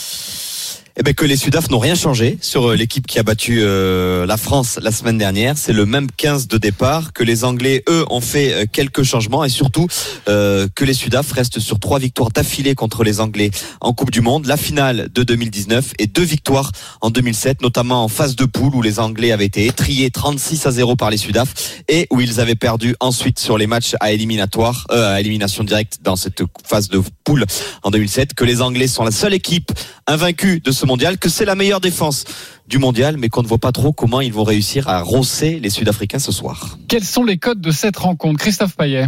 Eh 0.96 1.02
ben 1.02 1.16
que 1.16 1.26
les 1.26 1.38
Sudaf 1.38 1.72
n'ont 1.72 1.80
rien 1.80 1.96
changé 1.96 2.38
sur 2.40 2.70
euh, 2.70 2.76
l'équipe 2.76 3.08
qui 3.08 3.18
a 3.18 3.24
battu 3.24 3.62
euh, 3.62 4.28
la 4.28 4.38
France 4.38 4.78
la 4.80 4.92
semaine 4.92 5.18
dernière. 5.18 5.58
C'est 5.58 5.74
le 5.74 5.88
même 5.88 6.06
15 6.18 6.48
de 6.48 6.60
départ. 6.60 7.14
Que 7.14 7.24
les 7.24 7.46
Anglais, 7.46 7.84
eux, 7.90 8.06
ont 8.12 8.22
fait 8.22 8.54
euh, 8.54 8.66
quelques 8.72 9.02
changements 9.02 9.44
et 9.44 9.50
surtout 9.50 9.88
euh, 10.28 10.68
que 10.76 10.86
les 10.86 10.94
Sudaf 10.94 11.32
restent 11.32 11.60
sur 11.60 11.80
trois 11.80 11.98
victoires 11.98 12.30
d'affilée 12.30 12.76
contre 12.76 13.04
les 13.04 13.22
Anglais 13.22 13.50
en 13.82 13.94
Coupe 13.94 14.12
du 14.12 14.22
Monde. 14.22 14.46
La 14.46 14.56
finale 14.56 15.10
de 15.12 15.24
2019 15.24 15.94
et 15.98 16.06
deux 16.06 16.22
victoires 16.22 16.72
en 17.02 17.10
2007, 17.10 17.64
notamment 17.64 18.04
en 18.04 18.08
phase 18.08 18.36
de 18.36 18.46
poule 18.46 18.76
où 18.76 18.84
les 18.84 19.00
Anglais 19.00 19.32
avaient 19.32 19.46
été 19.46 19.66
étriés 19.66 20.12
36 20.12 20.68
à 20.68 20.72
0 20.72 20.96
par 20.96 21.10
les 21.10 21.18
Sudaf 21.18 21.82
et 21.88 22.06
où 22.12 22.22
ils 22.22 22.40
avaient 22.40 22.54
perdu 22.54 22.96
ensuite 23.00 23.40
sur 23.40 23.58
les 23.58 23.66
matchs 23.66 23.96
à 24.00 24.12
éliminatoire, 24.12 24.86
euh, 24.92 25.16
à 25.16 25.20
élimination 25.20 25.64
directe 25.64 26.02
dans 26.04 26.16
cette 26.16 26.44
phase 26.64 26.88
de 26.88 27.02
poule 27.24 27.46
en 27.82 27.90
2007. 27.90 28.36
Que 28.36 28.46
les 28.46 28.62
Anglais 28.62 28.88
sont 28.88 29.04
la 29.04 29.12
seule 29.12 29.34
équipe 29.34 29.72
invaincue 30.06 30.60
de 30.60 30.72
ce 30.72 30.83
mondial, 30.86 31.18
que 31.18 31.30
c'est 31.30 31.46
la 31.46 31.56
meilleure 31.56 31.82
défense 31.82 32.26
du 32.68 32.78
mondial, 32.78 33.18
mais 33.18 33.30
qu'on 33.30 33.42
ne 33.44 33.48
voit 33.48 33.58
pas 33.60 33.72
trop 33.72 33.92
comment 33.94 34.22
ils 34.22 34.34
vont 34.34 34.44
réussir 34.44 34.88
à 34.90 35.02
rosser 35.02 35.60
les 35.60 35.70
Sud-Africains 35.70 36.20
ce 36.20 36.32
soir. 36.32 36.78
Quels 36.88 37.04
sont 37.04 37.24
les 37.24 37.38
codes 37.38 37.62
de 37.62 37.72
cette 37.72 37.98
rencontre 37.98 38.40
Christophe 38.40 38.76
Payet? 38.76 39.08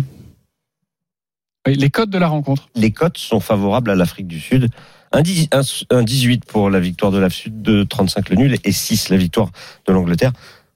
Les 1.68 1.90
codes 1.90 2.12
de 2.12 2.18
la 2.20 2.28
rencontre. 2.28 2.70
Les 2.76 2.92
cotes 2.92 3.18
sont 3.18 3.40
favorables 3.40 3.90
à 3.90 3.96
l'Afrique 3.96 4.28
du 4.28 4.40
Sud. 4.40 4.70
Un, 5.12 5.22
dix- 5.22 5.48
un- 5.52 5.62
un 5.98 6.04
18 6.04 6.46
pour 6.46 6.70
la 6.70 6.80
victoire 6.80 7.12
de 7.12 7.18
l'Afrique 7.18 7.44
Sud, 7.46 7.62
de 7.64 7.84
35 7.84 8.30
le 8.30 8.36
nul 8.36 8.58
et 8.64 8.72
6 8.72 9.10
la 9.10 9.18
victoire 9.18 9.50
de 9.88 9.94
l'Angleterre. 9.94 10.32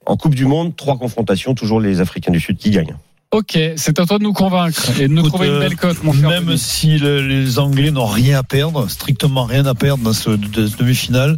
En 0.07 0.17
Coupe 0.17 0.33
du 0.33 0.45
Monde, 0.45 0.75
trois 0.75 0.97
confrontations, 0.97 1.53
toujours 1.53 1.79
les 1.79 2.01
Africains 2.01 2.31
du 2.31 2.39
Sud 2.39 2.57
qui 2.57 2.71
gagnent. 2.71 2.95
Ok, 3.31 3.59
c'est 3.75 3.99
à 3.99 4.07
toi 4.07 4.17
de 4.17 4.23
nous 4.23 4.33
convaincre 4.33 4.89
et 4.99 5.07
de 5.07 5.13
nous 5.13 5.19
Écoute, 5.19 5.33
trouver 5.33 5.49
une 5.49 5.53
euh, 5.53 5.59
belle 5.59 5.75
cote, 5.75 6.03
mon 6.03 6.13
cher. 6.13 6.29
Même 6.29 6.45
Denis. 6.45 6.57
si 6.57 6.97
le- 6.97 7.21
les 7.27 7.59
Anglais 7.59 7.91
n'ont 7.91 8.07
rien 8.07 8.39
à 8.39 8.43
perdre, 8.43 8.89
strictement 8.89 9.43
rien 9.43 9.67
à 9.67 9.75
perdre 9.75 10.03
dans 10.03 10.13
ce 10.13 10.31
de- 10.31 10.65
ce 10.65 10.75
demi-finale, 10.77 11.37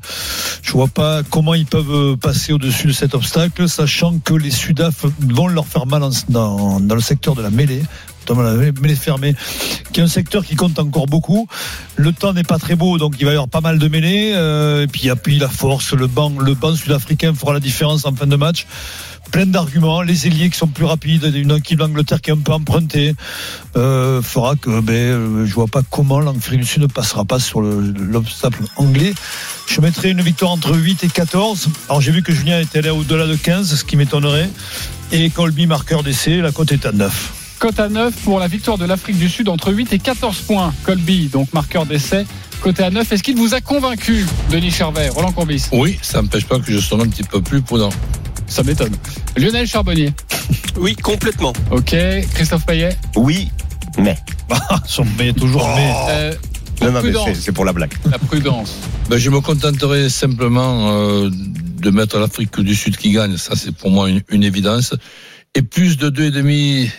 je 0.61 0.71
vois 0.71 0.87
pas 0.87 1.21
comment 1.29 1.53
ils 1.53 1.65
peuvent 1.65 1.91
euh, 1.93 2.15
passer 2.15 2.53
au-dessus 2.53 2.87
de 2.87 2.91
cet 2.93 3.13
obstacle, 3.13 3.67
sachant 3.67 4.19
que 4.19 4.33
les 4.33 4.51
Sudaf 4.51 5.05
vont 5.19 5.47
leur 5.49 5.67
faire 5.67 5.85
mal 5.85 6.01
en- 6.03 6.11
dans, 6.29 6.79
dans 6.79 6.95
le 6.95 7.01
secteur 7.01 7.35
de 7.35 7.41
la 7.41 7.49
mêlée 7.49 7.83
notamment 8.21 8.43
la 8.43 8.53
mêlée 8.81 8.95
fermée, 8.95 9.35
qui 9.91 9.99
est 9.99 10.03
un 10.03 10.07
secteur 10.07 10.45
qui 10.45 10.55
compte 10.55 10.79
encore 10.79 11.05
beaucoup. 11.07 11.47
Le 11.95 12.11
temps 12.13 12.33
n'est 12.33 12.43
pas 12.43 12.59
très 12.59 12.75
beau, 12.75 12.97
donc 12.97 13.15
il 13.19 13.25
va 13.25 13.31
y 13.31 13.33
avoir 13.35 13.49
pas 13.49 13.61
mal 13.61 13.79
de 13.79 13.87
mêlées. 13.87 14.31
euh, 14.35 14.83
et 14.83 14.87
puis 14.87 15.09
il 15.27 15.39
la 15.39 15.47
force, 15.49 15.93
le 15.93 16.07
banc, 16.07 16.31
le 16.39 16.53
banc 16.53 16.75
sud-africain 16.75 17.33
fera 17.33 17.53
la 17.53 17.59
différence 17.59 18.05
en 18.05 18.13
fin 18.15 18.27
de 18.27 18.35
match 18.35 18.65
plein 19.31 19.45
d'arguments. 19.45 20.01
Les 20.01 20.27
ailiers 20.27 20.49
qui 20.49 20.57
sont 20.57 20.67
plus 20.67 20.83
rapides, 20.83 21.23
une 21.33 21.51
équipe 21.55 21.79
d'Angleterre 21.79 22.19
qui 22.19 22.31
est 22.31 22.33
un 22.33 22.37
peu 22.37 22.51
empruntée, 22.51 23.13
euh, 23.77 24.21
fera 24.21 24.55
que 24.57 24.81
ben, 24.81 24.93
euh, 24.93 25.45
je 25.45 25.53
vois 25.53 25.67
pas 25.67 25.81
comment 25.89 26.19
l'Afrique 26.19 26.59
du 26.59 26.65
Sud 26.65 26.81
ne 26.81 26.87
passera 26.87 27.23
pas 27.23 27.39
sur 27.39 27.61
le- 27.61 27.79
l'obstacle 27.97 28.63
anglais. 28.75 29.13
Je 29.67 29.79
mettrai 29.79 30.09
une 30.11 30.21
victoire 30.21 30.51
entre 30.51 30.75
8 30.75 31.03
et 31.05 31.07
14. 31.07 31.69
Alors 31.87 32.01
j'ai 32.01 32.11
vu 32.11 32.23
que 32.23 32.33
Julien 32.33 32.59
était 32.59 32.79
allé 32.79 32.89
au-delà 32.89 33.25
de 33.25 33.35
15, 33.35 33.73
ce 33.75 33.83
qui 33.85 33.95
m'étonnerait. 33.95 34.49
Et 35.13 35.29
Colby 35.29 35.65
marqueur 35.65 36.03
d'essai, 36.03 36.37
la 36.41 36.51
cote 36.51 36.71
est 36.73 36.85
à 36.85 36.91
9. 36.91 37.31
Cote 37.61 37.79
à 37.79 37.89
9 37.89 38.15
pour 38.23 38.39
la 38.39 38.47
victoire 38.47 38.79
de 38.79 38.85
l'Afrique 38.85 39.19
du 39.19 39.29
Sud 39.29 39.47
entre 39.47 39.71
8 39.71 39.93
et 39.93 39.99
14 39.99 40.35
points. 40.47 40.73
Colby, 40.81 41.27
donc 41.27 41.53
marqueur 41.53 41.85
d'essai. 41.85 42.25
Côté 42.59 42.81
à 42.81 42.89
9, 42.89 43.11
est-ce 43.11 43.21
qu'il 43.21 43.35
vous 43.37 43.53
a 43.53 43.61
convaincu, 43.61 44.25
Denis 44.49 44.71
Charvet, 44.71 45.09
Roland 45.09 45.31
Courbis? 45.31 45.65
Oui, 45.71 45.99
ça 46.01 46.23
n'empêche 46.23 46.45
pas 46.45 46.57
que 46.57 46.71
je 46.71 46.79
sois 46.79 46.99
un 46.99 47.07
petit 47.07 47.21
peu 47.21 47.39
plus 47.39 47.61
prudent. 47.61 47.91
Ça 48.47 48.63
m'étonne. 48.63 48.95
Lionel 49.37 49.67
Charbonnier? 49.67 50.11
Oui, 50.79 50.95
complètement. 50.95 51.53
Ok. 51.69 51.95
Christophe 52.33 52.65
Payet? 52.65 52.95
Oui, 53.15 53.49
mais. 53.99 54.17
Son 54.87 55.05
mais 55.19 55.31
toujours 55.33 55.67
mais. 55.75 55.93
Euh, 56.09 56.33
Non, 56.81 56.91
non, 56.93 57.01
mais 57.03 57.35
c'est- 57.35 57.51
pour 57.51 57.65
la 57.65 57.73
blague. 57.73 57.93
La 58.09 58.17
prudence. 58.17 58.77
Ben, 59.09 59.17
je 59.17 59.29
me 59.29 59.39
contenterai 59.41 60.09
simplement 60.09 60.89
euh, 60.93 61.29
de 61.29 61.89
mettre 61.91 62.17
l'Afrique 62.17 62.59
du 62.61 62.73
Sud 62.73 62.97
qui 62.97 63.11
gagne. 63.11 63.35
Ça, 63.37 63.55
c'est 63.55 63.75
pour 63.75 63.91
moi 63.91 64.09
une, 64.09 64.21
une 64.29 64.43
évidence. 64.43 64.95
Et 65.55 65.61
plus 65.61 65.97
de 65.97 66.09
deux 66.09 66.25
et 66.27 66.31
demi 66.31 66.89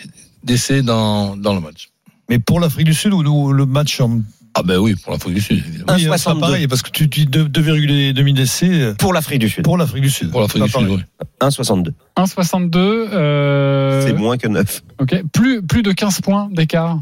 d'essais 0.43 0.81
dans, 0.81 1.35
dans 1.37 1.53
le 1.53 1.59
match. 1.61 1.89
Mais 2.29 2.39
pour 2.39 2.59
l'Afrique 2.59 2.85
du 2.85 2.93
Sud 2.93 3.13
ou 3.13 3.23
nous, 3.23 3.51
le 3.53 3.65
match 3.65 3.99
en. 4.01 4.19
Ah 4.55 4.61
ben 4.63 4.77
oui, 4.77 4.93
pour 4.95 5.11
l'Afrique 5.13 5.33
du 5.33 5.41
Sud, 5.41 5.57
évidemment. 5.67 5.93
Oui, 5.95 6.01
c'est 6.03 6.09
pas 6.09 6.15
1,62. 6.15 6.39
pareil, 6.39 6.67
parce 6.67 6.81
que 6.83 6.91
tu 6.91 7.07
dis 7.07 7.25
2,5 7.25 8.33
d'essai 8.33 8.69
euh, 8.69 8.93
Pour 8.93 9.11
l'Afrique 9.11 9.39
du 9.39 9.49
Sud. 9.49 9.63
pour 9.63 9.77
l'Afrique 9.77 10.03
du 10.03 10.11
Sud. 10.11 10.29
Pour 10.31 10.41
l'Afrique 10.41 10.63
du 10.63 10.69
Sud, 10.69 10.87
oui. 10.89 10.99
1,62. 11.41 11.91
1,62. 12.17 12.75
Euh... 12.77 14.05
C'est 14.05 14.13
moins 14.13 14.37
que 14.37 14.47
9. 14.47 14.83
Ok. 15.01 15.23
Plus, 15.33 15.63
plus 15.63 15.81
de 15.81 15.91
15 15.91 16.21
points 16.21 16.49
d'écart. 16.51 16.99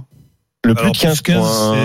Le 0.63 0.75
plus 0.75 0.81
Alors, 0.83 0.93
de 0.93 0.97
15, 0.99 1.21
plus 1.23 1.33
15, 1.33 1.41
points. 1.43 1.75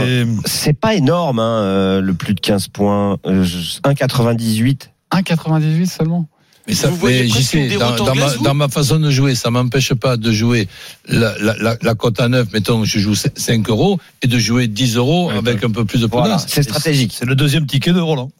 c'est- 0.45 0.73
pas 0.75 0.95
énorme, 0.95 1.39
hein, 1.41 1.63
euh, 1.63 2.01
le 2.01 2.15
plus 2.15 2.35
de 2.35 2.41
15 2.41 2.69
points. 2.69 3.17
Euh, 3.27 3.43
je- 3.43 3.81
1,98. 3.83 4.91
1,98 5.11 5.87
seulement. 5.87 6.29
Mais 6.67 6.75
ça, 6.75 6.89
Vous 6.89 6.97
presque 6.99 7.25
j'y 7.25 7.45
sais, 7.45 7.69
dans, 7.79 8.15
ma, 8.15 8.27
vous 8.27 8.43
dans 8.43 8.55
ma 8.55 8.69
façon 8.69 8.99
de 8.99 9.11
jouer, 9.11 9.35
ça 9.37 9.51
m'empêche 9.51 9.95
pas 9.95 10.17
de 10.17 10.33
jouer 10.33 10.67
la, 11.09 11.37
la, 11.39 11.55
la, 11.59 11.77
la 11.81 11.95
cote 11.95 12.21
à 12.21 12.29
9, 12.29 12.53
mettons, 12.53 12.85
je 12.85 12.99
joue 12.99 13.15
5 13.15 13.69
euros, 13.69 14.01
et 14.23 14.27
de 14.27 14.39
jouer 14.39 14.67
10 14.67 14.97
euros 14.97 15.29
Ouais, 15.31 15.37
avec 15.39 15.63
un 15.63 15.71
peu 15.71 15.85
plus 15.85 16.01
de 16.01 16.07
Voilà, 16.07 16.37
prudence. 16.37 16.47
c'est 16.49 16.63
stratégique. 16.65 17.15
C'est 17.17 17.25
le 17.25 17.37
deuxième 17.37 17.67
ticket 17.67 17.93
de 17.93 18.01
Roland. 18.01 18.31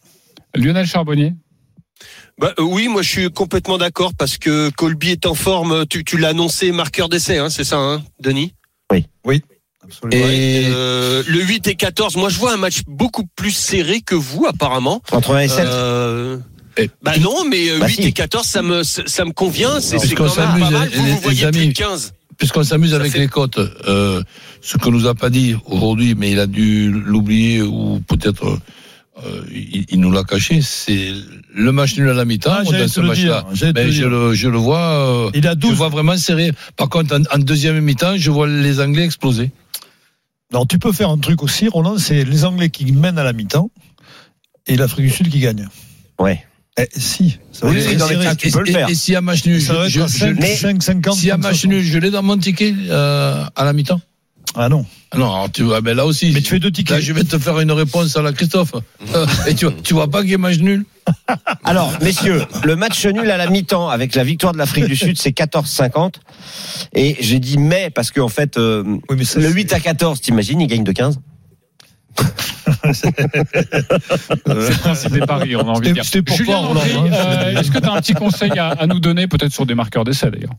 Lionel 0.57 0.87
Charbonnier. 0.87 1.35
Bah, 2.39 2.53
euh, 2.59 2.63
oui, 2.63 2.89
moi 2.89 3.01
je 3.03 3.09
suis 3.09 3.31
complètement 3.31 3.79
d'accord 3.79 4.13
parce 4.19 4.37
que 4.39 4.71
Colby 4.71 5.11
est 5.13 5.25
en 5.27 5.35
forme. 5.35 5.87
Tu, 5.87 6.05
tu 6.05 6.19
l'as 6.19 6.29
annoncé, 6.31 6.71
marqueur 6.73 7.09
d'essai, 7.09 7.39
hein, 7.39 7.49
c'est 7.49 7.65
ça, 7.65 7.77
hein, 7.79 8.03
Denis? 8.21 8.53
Absolument. 9.83 10.27
Et 10.27 10.65
Euh, 10.69 11.23
Le 11.29 11.41
8 11.43 11.69
et 11.69 11.75
14, 11.77 12.17
moi 12.17 12.29
je 12.29 12.39
vois 12.39 12.53
un 12.53 12.57
match 12.57 12.81
beaucoup 12.89 13.25
plus 13.37 13.53
serré 13.53 14.01
que 14.01 14.17
vous 14.17 14.45
apparemment. 14.47 15.01
Entre 15.13 15.33
1 15.35 15.41
et 15.43 15.49
7. 15.49 15.65
Euh, 15.65 16.39
Et- 16.39 16.41
bah 17.03 17.17
non, 17.19 17.45
mais 17.49 17.71
euh, 17.71 17.79
Bah 17.79 17.87
8 17.89 17.95
si. 17.95 18.03
et 18.03 18.13
14, 18.13 18.47
ça 18.47 18.63
me, 18.63 18.83
ça 18.83 19.25
me 19.25 19.33
convient. 19.33 19.81
C'est 19.81 19.97
quand 20.15 20.25
même 20.25 20.35
pas 20.35 20.43
s'amuse, 20.59 20.71
mal. 20.71 20.89
Vous, 20.95 21.05
les- 21.05 21.13
vous 21.13 21.21
voyez 21.21 21.45
les 21.47 21.51
plus 21.51 21.61
amis. 21.61 21.69
de 21.69 21.73
15. 21.75 22.13
puisqu'on 22.39 22.65
s'amuse 22.65 22.93
avec 22.95 23.13
fait- 23.13 23.19
les 23.19 23.29
cotes, 23.29 23.59
euh, 23.89 24.23
ce 24.61 24.77
que 24.77 24.89
nous 24.91 25.07
a 25.07 25.15
pas 25.15 25.31
dit 25.31 25.57
aujourd'hui, 25.67 26.15
mais 26.15 26.33
il 26.33 26.39
a 26.39 26.47
dû 26.47 26.91
l'oublier 26.91 27.63
ou 27.63 28.01
peut-être 28.07 28.59
euh, 29.25 29.43
il, 29.51 29.87
il 29.89 30.01
nous 30.01 30.11
l'a 30.13 30.23
caché, 30.25 30.61
c'est 30.61 31.13
le 31.55 31.73
match 31.73 31.97
nul 31.97 32.11
à 32.11 32.13
la 32.13 32.27
mi-temps. 32.27 32.51
Ah, 32.53 32.65
dans 32.65 32.71
j'allais 32.73 32.89
ce 32.89 33.01
match-là. 33.01 33.47
Ben, 33.73 33.91
je, 33.91 34.05
le, 34.05 34.35
je 34.35 34.49
le 34.49 34.59
vois, 34.59 34.79
euh, 35.27 35.31
Il 35.33 35.47
a 35.47 35.53
je 35.53 35.57
12. 35.57 35.73
vois 35.77 35.89
vraiment 35.89 36.19
serré. 36.19 36.53
Par 36.77 36.91
contre, 36.91 37.15
en, 37.17 37.23
en 37.35 37.39
deuxième 37.39 37.81
mi-temps, 37.81 38.19
je 38.19 38.31
vois 38.31 38.47
les 38.47 38.81
Anglais 38.81 39.05
exploser. 39.07 39.51
Alors 40.53 40.67
tu 40.67 40.79
peux 40.79 40.93
faire 40.93 41.09
un 41.11 41.19
truc 41.19 41.43
aussi, 41.43 41.69
Roland, 41.69 41.97
c'est 41.99 42.23
les 42.25 42.45
Anglais 42.45 42.69
qui 42.69 42.85
mènent 42.93 43.19
à 43.19 43.25
la 43.25 43.33
mi-temps 43.33 43.71
et 44.67 44.77
l'Afrique 44.77 45.07
du 45.07 45.11
Sud 45.11 45.29
qui 45.31 45.39
gagne. 45.41 45.67
Ouais. 46.19 46.45
Eh, 46.79 46.87
si, 46.95 47.39
ça 47.53 47.67
Oui, 47.67 47.83
très 47.83 47.97
dans 47.97 48.07
les 48.09 48.17
cas, 48.19 48.35
tu 48.35 48.51
peux 48.51 48.61
le 48.61 48.69
et, 48.69 48.73
faire. 48.73 48.89
et 48.91 49.11
y 49.11 49.17
a 49.17 49.21
match 49.23 49.47
nul, 49.47 49.63
Ça 49.63 49.75
je, 49.75 49.79
être 49.81 49.89
je, 49.89 50.01
à 50.03 50.09
5, 50.09 50.37
je- 50.43 50.57
5, 50.57 50.83
50. 50.83 51.15
s'il 51.15 51.29
y 51.29 51.31
a 51.31 51.37
match 51.39 51.65
nul, 51.65 51.83
je 51.83 51.99
l'ai 51.99 52.11
dans 52.11 52.23
mon 52.23 52.37
ticket 52.37 52.75
euh, 52.91 53.45
à 53.57 53.65
la 53.65 53.73
mi-temps. 53.73 54.01
Ah 54.55 54.69
non. 54.69 54.85
Ah 55.11 55.19
Non, 55.19 55.33
alors 55.33 55.51
tu 55.51 55.63
vois, 55.63 55.81
ben 55.81 55.97
là 55.97 56.05
aussi. 56.05 56.33
Mais 56.33 56.41
tu 56.43 56.49
fais 56.51 56.59
deux 56.59 56.69
Là, 56.69 56.73
tickets. 56.73 57.01
je 57.01 57.13
vais 57.13 57.25
te 57.25 57.39
faire 57.39 57.61
une 57.61 57.73
réponse 57.73 58.17
à 58.17 58.23
la 58.23 58.33
Christophe. 58.33 58.73
Euh, 59.15 59.27
et 59.47 59.55
tu, 59.55 59.67
tu 59.85 59.95
vois 59.95 60.09
pas 60.11 60.21
qu'il 60.23 60.33
y 60.33 60.35
a 60.35 60.39
match 60.39 60.59
nul 60.59 60.85
Alors, 61.65 61.93
messieurs, 62.03 62.43
le 62.65 62.77
match 62.77 63.07
nul 63.07 63.31
à 63.31 63.37
la 63.39 63.49
mi-temps 63.49 63.89
avec 63.89 64.15
la 64.15 64.25
victoire 64.25 64.53
de 64.53 64.59
l'Afrique 64.59 64.87
du 64.87 64.97
Sud, 64.97 65.17
c'est 65.19 65.31
14,50. 65.31 66.15
Et 66.95 67.17
j'ai 67.21 67.39
dit 67.39 67.57
mais 67.59 67.91
parce 67.91 68.11
qu'en 68.11 68.29
fait, 68.29 68.57
euh, 68.59 68.83
Oui, 69.09 69.17
mais 69.19 69.25
ça, 69.25 69.39
le 69.41 69.49
c'est- 69.49 69.55
8 69.55 69.73
à 69.73 69.81
14, 69.81 70.21
t'imagines, 70.21 70.61
il 70.61 70.67
gagne 70.67 70.85
de 70.85 70.93
15. 70.93 71.21
C'est 74.95 75.13
des 75.13 75.21
paris, 75.21 75.57
on 75.57 75.61
a 75.61 75.73
envie 75.73 75.89
de 75.89 75.95
dire. 75.95 76.05
Julien 76.05 76.59
hein. 76.59 76.75
euh, 77.13 77.59
est-ce 77.59 77.71
que 77.71 77.79
tu 77.79 77.89
as 77.89 77.93
un 77.93 78.01
petit 78.01 78.15
conseil 78.15 78.59
à, 78.59 78.69
à 78.69 78.87
nous 78.87 79.01
donner, 79.01 79.27
peut-être 79.27 79.53
sur 79.53 79.67
des 79.67 79.75
marqueurs 79.75 80.05
d'essai 80.05 80.31
d'ailleurs? 80.31 80.55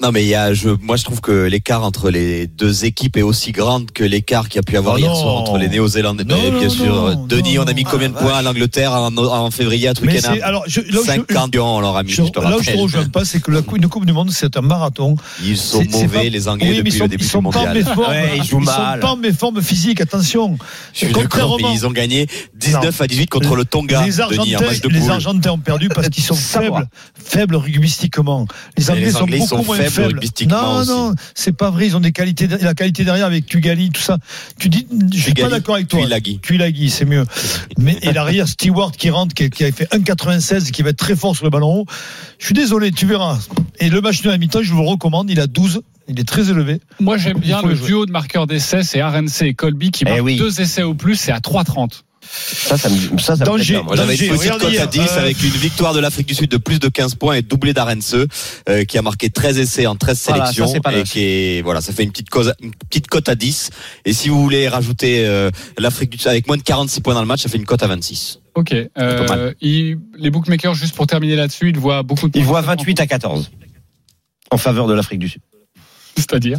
Non, 0.00 0.12
mais 0.12 0.22
il 0.22 0.28
y 0.28 0.34
a, 0.36 0.54
je, 0.54 0.68
moi, 0.80 0.94
je 0.96 1.02
trouve 1.02 1.20
que 1.20 1.32
l'écart 1.46 1.82
entre 1.82 2.08
les 2.10 2.46
deux 2.46 2.84
équipes 2.84 3.16
est 3.16 3.22
aussi 3.22 3.50
grande 3.50 3.90
que 3.90 4.04
l'écart 4.04 4.48
qu'il 4.48 4.56
y 4.56 4.58
a 4.60 4.62
pu 4.62 4.76
avoir 4.76 4.94
Ah 4.94 5.00
hier 5.00 5.16
soir 5.16 5.34
entre 5.34 5.58
les 5.58 5.68
Néo-Zélandais. 5.68 6.22
Non, 6.22 6.36
Mais 6.40 6.52
non, 6.52 6.58
bien 6.60 6.68
sûr, 6.68 6.86
non, 6.94 7.26
Denis, 7.26 7.56
non. 7.56 7.62
on 7.64 7.66
a 7.66 7.72
mis 7.72 7.82
combien 7.82 8.08
de 8.08 8.14
Ah, 8.16 8.20
points 8.20 8.28
vache. 8.30 8.38
à 8.38 8.42
l'Angleterre 8.42 8.92
en, 8.92 9.16
en 9.16 9.50
février 9.50 9.88
à 9.88 9.94
Twickenham 9.94 10.34
c'est- 10.36 10.42
alors, 10.42 10.62
je- 10.68 10.82
là 10.82 11.00
où 11.00 11.02
je- 11.02 11.06
50 11.06 11.56
on 11.56 11.80
leur 11.80 11.96
a 11.96 12.04
mis, 12.04 12.10
Je- 12.12 12.22
je 12.22 12.28
te 12.30 12.38
là 12.38 12.46
où 12.46 12.62
je 12.62 12.66
rappelle. 12.68 12.80
rejoins 12.80 13.04
pas, 13.08 13.24
c'est 13.24 13.40
que 13.42 13.50
la 13.50 13.60
coupe, 13.62 13.76
une 13.78 13.88
Coupe 13.88 14.06
du 14.06 14.12
Monde, 14.12 14.30
c'est 14.30 14.56
un 14.56 14.60
marathon. 14.60 15.16
Ils 15.44 15.56
sont 15.56 15.82
mauvais, 15.90 16.06
pas- 16.06 16.22
les 16.28 16.46
Anglais, 16.46 16.68
Oui, 16.70 16.76
depuis 16.76 16.90
ils 16.92 16.96
sont, 16.96 17.04
le 17.04 17.08
début 17.08 17.24
ils 17.24 17.30
du 17.32 17.36
mondial. 17.40 17.76
ils 18.36 18.44
jouent 18.44 18.50
sont 18.50 18.60
mal. 18.60 19.00
pas 19.00 19.10
en 19.10 19.16
méforme 19.16 19.60
physique, 19.62 20.00
attention. 20.00 20.58
Je 20.92 21.06
suis 21.06 21.12
d'accord, 21.12 21.58
mais 21.60 21.74
ils 21.74 21.84
ont 21.88 21.90
gagné 21.90 22.28
19 22.54 23.00
à 23.00 23.08
18 23.08 23.26
contre 23.30 23.56
le 23.56 23.64
Tonga, 23.64 24.04
Les 24.04 24.10
Denis, 24.12 24.20
Argentins, 24.20 24.58
en 24.58 24.68
match 24.68 24.80
de 24.80 24.88
les 24.90 25.00
poule. 25.00 25.10
Argentins 25.10 25.50
ont 25.50 25.58
perdu 25.58 25.88
parce 25.88 26.08
qu'ils 26.08 26.22
sont 26.22 26.34
faibles, 26.36 26.86
faibles 27.16 27.56
rugbystiquement. 27.56 28.46
Les 28.76 28.90
Anglais, 28.92 29.10
sont 29.10 29.26
beaucoup 29.26 29.46
sont 29.48 29.64
moins 29.64 29.87
faibles 29.90 30.20
Non, 30.48 30.78
aussi. 30.78 30.88
non, 30.88 31.14
c'est 31.34 31.52
pas 31.52 31.70
vrai. 31.70 31.86
Ils 31.86 31.96
ont 31.96 32.00
des 32.00 32.12
qualités, 32.12 32.46
la 32.46 32.74
qualité 32.74 33.04
derrière 33.04 33.26
avec 33.26 33.46
Tugali, 33.46 33.90
tout 33.90 34.00
ça. 34.00 34.18
Tu 34.58 34.68
dis, 34.68 34.86
je 35.14 35.20
suis 35.20 35.34
pas 35.34 35.48
d'accord 35.48 35.76
avec 35.76 35.88
toi. 35.88 36.00
Tuilagi. 36.00 36.38
Tuilagi, 36.40 36.90
c'est 36.90 37.04
mieux. 37.04 37.24
Mais 37.78 37.98
et 38.02 38.12
l'arrière 38.12 38.48
Stewart 38.48 38.92
qui 38.92 39.10
rentre, 39.10 39.34
qui, 39.34 39.48
qui 39.50 39.64
a 39.64 39.72
fait 39.72 39.90
1,96 39.92 40.68
et 40.68 40.70
qui 40.70 40.82
va 40.82 40.90
être 40.90 40.96
très 40.98 41.16
fort 41.16 41.34
sur 41.36 41.44
le 41.44 41.50
ballon 41.50 41.80
haut. 41.80 41.86
Je 42.38 42.46
suis 42.46 42.54
désolé, 42.54 42.92
tu 42.92 43.06
verras. 43.06 43.38
Et 43.80 43.88
le 43.90 44.00
match 44.00 44.22
de 44.22 44.30
la 44.30 44.38
mi-temps, 44.38 44.62
je 44.62 44.72
vous 44.72 44.82
le 44.82 44.88
recommande. 44.88 45.30
Il 45.30 45.40
a 45.40 45.46
12. 45.46 45.82
Il 46.10 46.18
est 46.18 46.24
très 46.26 46.48
élevé. 46.50 46.80
Moi, 47.00 47.18
j'aime 47.18 47.38
bien 47.38 47.60
le 47.60 47.74
duo 47.74 48.06
de 48.06 48.10
marqueurs 48.10 48.46
d'essai, 48.46 48.82
c'est 48.82 49.02
RNC 49.02 49.42
et 49.42 49.52
Colby 49.54 49.90
qui 49.90 50.04
Eh 50.06 50.10
marquent 50.10 50.22
oui. 50.22 50.36
deux 50.36 50.60
essais 50.62 50.82
au 50.82 50.94
plus, 50.94 51.16
c'est 51.16 51.32
à 51.32 51.38
3,30. 51.38 52.00
Ça, 52.30 52.76
ça 52.78 52.88
me, 52.90 53.18
ça, 53.18 53.36
ça 53.36 53.44
me 53.44 53.56
plaît 53.64 53.82
moi. 53.82 53.96
J'avais 53.96 54.12
Danger. 54.14 54.26
une 54.26 54.32
petite 54.36 54.52
Regardez 54.52 54.76
cote 54.76 54.82
à 54.82 54.86
10 54.86 55.00
euh, 55.00 55.18
avec 55.20 55.42
une 55.42 55.50
victoire 55.50 55.94
de 55.94 56.00
l'Afrique 56.00 56.26
du 56.28 56.34
Sud 56.34 56.50
de 56.50 56.56
plus 56.56 56.78
de 56.78 56.88
15 56.88 57.14
points 57.14 57.34
et 57.36 57.42
doublé 57.42 57.72
d'Arense, 57.72 58.14
euh, 58.68 58.84
qui 58.84 58.98
a 58.98 59.02
marqué 59.02 59.30
13 59.30 59.58
essais 59.58 59.86
en 59.86 59.96
13 59.96 60.24
Voilà, 60.28 60.46
ça, 60.46 60.52
sélections. 60.52 60.80
pas 60.80 60.92
et 60.96 61.02
qui 61.04 61.20
est, 61.20 61.62
voilà, 61.62 61.80
ça 61.80 61.92
fait 61.92 62.04
une 62.04 62.10
petite, 62.10 62.28
cause, 62.30 62.52
une 62.62 62.72
petite 62.74 63.06
cote 63.08 63.28
à 63.28 63.34
10. 63.34 63.70
Et 64.04 64.12
si 64.12 64.28
vous 64.28 64.42
voulez 64.42 64.68
rajouter 64.68 65.26
euh, 65.26 65.50
l'Afrique 65.78 66.10
du 66.10 66.18
Sud 66.18 66.28
avec 66.28 66.46
moins 66.46 66.56
de 66.56 66.62
46 66.62 67.00
points 67.00 67.14
dans 67.14 67.20
le 67.22 67.26
match, 67.26 67.42
ça 67.42 67.48
fait 67.48 67.58
une 67.58 67.64
cote 67.66 67.82
à 67.82 67.86
26. 67.86 68.40
Ok. 68.54 68.74
Euh, 68.98 69.52
il- 69.60 69.98
les 70.16 70.30
bookmakers, 70.30 70.74
juste 70.74 70.94
pour 70.96 71.06
terminer 71.06 71.36
là-dessus, 71.36 71.70
ils 71.70 71.78
voient 71.78 72.02
beaucoup 72.02 72.28
de 72.28 72.36
Ils 72.38 72.42
points. 72.42 72.60
voient 72.60 72.60
28 72.62 73.00
à 73.00 73.06
14 73.06 73.50
en 74.50 74.56
faveur 74.58 74.86
de 74.86 74.94
l'Afrique 74.94 75.18
du 75.20 75.28
Sud. 75.28 75.42
C'est-à-dire 76.16 76.58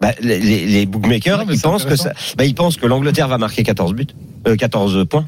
Bah, 0.00 0.12
les, 0.22 0.86
bookmakers, 0.86 1.44
ils 1.50 1.60
pensent 1.60 1.84
que 1.84 1.94
ça, 1.96 2.12
bah, 2.36 2.44
ils 2.46 2.54
pensent 2.54 2.78
que 2.78 2.86
l'Angleterre 2.86 3.28
va 3.28 3.36
marquer 3.36 3.62
14 3.62 3.92
buts, 3.92 4.06
euh, 4.48 4.56
14 4.56 5.06
points, 5.06 5.26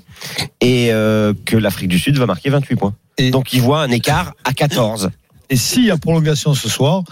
et 0.62 0.90
euh, 0.92 1.34
que 1.44 1.56
l'Afrique 1.58 1.88
du 1.88 1.98
Sud 1.98 2.16
va 2.16 2.24
marquer 2.26 2.48
28 2.48 2.76
points. 2.76 2.94
Et- 3.18 3.30
Donc 3.30 3.52
ils 3.52 3.60
voient 3.60 3.82
un 3.82 3.90
écart 3.90 4.32
à 4.44 4.52
14. 4.54 5.10
Et 5.50 5.56
s'il 5.56 5.84
y 5.84 5.90
a 5.90 5.98
prolongation 5.98 6.54
ce 6.54 6.70
soir, 6.70 7.02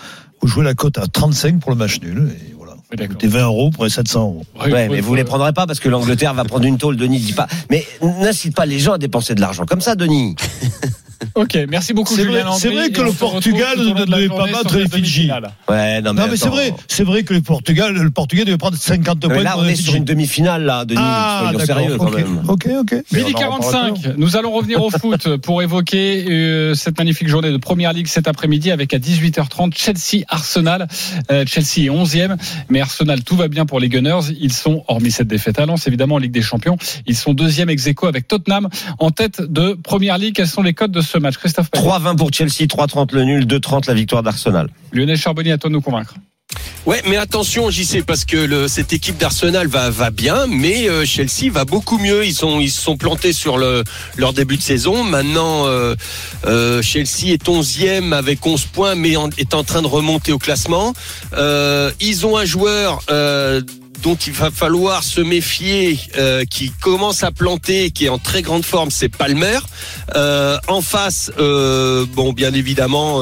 vous 0.41 0.49
jouez 0.49 0.65
la 0.65 0.73
cote 0.73 0.97
à 0.97 1.07
35 1.07 1.61
pour 1.61 1.71
le 1.71 1.77
match 1.77 2.01
nul. 2.01 2.35
Et 2.51 2.55
voilà. 2.57 2.77
Oui. 2.99 3.07
Coûtez 3.07 3.27
20 3.29 3.45
euros 3.45 3.71
pour 3.71 3.85
les 3.85 3.91
700 3.91 4.21
euros. 4.23 4.43
Ouais, 4.59 4.89
mais 4.89 5.01
vous 5.03 5.15
les 5.15 5.25
prendrez 5.25 5.53
pas 5.53 5.67
parce 5.67 5.81
que 5.81 5.91
l'Angleterre 5.91 6.33
va 6.33 6.45
prendre 6.45 6.65
une 6.65 6.79
tôle. 6.79 6.97
Denis 6.97 7.21
dit 7.21 7.35
pas. 7.35 7.47
Mais 7.71 7.87
n'incite 8.03 8.57
pas 8.57 8.65
les 8.65 8.79
gens 8.79 8.95
à 8.95 8.99
dépenser 8.99 9.35
de 9.35 9.41
l'argent 9.43 9.67
comme 9.67 9.83
ça, 9.83 9.95
Denis. 9.95 10.35
Ok, 11.35 11.59
merci 11.69 11.93
beaucoup 11.93 12.15
C'est 12.15 12.25
vrai- 12.25 12.43
vrai 12.43 12.91
que 12.91 13.03
le 13.03 13.13
Portugal 13.13 13.79
ne 13.79 14.05
devait 14.05 14.29
pas 14.29 14.47
battre 14.47 14.77
les 14.79 14.89
Fidji. 14.89 15.31
Ouais, 15.69 16.01
non 16.03 16.13
mais, 16.15 16.23
Non, 16.23 16.29
mais 16.31 16.37
c'est 16.37 16.49
vrai, 16.49 16.73
c'est 16.89 17.05
vrai 17.05 17.23
que 17.23 17.35
le 17.35 17.41
Portugal, 17.43 17.93
le 17.95 18.11
Portugais 18.11 18.45
devait 18.45 18.57
prendre 18.57 18.77
50 18.77 19.23
Non, 19.23 19.29
mais 19.29 19.35
points. 19.37 19.45
là, 19.45 19.53
pour 19.53 19.63
on 19.63 19.67
est 19.67 19.75
sur 19.77 19.95
une 19.95 20.05
demi-finale 20.05 20.65
là, 20.65 20.85
Denis. 20.85 21.01
Ah, 21.03 21.53
sérieux 21.65 21.97
quand 21.99 22.07
ok, 22.07 22.17
même. 22.17 22.43
ok, 22.49 22.69
ok. 22.81 22.93
Midi 22.93 23.05
Mais 23.13 23.23
on 23.23 23.25
en 23.25 23.57
reparlera 23.57 23.91
45, 23.91 24.17
nous 24.17 24.37
allons 24.37 24.53
revenir 24.53 24.83
au 24.83 24.91
foot 24.91 25.37
pour 25.37 25.63
évoquer 25.63 26.27
euh, 26.31 26.75
cette 26.75 26.99
magnifique 26.99 27.29
journée 27.29 27.51
de 27.51 27.57
Première 27.59 27.93
Ligue 27.93 28.07
cet 28.07 28.27
après-midi 28.29 28.71
avec 28.71 28.95
à 28.95 28.99
18h30 28.99 29.77
Chelsea-Arsenal. 29.77 30.89
Euh, 31.31 31.45
Chelsea 31.47 31.85
est 31.87 31.91
11e, 31.91 32.37
mais 32.69 32.81
Arsenal, 32.81 33.23
tout 33.23 33.37
va 33.37 33.49
bien 33.49 33.67
pour 33.67 33.79
les 33.81 33.89
Gunners. 33.89 34.33
Ils 34.41 34.53
sont, 34.53 34.85
hormis 34.89 35.11
cette 35.11 35.29
défaite 35.29 35.59
à 35.59 35.67
Lens, 35.67 35.87
évidemment 35.87 36.17
en 36.17 36.19
Ligue 36.19 36.33
des 36.33 36.43
Champions, 36.43 36.77
ils 37.07 37.17
sont 37.17 37.35
deuxième 37.35 37.69
ex 37.71 37.89
avec 38.05 38.29
Tottenham 38.29 38.69
en 38.99 39.11
tête 39.11 39.41
de 39.43 39.73
Première 39.75 40.19
Ligue. 40.19 40.35
Quels 40.37 40.47
sont 40.47 40.63
les 40.63 40.75
codes 40.75 40.93
de 40.93 41.01
ce 41.01 41.10
match 41.19 41.37
Christophe 41.39 41.71
Payet 41.71 41.85
3-20 41.85 42.17
pour 42.17 42.31
Chelsea, 42.33 42.67
3-30 42.67 43.15
le 43.15 43.25
nul, 43.25 43.47
2-30 43.47 43.89
la 43.89 43.95
victoire 43.95 44.23
d'Arsenal. 44.23 44.69
Lionel 44.93 45.17
Charbonnier, 45.17 45.53
à 45.53 45.59
toi 45.59 45.69
de 45.71 45.75
nous 45.75 45.81
convaincre. 45.81 46.15
Ouais, 46.87 47.01
mais 47.09 47.17
attention, 47.17 47.71
j'y 47.71 47.85
sais 47.85 48.03
parce 48.03 48.25
que 48.25 48.37
le, 48.37 48.67
cette 48.67 48.93
équipe 48.93 49.17
d'Arsenal 49.19 49.69
va 49.69 49.91
va 49.91 50.11
bien, 50.11 50.47
mais 50.49 50.89
euh, 50.89 51.05
Chelsea 51.05 51.49
va 51.53 51.65
beaucoup 51.65 51.99
mieux. 51.99 52.25
Ils 52.25 52.33
sont 52.35 52.59
ils 52.59 52.71
se 52.71 52.81
sont 52.81 52.97
plantés 52.97 53.33
sur 53.33 53.57
le 53.59 53.85
leur 54.17 54.33
début 54.33 54.57
de 54.57 54.63
saison. 54.63 55.05
Maintenant, 55.05 55.67
euh, 55.67 55.95
euh, 56.47 56.83
Chelsea 56.83 57.27
est 57.29 57.47
11e 57.47 58.13
avec 58.13 58.45
11 58.45 58.65
points, 58.65 58.95
mais 58.97 59.17
en- 59.17 59.29
est 59.37 59.55
en 59.55 59.63
train 59.63 59.83
de 59.83 59.87
remonter 59.87 60.33
au 60.33 60.39
classement. 60.39 60.93
Euh, 61.35 61.93
ils 62.01 62.27
ont 62.27 62.37
un 62.37 62.47
joueur. 62.47 63.01
Dont 64.03 64.15
il 64.15 64.33
va 64.33 64.51
falloir 64.51 65.03
se 65.03 65.21
méfier, 65.21 65.99
euh, 66.17 66.45
qui 66.45 66.71
commence 66.81 67.23
à 67.23 67.31
planter, 67.31 67.91
qui 67.91 68.07
est 68.07 68.09
en 68.09 68.19
très 68.19 68.43
grande 68.43 68.65
forme, 68.65 68.91
c'est 68.91 69.09
Palmer. 69.09 69.59
Euh, 70.15 70.59
en 70.69 70.81
face, 70.81 71.31
euh, 71.39 72.07
bon, 72.15 72.33
bien 72.33 72.55
évidemment, 72.55 73.21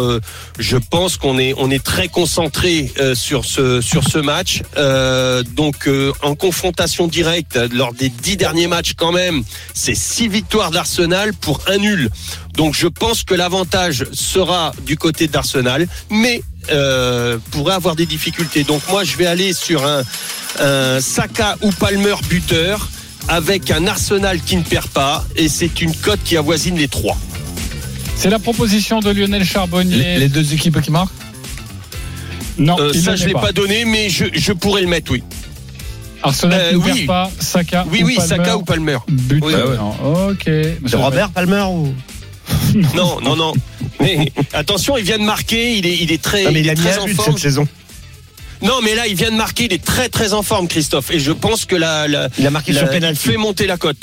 je 0.59 0.77
pense 0.77 1.17
qu'on 1.17 1.39
est 1.39 1.55
on 1.57 1.71
est 1.71 1.83
très 1.83 2.09
concentré 2.09 2.93
sur 3.15 3.45
ce 3.45 3.81
sur 3.81 4.05
ce 4.05 4.19
match. 4.19 4.63
Donc 5.55 5.89
en 6.23 6.35
confrontation 6.35 7.07
directe 7.07 7.59
lors 7.73 7.93
des 7.93 8.09
dix 8.09 8.37
derniers 8.37 8.67
matchs 8.67 8.95
quand 8.97 9.13
même, 9.13 9.43
c'est 9.75 9.95
six 9.97 10.29
victoires 10.29 10.71
d'Arsenal 10.71 11.35
pour 11.35 11.61
un 11.67 11.79
nul. 11.79 12.11
Donc 12.55 12.75
je 12.75 12.89
pense 12.89 13.23
que 13.23 13.35
l'avantage 13.35 14.07
sera 14.13 14.73
du 14.85 14.97
côté 14.97 15.29
d'Arsenal, 15.29 15.87
mais 16.11 16.43
euh, 16.71 17.39
pourrait 17.51 17.75
avoir 17.75 17.97
des 17.97 18.07
difficultés. 18.07 18.65
Donc 18.65 18.83
moi 18.91 19.05
je 19.05 19.17
vais 19.17 19.27
aller 19.27 19.53
sur 19.53 19.85
un, 19.87 20.03
un 20.61 21.01
Saka 21.01 21.57
ou 21.63 21.71
Palmer 21.73 22.15
buteur 22.29 22.89
avec 23.29 23.71
un 23.71 23.87
Arsenal 23.87 24.41
qui 24.41 24.57
ne 24.57 24.63
perd 24.63 24.87
pas 24.89 25.25
et 25.37 25.49
c'est 25.49 25.81
une 25.83 25.95
cote 25.95 26.21
qui 26.25 26.37
avoisine 26.37 26.77
les 26.77 26.89
trois. 26.89 27.17
C'est 28.17 28.31
la 28.31 28.39
proposition 28.39 29.01
de 29.01 29.11
Lionel 29.11 29.45
Charbonnier. 29.45 29.97
Les, 29.97 30.19
les 30.19 30.29
deux 30.29 30.53
équipes 30.53 30.81
qui 30.81 30.91
marquent? 30.91 31.13
Non, 32.59 32.77
Euh, 32.81 32.91
il 32.93 33.01
ça 33.03 33.15
je 33.15 33.25
est 33.25 33.27
l'ai 33.29 33.33
pas. 33.35 33.41
pas 33.41 33.53
donné, 33.53 33.85
mais 33.85 34.09
je, 34.11 34.25
je 34.33 34.53
pourrais 34.53 34.81
le 34.83 34.89
mettre, 34.89 35.13
oui. 35.13 35.23
Arsenal 36.25 36.61
Euh, 36.61 36.69
qui 36.71 36.75
ne 36.75 36.81
oui. 36.81 36.93
perd 36.95 37.07
pas, 37.07 37.31
Saka 37.39 37.85
Oui, 37.91 38.03
ou 38.03 38.07
oui, 38.07 38.17
Palmer. 38.17 38.29
Saka 38.29 38.57
ou 38.57 38.63
Palmer. 38.65 38.99
But. 39.09 39.45
Oui. 39.45 39.53
Non, 39.77 40.29
Ok. 40.31 40.51
Monsieur 40.83 40.99
Robert 40.99 41.31
Palmer 41.31 41.63
ou 41.71 41.95
Non, 42.97 43.21
non, 43.21 43.37
non. 43.37 43.53
Mais 44.01 44.33
attention, 44.53 44.97
il 44.97 45.05
vient 45.05 45.19
de 45.19 45.25
marquer, 45.25 45.77
il 45.77 45.87
est, 45.87 45.97
il 45.97 46.13
est 46.13 46.23
très, 46.23 46.45
Non, 46.45 46.53
mais 46.53 46.61
il 46.61 46.67
il 46.67 46.69
est 46.69 46.71
a 46.71 46.75
mis 46.75 46.81
très 46.81 46.99
un 46.99 47.03
en 47.03 47.05
but 47.07 47.15
forme. 47.15 47.33
cette 47.33 47.43
saison. 47.43 47.69
Non, 48.63 48.81
mais 48.83 48.95
là, 48.95 49.07
il 49.07 49.15
vient 49.15 49.31
de 49.31 49.37
marquer, 49.37 49.65
il 49.67 49.73
est 49.73 49.85
très, 49.85 50.09
très 50.09 50.33
en 50.33 50.43
forme, 50.43 50.67
Christophe. 50.69 51.11
Et 51.13 51.19
je 51.21 51.31
pense 51.33 51.65
que 51.65 51.77
la, 51.77 52.09
la, 52.09 52.29
Il 52.39 52.47
a 52.47 52.51
marqué 52.51 52.73
la- 52.73 52.81
sur 52.81 53.15
fait 53.15 53.37
monter 53.37 53.67
la 53.67 53.77
cote. 53.77 53.97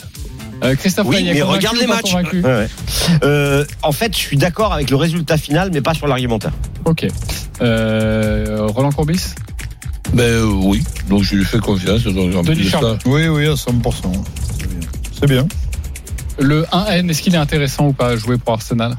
Euh, 0.64 0.76
Christophe 0.76 1.08
Oui, 1.10 1.22
mais 1.24 1.42
regarde 1.42 1.76
les 1.78 1.86
matchs. 1.88 2.12
convaincu 2.12 2.40
Ouais, 2.42 2.56
ouais. 2.56 2.68
Euh, 3.24 3.66
en 3.82 3.92
fait, 3.92 4.14
je 4.14 4.18
suis 4.20 4.38
d'accord 4.38 4.72
avec 4.72 4.90
le 4.90 4.96
résultat 4.96 5.38
final, 5.38 5.70
mais 5.74 5.82
pas 5.82 5.94
sur 5.94 6.08
l'argumentaire. 6.08 6.54
Ok. 6.86 7.06
Euh, 7.62 8.66
Roland 8.70 8.92
Courbis 8.92 9.20
Ben 10.14 10.24
euh, 10.24 10.44
oui, 10.46 10.82
donc 11.10 11.24
je 11.24 11.36
lui 11.36 11.44
fais 11.46 11.60
confiance. 11.60 12.04
Denis 12.04 12.70
Charles. 12.70 12.98
Oui, 13.06 13.28
oui, 13.28 13.48
à 13.48 13.54
100%. 13.56 13.94
C'est 14.60 14.68
bien. 14.68 14.80
C'est 15.20 15.28
bien. 15.28 15.48
Le 16.40 16.64
1N, 16.72 17.10
est-ce 17.10 17.22
qu'il 17.22 17.34
est 17.36 17.38
intéressant 17.40 17.88
ou 17.88 17.94
pas 17.94 18.08
à 18.10 18.16
jouer 18.18 18.38
pour 18.38 18.54
Arsenal? 18.54 18.96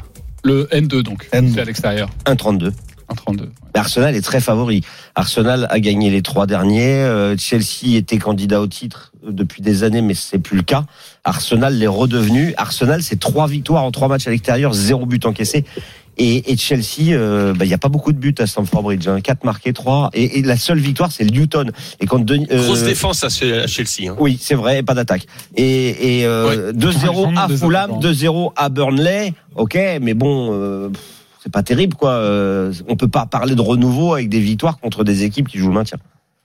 Le 0.46 0.66
N2 0.66 1.02
donc, 1.02 1.28
N2. 1.32 1.54
c'est 1.54 1.60
à 1.60 1.64
l'extérieur. 1.64 2.08
1-32. 2.24 2.70
1,32. 3.10 3.48
Mais 3.74 3.80
Arsenal 3.80 4.14
est 4.14 4.22
très 4.22 4.40
favori. 4.40 4.82
Arsenal 5.16 5.66
a 5.70 5.80
gagné 5.80 6.08
les 6.08 6.22
trois 6.22 6.46
derniers. 6.46 7.02
Euh, 7.02 7.36
Chelsea 7.36 7.96
était 7.96 8.18
candidat 8.18 8.60
au 8.60 8.68
titre 8.68 9.10
euh, 9.26 9.32
depuis 9.32 9.60
des 9.60 9.82
années, 9.82 10.02
mais 10.02 10.14
c'est 10.14 10.38
plus 10.38 10.56
le 10.56 10.62
cas. 10.62 10.84
Arsenal 11.24 11.76
l'est 11.76 11.88
redevenu. 11.88 12.54
Arsenal, 12.58 13.02
c'est 13.02 13.18
trois 13.18 13.48
victoires 13.48 13.82
en 13.82 13.90
trois 13.90 14.06
matchs 14.06 14.28
à 14.28 14.30
l'extérieur, 14.30 14.72
zéro 14.72 15.04
but 15.04 15.26
encaissé. 15.26 15.64
Et, 16.18 16.52
et 16.52 16.56
Chelsea, 16.56 17.10
euh, 17.10 17.52
bah, 17.52 17.64
il 17.64 17.68
n'y 17.68 17.74
a 17.74 17.78
pas 17.78 17.88
beaucoup 17.88 18.12
de 18.12 18.18
buts 18.18 18.34
à 18.38 18.46
Stamford 18.46 18.82
Bridge. 18.82 19.06
Hein. 19.06 19.20
Quatre 19.20 19.44
marqués, 19.44 19.72
trois. 19.72 20.10
Et, 20.14 20.38
et 20.38 20.42
la 20.42 20.56
seule 20.56 20.78
victoire, 20.78 21.12
c'est 21.12 21.24
le 21.24 21.30
Newton. 21.30 21.72
Et 22.00 22.06
quand 22.06 22.18
Denis- 22.24 22.46
euh, 22.50 22.62
Grosse 22.64 22.82
défense 22.84 23.22
à 23.24 23.28
Chelsea. 23.28 24.08
hein. 24.10 24.16
Oui, 24.18 24.38
c'est 24.40 24.54
vrai, 24.54 24.78
et 24.78 24.82
pas 24.82 24.94
d'attaque. 24.94 25.26
Et, 25.56 26.20
et 26.20 26.26
euh, 26.26 26.72
2-0 26.72 26.94
Ils 27.02 27.08
ont 27.10 27.36
à 27.36 27.46
des 27.48 27.56
Fulham, 27.56 27.90
attaquants. 27.90 28.00
2-0 28.00 28.52
à 28.56 28.68
Burnley. 28.68 29.34
Ok, 29.56 29.78
mais 30.00 30.14
bon, 30.14 30.50
euh, 30.52 30.88
c'est 31.42 31.52
pas 31.52 31.62
terrible, 31.62 31.94
quoi. 31.94 32.10
Euh, 32.12 32.72
on 32.88 32.96
peut 32.96 33.08
pas 33.08 33.26
parler 33.26 33.54
de 33.54 33.60
renouveau 33.60 34.14
avec 34.14 34.28
des 34.28 34.40
victoires 34.40 34.78
contre 34.78 35.04
des 35.04 35.22
équipes 35.24 35.48
qui 35.48 35.58
jouent 35.58 35.68
le 35.68 35.74
maintien. 35.74 35.98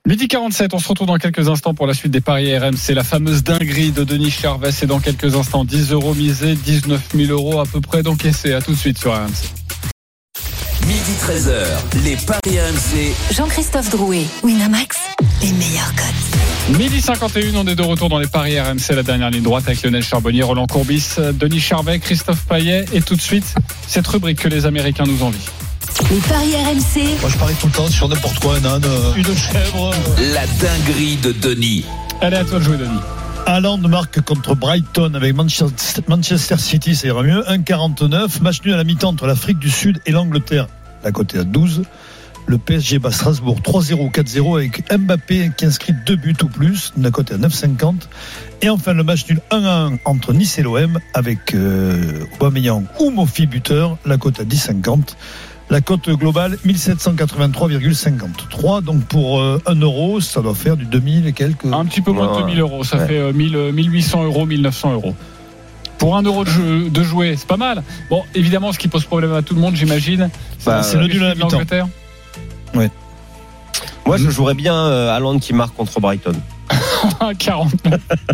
Midi 0.08 0.28
47, 0.28 0.74
on 0.74 0.80
se 0.80 0.88
retrouve 0.88 1.06
dans 1.08 1.18
quelques 1.18 1.48
instants 1.48 1.76
pour 1.76 1.86
la 1.86 1.94
suite 1.94 2.12
des 2.12 2.22
paris 2.22 2.58
RMC. 2.58 2.94
La 2.96 3.04
fameuse 3.04 3.44
dinguerie 3.44 3.92
de 3.92 4.04
Denis 4.04 4.32
Charvet, 4.32 4.72
c'est 4.72 4.88
dans 4.88 5.00
quelques 5.00 5.36
instants. 5.36 5.64
10 5.64 5.92
euros 5.92 6.16
misés, 6.16 6.56
19 6.56 7.10
000 7.16 7.32
euros 7.32 7.60
à 7.60 7.66
peu 7.66 7.82
près 7.82 8.02
d'encaissés. 8.02 8.54
À 8.54 8.62
tout 8.62 8.72
de 8.72 8.78
suite 8.78 8.98
sur 8.98 9.14
RMC. 9.14 9.28
Midi 11.22 11.40
13h, 11.40 12.04
les 12.04 12.16
Paris 12.16 12.60
RMC. 12.60 13.34
Jean-Christophe 13.34 13.90
Drouet, 13.92 14.26
Winamax, 14.44 14.98
les 15.42 15.52
meilleurs 15.52 15.94
codes. 15.96 16.78
Midi 16.80 17.02
51, 17.02 17.56
on 17.56 17.68
est 17.68 17.76
de 17.76 17.82
retour 17.84 18.10
dans 18.10 18.18
les 18.18 18.28
paris 18.28 18.60
RMC, 18.60 18.96
la 18.96 19.04
dernière 19.04 19.30
ligne 19.30 19.44
droite 19.44 19.64
avec 19.68 19.84
Lionel 19.84 20.04
Charbonnier, 20.04 20.44
Roland 20.44 20.68
Courbis, 20.68 21.16
Denis 21.34 21.60
Charvet, 21.60 22.00
Christophe 22.00 22.44
Payet 22.48 22.86
et 22.94 23.02
tout 23.02 23.16
de 23.16 23.22
suite, 23.22 23.54
cette 23.88 24.08
rubrique 24.08 24.40
que 24.40 24.48
les 24.48 24.66
Américains 24.66 25.04
nous 25.06 25.22
envient. 25.22 25.38
Les 26.10 26.18
paris 26.18 26.56
RMC. 26.56 27.20
Moi, 27.22 27.30
je 27.30 27.38
parie 27.38 27.56
tout 27.56 27.68
le 27.68 27.74
temps 27.74 27.88
sur 27.88 28.08
n'importe 28.10 28.40
quoi, 28.40 28.56
un 28.56 28.66
âne, 28.66 28.86
euh, 28.86 29.14
une 29.16 29.36
chèvre. 29.36 29.92
La 30.34 30.48
dinguerie 30.48 31.18
de 31.18 31.34
Denis. 31.34 31.86
Allez, 32.22 32.38
à 32.38 32.46
toi 32.46 32.60
de 32.60 32.64
jouer, 32.64 32.78
Denis. 32.78 33.00
Haaland 33.46 33.78
marque 33.80 34.22
contre 34.22 34.56
Brighton 34.56 35.14
avec 35.16 35.36
Manchester 35.36 36.02
Manchester 36.08 36.58
City, 36.58 36.96
ça 36.96 37.08
ira 37.08 37.24
mieux. 37.24 37.44
1,49. 37.48 38.42
Match 38.42 38.62
nul 38.64 38.74
à 38.74 38.78
la 38.78 38.84
mi-temps 38.84 39.10
entre 39.10 39.28
l'Afrique 39.28 39.60
du 39.60 39.70
Sud 39.70 40.00
et 40.06 40.12
l'Angleterre. 40.12 40.68
La 41.04 41.12
cote 41.12 41.36
est 41.36 41.40
à 41.40 41.44
12. 41.44 41.84
Le 42.48 42.58
PSG 42.58 42.98
bat 42.98 43.12
Strasbourg 43.12 43.60
3-0, 43.64 44.12
4-0 44.12 44.58
avec 44.58 44.92
Mbappé 44.92 45.52
qui 45.56 45.66
inscrit 45.66 45.94
deux 46.08 46.16
buts 46.16 46.36
ou 46.44 46.48
plus. 46.48 46.92
La 47.00 47.12
cote 47.12 47.30
est 47.32 47.36
à 47.36 47.38
9,50. 47.38 47.94
Et 48.64 48.70
enfin 48.70 48.94
le 48.94 49.04
match 49.04 49.28
nul 49.30 49.40
1-1 49.52 50.00
entre 50.06 50.34
Nice 50.34 50.58
et 50.58 50.64
l'OM 50.64 50.98
avec 51.14 51.54
euh, 51.54 52.24
Aubameyang 52.40 52.86
ou 53.00 53.12
Mofi 53.12 53.46
buteur. 53.46 53.98
La 54.06 54.18
cote 54.18 54.40
à 54.40 54.44
10,50. 54.44 55.16
La 55.70 55.82
cote 55.82 56.10
globale 56.10 56.58
1783,53. 56.66 58.84
Donc 58.84 59.04
pour 59.06 59.40
euh, 59.40 59.62
1 59.66 59.76
euro, 59.82 60.20
ça 60.20 60.42
doit 60.42 60.56
faire 60.56 60.78
du 60.78 60.86
2000 60.86 61.28
et 61.28 61.34
quelques. 61.34 61.66
Un 61.66 61.86
petit 61.86 62.02
peu 62.02 62.12
moins 62.12 62.28
de 62.28 62.32
Ouais. 62.32 62.40
2000 62.42 62.60
euros. 62.60 62.84
Ça 62.84 62.98
Ouais. 62.98 63.08
fait 63.08 63.20
euh, 63.20 63.34
1000, 63.34 63.56
euh, 63.56 63.72
1800 63.72 64.24
euros, 64.26 64.46
1900 64.46 64.94
euros. 64.94 65.16
Pour 66.02 66.18
un 66.18 66.24
euro 66.24 66.44
de, 66.44 66.50
jeu, 66.50 66.90
de 66.90 67.04
jouer, 67.04 67.36
c'est 67.38 67.48
pas 67.48 67.58
mal. 67.58 67.84
Bon, 68.10 68.24
évidemment, 68.36 68.74
ce 68.74 68.80
qui 68.80 68.88
pose 68.90 69.06
problème 69.06 69.34
à 69.34 69.42
tout 69.44 69.54
le 69.56 69.62
monde, 69.62 69.76
j'imagine, 69.76 70.30
Bah, 70.66 70.82
c'est 70.84 70.98
le 70.98 71.06
nul 71.08 71.24
à 71.24 71.28
la 71.30 71.34
de 71.36 71.40
mi-temps. 71.40 71.50
l'Angleterre. 71.52 71.88
Moi, 74.06 74.18
je 74.18 74.30
jouerais 74.30 74.56
bien 74.56 74.74
euh, 74.76 75.16
Haaland 75.16 75.40
qui 75.40 75.54
marque 75.54 75.76
contre 75.76 76.00
Brighton. 76.00 76.34
40. 77.38 77.72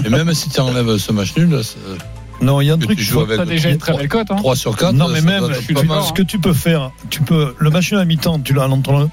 Et 0.05 0.09
même 0.09 0.33
si 0.33 0.49
tu 0.49 0.59
enlèves 0.59 0.97
ce 0.97 1.11
match 1.11 1.35
nul, 1.35 1.61
ça- 1.63 1.75
Non, 2.41 2.61
il 2.61 2.67
y 2.67 2.71
a 2.71 2.73
un 2.73 2.77
que 2.77 2.85
truc. 2.85 2.97
tu 2.97 3.03
joues 3.03 3.19
avec 3.21 3.35
Ça 3.35 3.41
a 3.41 3.45
déjà 3.45 3.69
une 3.69 3.77
très 3.77 3.93
belle 3.95 4.07
cote. 4.07 4.31
Hein. 4.31 4.35
3 4.37 4.55
sur 4.55 4.75
4. 4.75 4.93
Non, 4.93 5.07
mais 5.09 5.21
même, 5.21 5.43
je 5.53 5.59
suis 5.61 5.73
d'accord, 5.73 6.07
ce 6.07 6.13
que 6.13 6.21
tu 6.21 6.39
peux 6.39 6.53
faire, 6.53 6.91
tu 7.09 7.21
peux, 7.21 7.53
le 7.57 7.69
match 7.69 7.91
nul 7.91 7.97
à 7.97 8.01
la 8.01 8.05
mi-temps, 8.05 8.39
tu 8.39 8.53
l'as 8.53 8.67
entre 8.69 9.09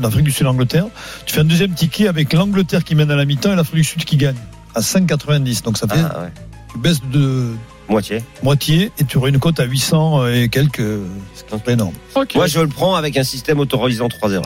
l'Afrique 0.00 0.24
du 0.24 0.30
Sud 0.30 0.42
et 0.42 0.44
l'Angleterre. 0.44 0.86
Tu 1.26 1.34
fais 1.34 1.40
un 1.40 1.44
deuxième 1.44 1.72
ticket 1.72 2.06
avec 2.08 2.32
l'Angleterre 2.32 2.84
qui 2.84 2.94
mène 2.94 3.10
à 3.10 3.16
la 3.16 3.24
mi-temps 3.24 3.52
et 3.52 3.56
l'Afrique 3.56 3.76
du 3.76 3.84
Sud 3.84 4.04
qui 4.04 4.16
gagne 4.16 4.36
à 4.74 4.80
5,90. 4.80 5.62
Donc 5.64 5.78
ça 5.78 5.88
fait, 5.88 5.98
Ah, 5.98 6.20
ouais. 6.22 6.28
tu 6.72 6.78
baisses 6.78 7.00
de 7.10 7.48
Moitié. 7.88 8.22
moitié 8.42 8.90
et 8.98 9.04
tu 9.04 9.18
aurais 9.18 9.30
une 9.30 9.38
cote 9.38 9.60
à 9.60 9.64
800 9.64 10.26
et 10.28 10.48
quelques, 10.48 10.78
ce 10.80 11.44
qui 11.44 11.54
est 11.54 11.72
énorme. 11.72 11.92
Moi, 12.34 12.46
je 12.46 12.60
le 12.60 12.68
prends 12.68 12.94
avec 12.94 13.16
un 13.16 13.24
système 13.24 13.60
autorisant 13.60 14.08
3-0. 14.08 14.42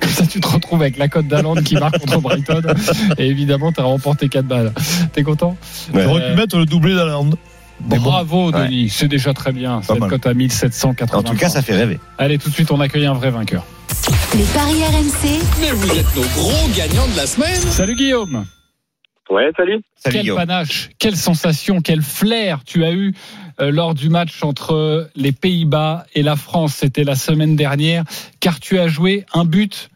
Comme 0.00 0.10
ça, 0.10 0.26
tu 0.26 0.40
te 0.40 0.48
retrouves 0.48 0.80
avec 0.82 0.96
la 0.98 1.08
cote 1.08 1.28
d'Aland 1.28 1.54
qui 1.56 1.74
marque 1.74 1.98
contre 1.98 2.20
Brighton. 2.20 2.62
Et 3.18 3.26
évidemment, 3.28 3.70
tu 3.72 3.80
as 3.80 3.84
remporté 3.84 4.28
4 4.28 4.46
balles. 4.46 4.72
T'es 5.12 5.22
content? 5.22 5.56
Ouais. 5.92 6.02
Tu 6.04 6.08
aurais 6.08 6.30
pu 6.30 6.36
mettre 6.36 6.56
le 6.58 6.66
doublé 6.66 6.94
d'Aland. 6.94 7.30
Mais 7.90 7.98
bon, 7.98 8.04
Bravo, 8.04 8.50
Ouais. 8.52 8.66
Denis. 8.68 8.88
C'est 8.88 9.08
déjà 9.08 9.34
très 9.34 9.52
bien. 9.52 9.82
Cette 9.82 9.98
cote 9.98 10.26
à 10.26 10.32
1780. 10.32 11.18
En 11.18 11.22
tout 11.22 11.34
cas, 11.36 11.50
ça 11.50 11.60
fait 11.60 11.76
rêver. 11.76 11.98
Allez, 12.16 12.38
tout 12.38 12.48
de 12.48 12.54
suite, 12.54 12.70
on 12.70 12.80
accueille 12.80 13.04
un 13.06 13.12
vrai 13.12 13.30
vainqueur. 13.30 13.64
Les 14.34 14.44
paris 14.44 14.82
RMC. 14.82 15.38
Mais 15.60 15.70
vous 15.72 15.90
êtes 15.90 16.16
nos 16.16 16.22
gros 16.34 16.68
gagnants 16.74 17.06
de 17.12 17.16
la 17.16 17.26
semaine. 17.26 17.60
Salut 17.70 17.94
Guillaume. 17.94 18.46
Ouais, 19.28 19.50
salut. 19.56 19.82
Salut 19.96 20.12
quel 20.14 20.22
Guillaume. 20.22 20.36
panache, 20.38 20.90
quelle 20.98 21.16
sensation, 21.16 21.80
quel 21.80 22.02
flair 22.02 22.62
tu 22.64 22.84
as 22.84 22.92
eu 22.92 23.12
euh, 23.60 23.70
lors 23.72 23.94
du 23.94 24.08
match 24.08 24.42
entre 24.42 25.10
les 25.16 25.32
Pays-Bas 25.32 26.06
et 26.14 26.22
la 26.22 26.36
France. 26.36 26.74
C'était 26.74 27.02
la 27.04 27.16
semaine 27.16 27.56
dernière, 27.56 28.04
car 28.40 28.60
tu 28.60 28.78
as 28.78 28.86
joué 28.86 29.24
un 29.32 29.44
but 29.44 29.90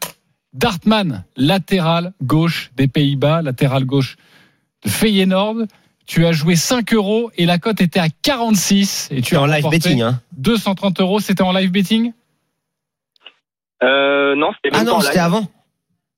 d'Artman, 0.53 1.23
latéral 1.37 2.11
gauche 2.21 2.71
des 2.75 2.87
Pays-Bas, 2.87 3.41
latéral 3.41 3.85
gauche 3.85 4.17
de 4.83 4.89
Feyenoord. 4.89 5.65
Tu 6.07 6.25
as 6.25 6.33
joué 6.33 6.57
5 6.57 6.93
euros 6.93 7.31
et 7.37 7.45
la 7.45 7.57
cote 7.57 7.79
était 7.79 8.01
à 8.01 8.07
46 8.09 9.07
et 9.11 9.21
tu 9.21 9.37
as 9.37 9.41
en 9.41 9.45
live 9.45 9.69
betting, 9.69 10.01
hein 10.01 10.19
230 10.33 10.99
euros. 10.99 11.19
C'était 11.21 11.43
en 11.43 11.53
live 11.53 11.71
betting? 11.71 12.11
Euh, 13.81 14.35
non, 14.35 14.51
c'était 14.55 14.75
Ah 14.77 14.83
non, 14.83 14.99
c'était 14.99 15.13
live. 15.13 15.23
avant. 15.23 15.47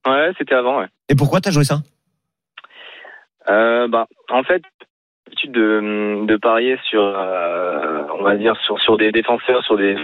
Ouais, 0.07 0.31
c'était 0.37 0.55
avant, 0.55 0.79
ouais. 0.79 0.87
Et 1.09 1.15
pourquoi 1.15 1.41
t'as 1.41 1.51
joué 1.51 1.63
ça? 1.63 1.83
Euh, 3.49 3.87
bah, 3.87 4.07
en 4.29 4.43
fait, 4.43 4.61
l'habitude 5.27 5.51
de, 5.51 6.25
de 6.25 6.35
parier 6.37 6.77
sur, 6.89 7.01
euh, 7.03 8.03
on 8.19 8.23
va 8.23 8.35
dire, 8.35 8.55
sur, 8.65 8.79
sur 8.79 8.97
des 8.97 9.11
défenseurs, 9.11 9.63
sur 9.63 9.77
des 9.77 9.95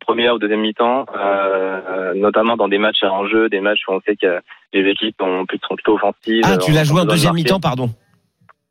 premières 0.00 0.34
ou 0.34 0.38
deuxième 0.38 0.60
mi-temps, 0.60 1.04
euh, 1.16 2.14
notamment 2.14 2.56
dans 2.56 2.68
des 2.68 2.78
matchs 2.78 3.02
à 3.02 3.12
enjeu, 3.12 3.48
des 3.48 3.60
matchs 3.60 3.80
où 3.88 3.92
on 3.92 4.00
sait 4.02 4.16
que 4.16 4.40
les 4.72 4.88
équipes 4.90 5.20
ont, 5.20 5.44
sont 5.68 5.74
plutôt 5.74 5.94
offensives. 5.94 6.44
Ah, 6.46 6.56
tu 6.58 6.70
l'as 6.72 6.84
joué 6.84 7.00
en 7.00 7.04
deuxième 7.04 7.34
mi-temps, 7.34 7.60
pardon. 7.60 7.90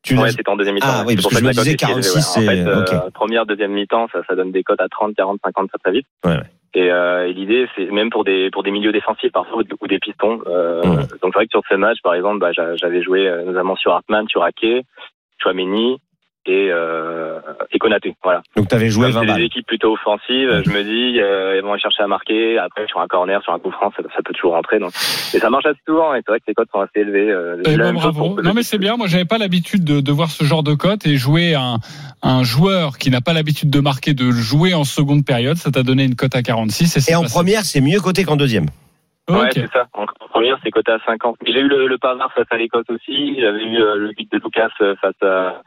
Tu 0.01 0.15
ouais, 0.15 0.23
l'as- 0.26 0.30
c'était 0.32 0.47
en 0.49 0.55
deuxième 0.55 0.76
mi-temps. 0.76 0.88
Ah 0.89 1.03
oui, 1.05 1.15
parce 1.15 1.28
que 1.28 1.36
je 1.39 1.43
me 1.43 1.49
disais 1.51 1.71
est 1.71 1.82
élevée, 1.84 1.93
46, 2.01 2.15
ouais. 2.15 2.21
c'est- 2.21 2.39
En 2.39 2.86
fait, 2.86 2.95
euh, 2.95 3.09
première, 3.11 3.45
deuxième 3.47 3.71
mi-temps, 3.71 4.07
ça, 4.13 4.19
ça 4.28 4.36
donne 4.36 4.51
des 4.51 4.63
cotes 4.63 4.80
à 4.82 4.88
30, 4.88 5.15
40, 5.15 5.39
50 5.43 5.67
très 5.69 5.78
très 5.80 5.91
vite. 5.91 6.05
Ouais, 6.23 6.32
ouais. 6.34 6.43
Et, 6.76 6.91
euh, 6.91 7.28
et 7.28 7.34
l'idée, 7.34 7.67
c'est 7.76 7.89
même 7.89 8.09
pour 8.09 8.26
des 8.26 8.49
pour 8.51 8.61
des 8.61 8.69
milieux 8.71 8.91
défensifs 8.91 9.32
parfois 9.32 9.63
ou 9.82 9.88
des- 9.88 9.99
pistons. 9.99 10.41
Euh. 10.45 10.82
Donc 10.84 11.07
c'est 11.23 11.34
vrai 11.34 11.45
que 11.45 11.51
sur 11.51 11.61
ce 11.69 11.76
match, 11.76 11.97
par 12.03 12.13
exemple, 12.13 12.39
bah, 12.39 12.51
j'a- 12.51 12.76
j'avais 12.76 13.01
joué 13.01 13.28
euh, 13.28 13.43
notamment 13.45 13.78
sur 13.78 13.93
Hartmann, 13.93 14.28
sur 14.28 14.43
Ake, 14.43 14.84
Chouameni 15.41 15.99
et 16.46 16.70
euh, 16.72 17.39
et 17.72 17.80
Konaté. 17.80 18.16
Voilà. 18.24 18.41
Donc 18.56 18.68
t'avais 18.68 18.89
joué 18.89 19.06
Comme 19.08 19.14
20 19.14 19.20
c'est 19.22 19.26
des 19.28 19.32
balles. 19.34 19.41
équipes 19.43 19.68
plutôt 19.68 19.93
offensives, 19.93 20.62
je 20.66 20.70
me 20.72 20.84
dis, 20.84 21.20
euh, 21.20 21.56
elles 21.56 21.62
vont 21.64 21.74
aller 21.74 21.82
chercher 21.82 22.04
à 22.04 22.08
marquer. 22.08 22.58
Après, 22.58 22.86
sur 22.88 23.00
un 23.00 23.08
corner, 23.08 23.41
sur 23.43 23.54
un 23.54 23.60
coup 23.60 23.72
franc, 23.72 23.91
ça, 23.96 24.04
ça 24.16 24.22
peut 24.24 24.34
toujours 24.34 24.54
rentrer. 24.54 24.80
Donc. 24.80 24.91
Et 25.34 25.39
ça 25.39 25.50
marche 25.50 25.66
assez 25.66 25.80
souvent. 25.88 26.14
Et 26.14 26.20
c'est 26.20 26.32
vrai 26.32 26.39
que 26.39 26.46
les 26.48 26.54
cotes 26.54 26.70
sont 26.74 26.80
assez 26.82 27.00
élevées. 27.02 27.32
Euh, 27.32 27.62
Eh 27.66 27.78
ben, 27.78 27.93
bravo. 27.93 28.41
Non 28.41 28.54
mais 28.54 28.64
c'est 28.64 28.78
bien. 28.78 28.98
Moi, 28.98 29.08
j'avais 29.08 29.26
pas 29.26 29.38
l'habitude 29.38 29.84
de, 29.84 30.02
de 30.02 30.12
voir 30.12 30.30
ce 30.30 30.43
genre 30.43 30.64
de 30.64 30.74
cote 30.74 31.06
et 31.06 31.16
jouer 31.18 31.56
un, 31.56 31.78
un 32.24 32.43
joueur 32.43 32.98
qui 32.98 33.10
n'a 33.10 33.22
pas 33.22 33.34
l'habitude 33.34 33.70
de 33.70 33.80
marquer, 33.80 34.14
de 34.14 34.32
jouer 34.32 34.74
en 34.74 34.84
seconde 34.84 35.26
période. 35.26 35.58
Ça 35.58 35.72
t'a 35.72 35.84
donné 35.84 36.04
une 36.06 36.16
cote 36.16 36.36
à 36.36 36.41
46 36.43 36.98
et, 37.10 37.12
Et 37.12 37.16
en 37.16 37.24
première, 37.24 37.62
c'est 37.64 37.82
mieux 37.82 38.00
coté 38.00 38.24
qu'en 38.24 38.36
deuxième. 38.36 38.66
Ouais, 39.28 39.38
Ok. 39.46 39.52
c'est 39.56 39.72
ça. 39.72 39.88
En 39.93 40.06
première, 40.30 40.58
c'est 40.64 40.70
coté 40.70 40.91
à 40.91 41.00
50. 41.04 41.38
Mais 41.43 41.52
J'ai 41.52 41.60
eu 41.62 41.68
le, 41.68 41.88
le 41.88 41.98
Pavard 41.98 42.32
face 42.34 42.46
à 42.52 42.58
l'Écosse 42.58 42.86
aussi. 42.89 43.39
J'avais 43.41 43.64
eu 43.64 43.78
euh, 43.82 43.96
le 43.96 44.12
but 44.16 44.32
de 44.32 44.38
Lucas 44.43 44.70
euh, 44.82 44.96
face 45.02 45.16
à, 45.24 45.62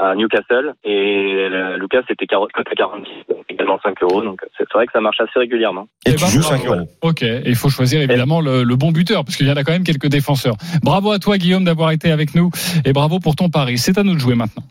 à 0.00 0.14
Newcastle. 0.14 0.74
Et 0.84 1.48
Lucas, 1.78 2.02
c'était 2.08 2.26
coté 2.26 2.72
à 2.72 2.74
46. 2.74 3.10
Donc 3.28 3.44
également 3.48 3.78
5 3.82 4.02
euros. 4.02 4.22
Donc 4.22 4.40
c'est 4.56 4.70
vrai 4.72 4.86
que 4.86 4.92
ça 4.92 5.00
marche 5.00 5.20
assez 5.20 5.38
régulièrement. 5.38 5.86
Et 6.06 6.14
tu 6.14 6.24
ben, 6.24 6.30
joues 6.30 6.40
bravo. 6.40 6.62
5 6.62 6.66
euros. 6.66 6.88
Ok, 7.02 7.22
et 7.22 7.42
il 7.46 7.56
faut 7.56 7.68
choisir 7.68 8.00
évidemment 8.00 8.40
le, 8.40 8.64
le 8.64 8.76
bon 8.76 8.92
buteur, 8.92 9.24
parce 9.24 9.36
qu'il 9.36 9.46
y 9.46 9.52
en 9.52 9.56
a 9.56 9.64
quand 9.64 9.72
même 9.72 9.84
quelques 9.84 10.08
défenseurs. 10.08 10.54
Bravo 10.82 11.12
à 11.12 11.18
toi 11.18 11.38
Guillaume 11.38 11.64
d'avoir 11.64 11.90
été 11.90 12.10
avec 12.10 12.34
nous, 12.34 12.50
et 12.84 12.92
bravo 12.92 13.20
pour 13.20 13.36
ton 13.36 13.50
pari. 13.50 13.78
C'est 13.78 13.98
à 13.98 14.02
nous 14.02 14.14
de 14.14 14.20
jouer 14.20 14.34
maintenant. 14.34 14.64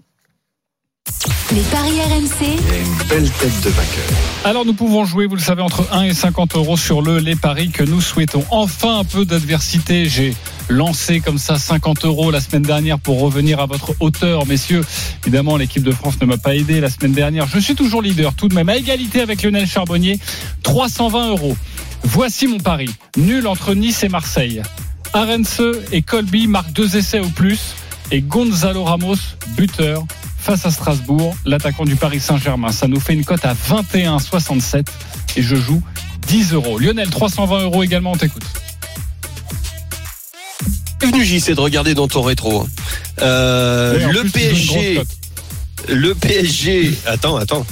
Les 1.51 1.61
paris 1.63 1.99
RMC. 1.99 2.45
une 2.45 3.07
belle 3.09 3.29
tête 3.31 3.63
de 3.63 3.69
vainqueur. 3.69 4.17
Alors 4.45 4.65
nous 4.65 4.73
pouvons 4.73 5.05
jouer, 5.05 5.25
vous 5.25 5.35
le 5.35 5.41
savez, 5.41 5.63
entre 5.63 5.91
1 5.91 6.03
et 6.03 6.13
50 6.13 6.55
euros 6.55 6.77
sur 6.77 7.01
le 7.01 7.17
les 7.17 7.35
paris 7.35 7.71
que 7.71 7.83
nous 7.83 8.01
souhaitons. 8.01 8.43
Enfin 8.51 8.99
un 8.99 9.03
peu 9.03 9.25
d'adversité. 9.25 10.05
J'ai 10.05 10.33
lancé 10.69 11.19
comme 11.19 11.37
ça 11.37 11.57
50 11.57 12.05
euros 12.05 12.31
la 12.31 12.39
semaine 12.39 12.61
dernière 12.61 12.99
pour 12.99 13.19
revenir 13.19 13.59
à 13.59 13.65
votre 13.65 13.93
hauteur, 13.99 14.45
messieurs. 14.45 14.85
Évidemment, 15.23 15.57
l'équipe 15.57 15.83
de 15.83 15.91
France 15.91 16.15
ne 16.21 16.25
m'a 16.25 16.37
pas 16.37 16.55
aidé 16.55 16.79
la 16.79 16.89
semaine 16.89 17.11
dernière. 17.11 17.47
Je 17.47 17.59
suis 17.59 17.75
toujours 17.75 18.01
leader, 18.01 18.33
tout 18.33 18.47
de 18.47 18.55
même 18.55 18.69
à 18.69 18.77
égalité 18.77 19.21
avec 19.21 19.43
Lionel 19.43 19.67
Charbonnier. 19.67 20.19
320 20.63 21.29
euros. 21.29 21.57
Voici 22.03 22.47
mon 22.47 22.59
pari. 22.59 22.89
Nul 23.17 23.47
entre 23.47 23.73
Nice 23.73 24.03
et 24.03 24.09
Marseille. 24.09 24.61
Arense 25.13 25.61
et 25.91 26.01
Colby 26.01 26.47
marquent 26.47 26.71
deux 26.71 26.95
essais 26.95 27.19
au 27.19 27.29
plus. 27.29 27.75
Et 28.11 28.21
Gonzalo 28.21 28.83
Ramos, 28.83 29.15
buteur, 29.57 30.05
face 30.37 30.65
à 30.65 30.71
Strasbourg, 30.71 31.35
l'attaquant 31.45 31.85
du 31.85 31.95
Paris 31.95 32.19
Saint-Germain. 32.19 32.71
Ça 32.71 32.87
nous 32.87 32.99
fait 32.99 33.13
une 33.13 33.25
cote 33.25 33.45
à 33.45 33.53
21,67 33.53 34.85
et 35.35 35.41
je 35.41 35.55
joue 35.55 35.81
10 36.27 36.53
euros. 36.53 36.79
Lionel, 36.79 37.09
320 37.09 37.63
euros 37.63 37.83
également, 37.83 38.13
on 38.13 38.17
t'écoute. 38.17 38.45
Bienvenue 40.99 41.23
JC 41.23 41.55
de 41.55 41.61
regarder 41.61 41.93
dans 41.93 42.07
ton 42.07 42.21
rétro. 42.21 42.67
Euh, 43.21 44.11
le 44.11 44.29
PSG. 44.29 45.01
Le 45.87 46.13
PSG, 46.13 46.93
attends, 47.07 47.37
attends, 47.37 47.65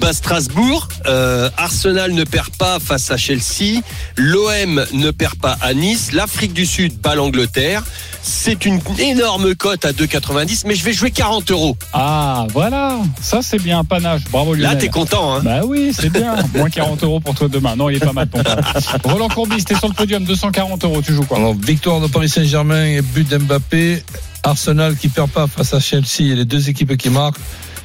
bat 0.00 0.12
Strasbourg, 0.12 0.88
euh, 1.06 1.50
Arsenal 1.56 2.12
ne 2.12 2.24
perd 2.24 2.50
pas 2.56 2.78
face 2.78 3.10
à 3.10 3.16
Chelsea, 3.16 3.80
l'OM 4.16 4.84
ne 4.92 5.10
perd 5.10 5.36
pas 5.36 5.56
à 5.60 5.74
Nice, 5.74 6.12
l'Afrique 6.12 6.52
du 6.52 6.66
Sud 6.66 6.98
bat 7.00 7.14
l'Angleterre. 7.14 7.82
C'est 8.22 8.64
une 8.64 8.80
énorme 8.98 9.54
cote 9.54 9.84
à 9.84 9.92
2,90, 9.92 10.62
mais 10.66 10.74
je 10.74 10.84
vais 10.84 10.92
jouer 10.92 11.10
40 11.10 11.50
euros. 11.50 11.76
Ah, 11.92 12.46
voilà, 12.52 12.98
ça 13.20 13.40
c'est 13.42 13.60
bien 13.60 13.80
un 13.80 13.84
panache. 13.84 14.22
Bravo 14.30 14.54
Lionel. 14.54 14.74
Là, 14.74 14.76
t'es 14.76 14.88
content, 14.88 15.34
hein 15.34 15.40
Bah 15.44 15.60
oui, 15.64 15.92
c'est 15.92 16.10
bien. 16.10 16.36
Moins 16.54 16.70
40 16.70 17.02
euros 17.04 17.20
pour 17.20 17.34
toi 17.34 17.48
demain. 17.48 17.76
Non, 17.76 17.90
il 17.90 17.96
est 17.96 18.04
pas 18.04 18.12
mal 18.12 18.28
ton. 18.28 18.42
Roland 19.04 19.28
Courbis, 19.28 19.64
t'es 19.64 19.74
sur 19.74 19.88
le 19.88 19.94
podium, 19.94 20.24
240 20.24 20.84
euros. 20.84 21.02
Tu 21.02 21.12
joues 21.12 21.24
quoi? 21.24 21.36
Alors, 21.36 21.54
victoire 21.54 22.00
de 22.00 22.06
Paris 22.06 22.28
Saint-Germain 22.28 22.84
et 22.86 23.02
but 23.02 23.28
d'Mbappé. 23.28 24.02
Arsenal 24.44 24.96
qui 24.96 25.08
perd 25.08 25.30
pas 25.30 25.46
face 25.46 25.74
à 25.74 25.80
Chelsea 25.80 26.20
et 26.20 26.34
les 26.34 26.44
deux 26.44 26.68
équipes 26.68 26.96
qui 26.96 27.10
marquent. 27.10 27.38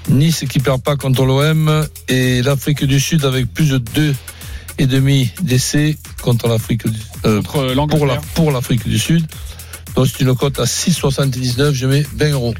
Nice 0.10 0.45
qui 0.49 0.60
perd 0.60 0.82
pas 0.82 0.95
contre 0.95 1.26
l'OM 1.26 1.88
et 2.07 2.41
l'Afrique 2.41 2.84
du 2.84 2.99
Sud 2.99 3.26
avec 3.26 3.53
plus 3.53 3.70
de 3.70 3.78
deux 3.78 4.16
et 4.78 4.88
demi 4.88 5.30
d'essais 5.41 5.97
contre 6.22 6.47
l'Afrique 6.47 6.88
du 6.88 6.99
euh, 7.26 7.41
Contre 7.41 7.51
pour 7.51 7.64
l'Angleterre. 7.76 8.07
la 8.07 8.22
pour 8.34 8.51
l'Afrique 8.51 8.88
du 8.88 8.97
Sud. 8.97 9.26
Donc 9.95 10.07
c'est 10.07 10.22
une 10.24 10.36
cote 10.36 10.60
à 10.60 10.64
6,79. 10.64 11.74
Je 11.74 11.88
mets 11.88 12.05
20 12.16 12.30
euros. 12.32 12.53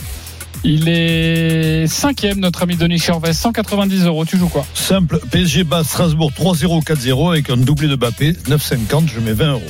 Il 0.64 0.90
est 0.90 1.88
cinquième, 1.88 2.40
notre 2.40 2.64
ami 2.64 2.76
Denis 2.76 3.00
Charvet, 3.00 3.34
190 3.34 4.04
euros. 4.06 4.26
Tu 4.26 4.38
joues 4.38 4.50
quoi? 4.50 4.66
Simple, 4.74 5.20
PSG 5.32 5.64
bat 5.64 5.84
Strasbourg 5.84 6.32
3-0, 6.38 6.84
4-0 6.84 7.32
avec 7.32 7.50
un 7.50 7.58
doublé 7.58 7.88
de 7.88 7.96
Bappé, 7.96 8.34
9,50, 8.34 9.08
je 9.14 9.20
mets 9.22 9.34
20 9.34 9.52
euros. 9.54 9.62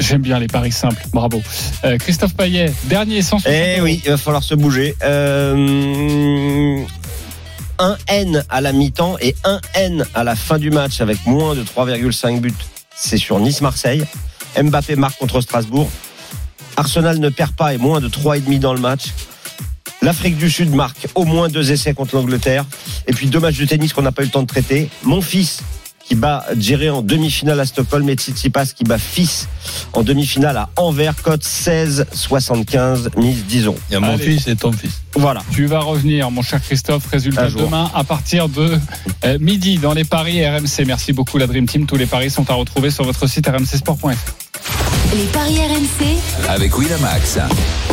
J'aime 0.00 0.22
bien 0.22 0.38
les 0.38 0.46
paris 0.46 0.72
simples, 0.72 1.04
bravo. 1.12 1.42
Euh, 1.84 1.98
Christophe 1.98 2.34
Payet, 2.34 2.72
dernier 2.84 3.22
160 3.22 3.52
Eh 3.52 3.80
oui, 3.80 4.00
il 4.04 4.10
va 4.10 4.16
falloir 4.16 4.42
se 4.42 4.54
bouger. 4.54 4.94
Euh, 5.02 6.78
un 7.78 7.96
N 8.08 8.44
à 8.48 8.60
la 8.60 8.72
mi-temps 8.72 9.16
et 9.20 9.34
un 9.44 9.60
N 9.74 10.04
à 10.14 10.24
la 10.24 10.36
fin 10.36 10.58
du 10.58 10.70
match 10.70 11.00
avec 11.00 11.26
moins 11.26 11.54
de 11.54 11.62
3,5 11.62 12.40
buts. 12.40 12.52
C'est 12.94 13.18
sur 13.18 13.38
Nice-Marseille. 13.40 14.04
Mbappé 14.60 14.96
marque 14.96 15.18
contre 15.18 15.40
Strasbourg. 15.40 15.90
Arsenal 16.76 17.18
ne 17.18 17.28
perd 17.28 17.52
pas 17.52 17.74
et 17.74 17.78
moins 17.78 18.00
de 18.00 18.08
3,5 18.08 18.58
dans 18.60 18.74
le 18.74 18.80
match. 18.80 19.06
L'Afrique 20.00 20.36
du 20.36 20.48
Sud 20.48 20.72
marque 20.72 21.08
au 21.16 21.24
moins 21.24 21.48
deux 21.48 21.72
essais 21.72 21.92
contre 21.92 22.14
l'Angleterre. 22.14 22.64
Et 23.06 23.12
puis 23.12 23.26
deux 23.26 23.40
matchs 23.40 23.58
de 23.58 23.64
tennis 23.64 23.92
qu'on 23.92 24.02
n'a 24.02 24.12
pas 24.12 24.22
eu 24.22 24.26
le 24.26 24.30
temps 24.30 24.42
de 24.42 24.46
traiter. 24.46 24.88
Mon 25.02 25.20
fils 25.20 25.60
qui 26.08 26.14
bat 26.14 26.46
Djéré 26.56 26.88
en 26.88 27.02
demi-finale 27.02 27.60
à 27.60 27.66
Stockholm 27.66 28.08
et 28.08 28.14
Tsitsipas 28.14 28.66
qui 28.74 28.82
bat 28.84 28.96
Fils 28.98 29.46
en 29.92 30.02
demi-finale 30.02 30.56
à 30.56 30.70
Anvers, 30.76 31.14
cote 31.22 31.44
16,75, 31.44 33.10
mise 33.18 33.44
10 33.44 33.66
euros. 33.66 33.78
Il 33.90 33.92
y 33.92 33.96
a 33.96 34.00
mon 34.00 34.14
Allez. 34.14 34.24
fils 34.24 34.46
et 34.48 34.56
ton 34.56 34.72
fils. 34.72 35.02
Voilà. 35.14 35.42
Tu 35.52 35.66
vas 35.66 35.80
revenir, 35.80 36.30
mon 36.30 36.40
cher 36.42 36.62
Christophe. 36.62 37.06
Résultat 37.12 37.50
demain 37.50 37.90
à 37.94 38.04
partir 38.04 38.48
de 38.48 38.78
euh, 39.24 39.38
midi 39.38 39.76
dans 39.76 39.92
les 39.92 40.04
paris 40.04 40.46
RMC. 40.46 40.86
Merci 40.86 41.12
beaucoup, 41.12 41.36
la 41.36 41.46
Dream 41.46 41.66
Team. 41.66 41.84
Tous 41.86 41.96
les 41.96 42.06
paris 42.06 42.30
sont 42.30 42.50
à 42.50 42.54
retrouver 42.54 42.90
sur 42.90 43.04
votre 43.04 43.26
site 43.26 43.46
rmcsport.fr. 43.46 44.08
Les 45.14 45.24
paris 45.26 45.58
RMC, 45.58 46.48
Avec 46.48 46.76
Winamax. 46.78 47.38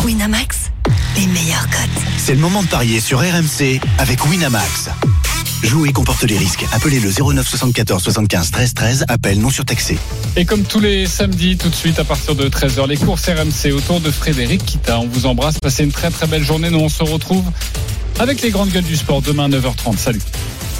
Winamax, 0.06 0.72
les 1.18 1.28
meilleurs 1.28 1.68
cotes. 1.70 2.04
C'est 2.18 2.34
le 2.36 2.40
moment 2.42 2.64
de 2.64 2.68
parier 2.68 3.00
sur 3.02 3.20
RMC 3.20 3.80
avec 3.98 4.26
Winamax. 4.26 4.90
Jouer 5.66 5.92
comporte 5.92 6.22
les 6.24 6.38
risques. 6.38 6.64
Appelez 6.74 7.00
le 7.00 7.10
09 7.10 7.48
74 7.48 8.04
75 8.04 8.52
13 8.52 8.74
13. 8.76 9.06
Appel 9.08 9.40
non 9.40 9.50
surtaxé. 9.50 9.98
Et 10.36 10.46
comme 10.46 10.62
tous 10.64 10.80
les 10.80 11.08
samedis, 11.08 11.58
tout 11.58 11.70
de 11.70 11.76
suite 11.76 11.98
à 11.98 12.04
partir 12.04 12.36
de 12.36 12.48
13h, 12.48 12.88
les 12.88 12.98
courses 12.98 13.28
RMC 13.28 13.72
autour 13.74 14.00
de 14.00 14.12
Frédéric 14.12 14.64
Kita. 14.64 15.00
On 15.00 15.08
vous 15.08 15.26
embrasse, 15.26 15.60
passez 15.60 15.84
une 15.84 15.92
très 15.92 16.12
très 16.12 16.28
belle 16.28 16.44
journée. 16.44 16.70
Nous 16.70 16.78
on 16.78 16.90
se 16.90 17.02
retrouve 17.02 17.44
avec 18.20 18.44
les 18.44 18.52
grandes 18.52 18.70
gueules 18.70 18.84
du 18.84 18.96
sport 18.96 19.24
demain 19.24 19.50
9h30. 19.50 19.98
Salut. 19.98 20.22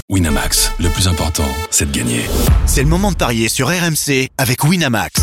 Winamax, 0.08 0.70
le 0.78 0.88
plus 0.88 1.08
important, 1.08 1.48
c'est 1.72 1.90
de 1.90 1.98
gagner. 1.98 2.22
C'est 2.66 2.84
le 2.84 2.88
moment 2.88 3.10
de 3.10 3.16
parier 3.16 3.48
sur 3.48 3.66
RMC 3.66 4.28
avec 4.38 4.62
Winamax. 4.62 5.22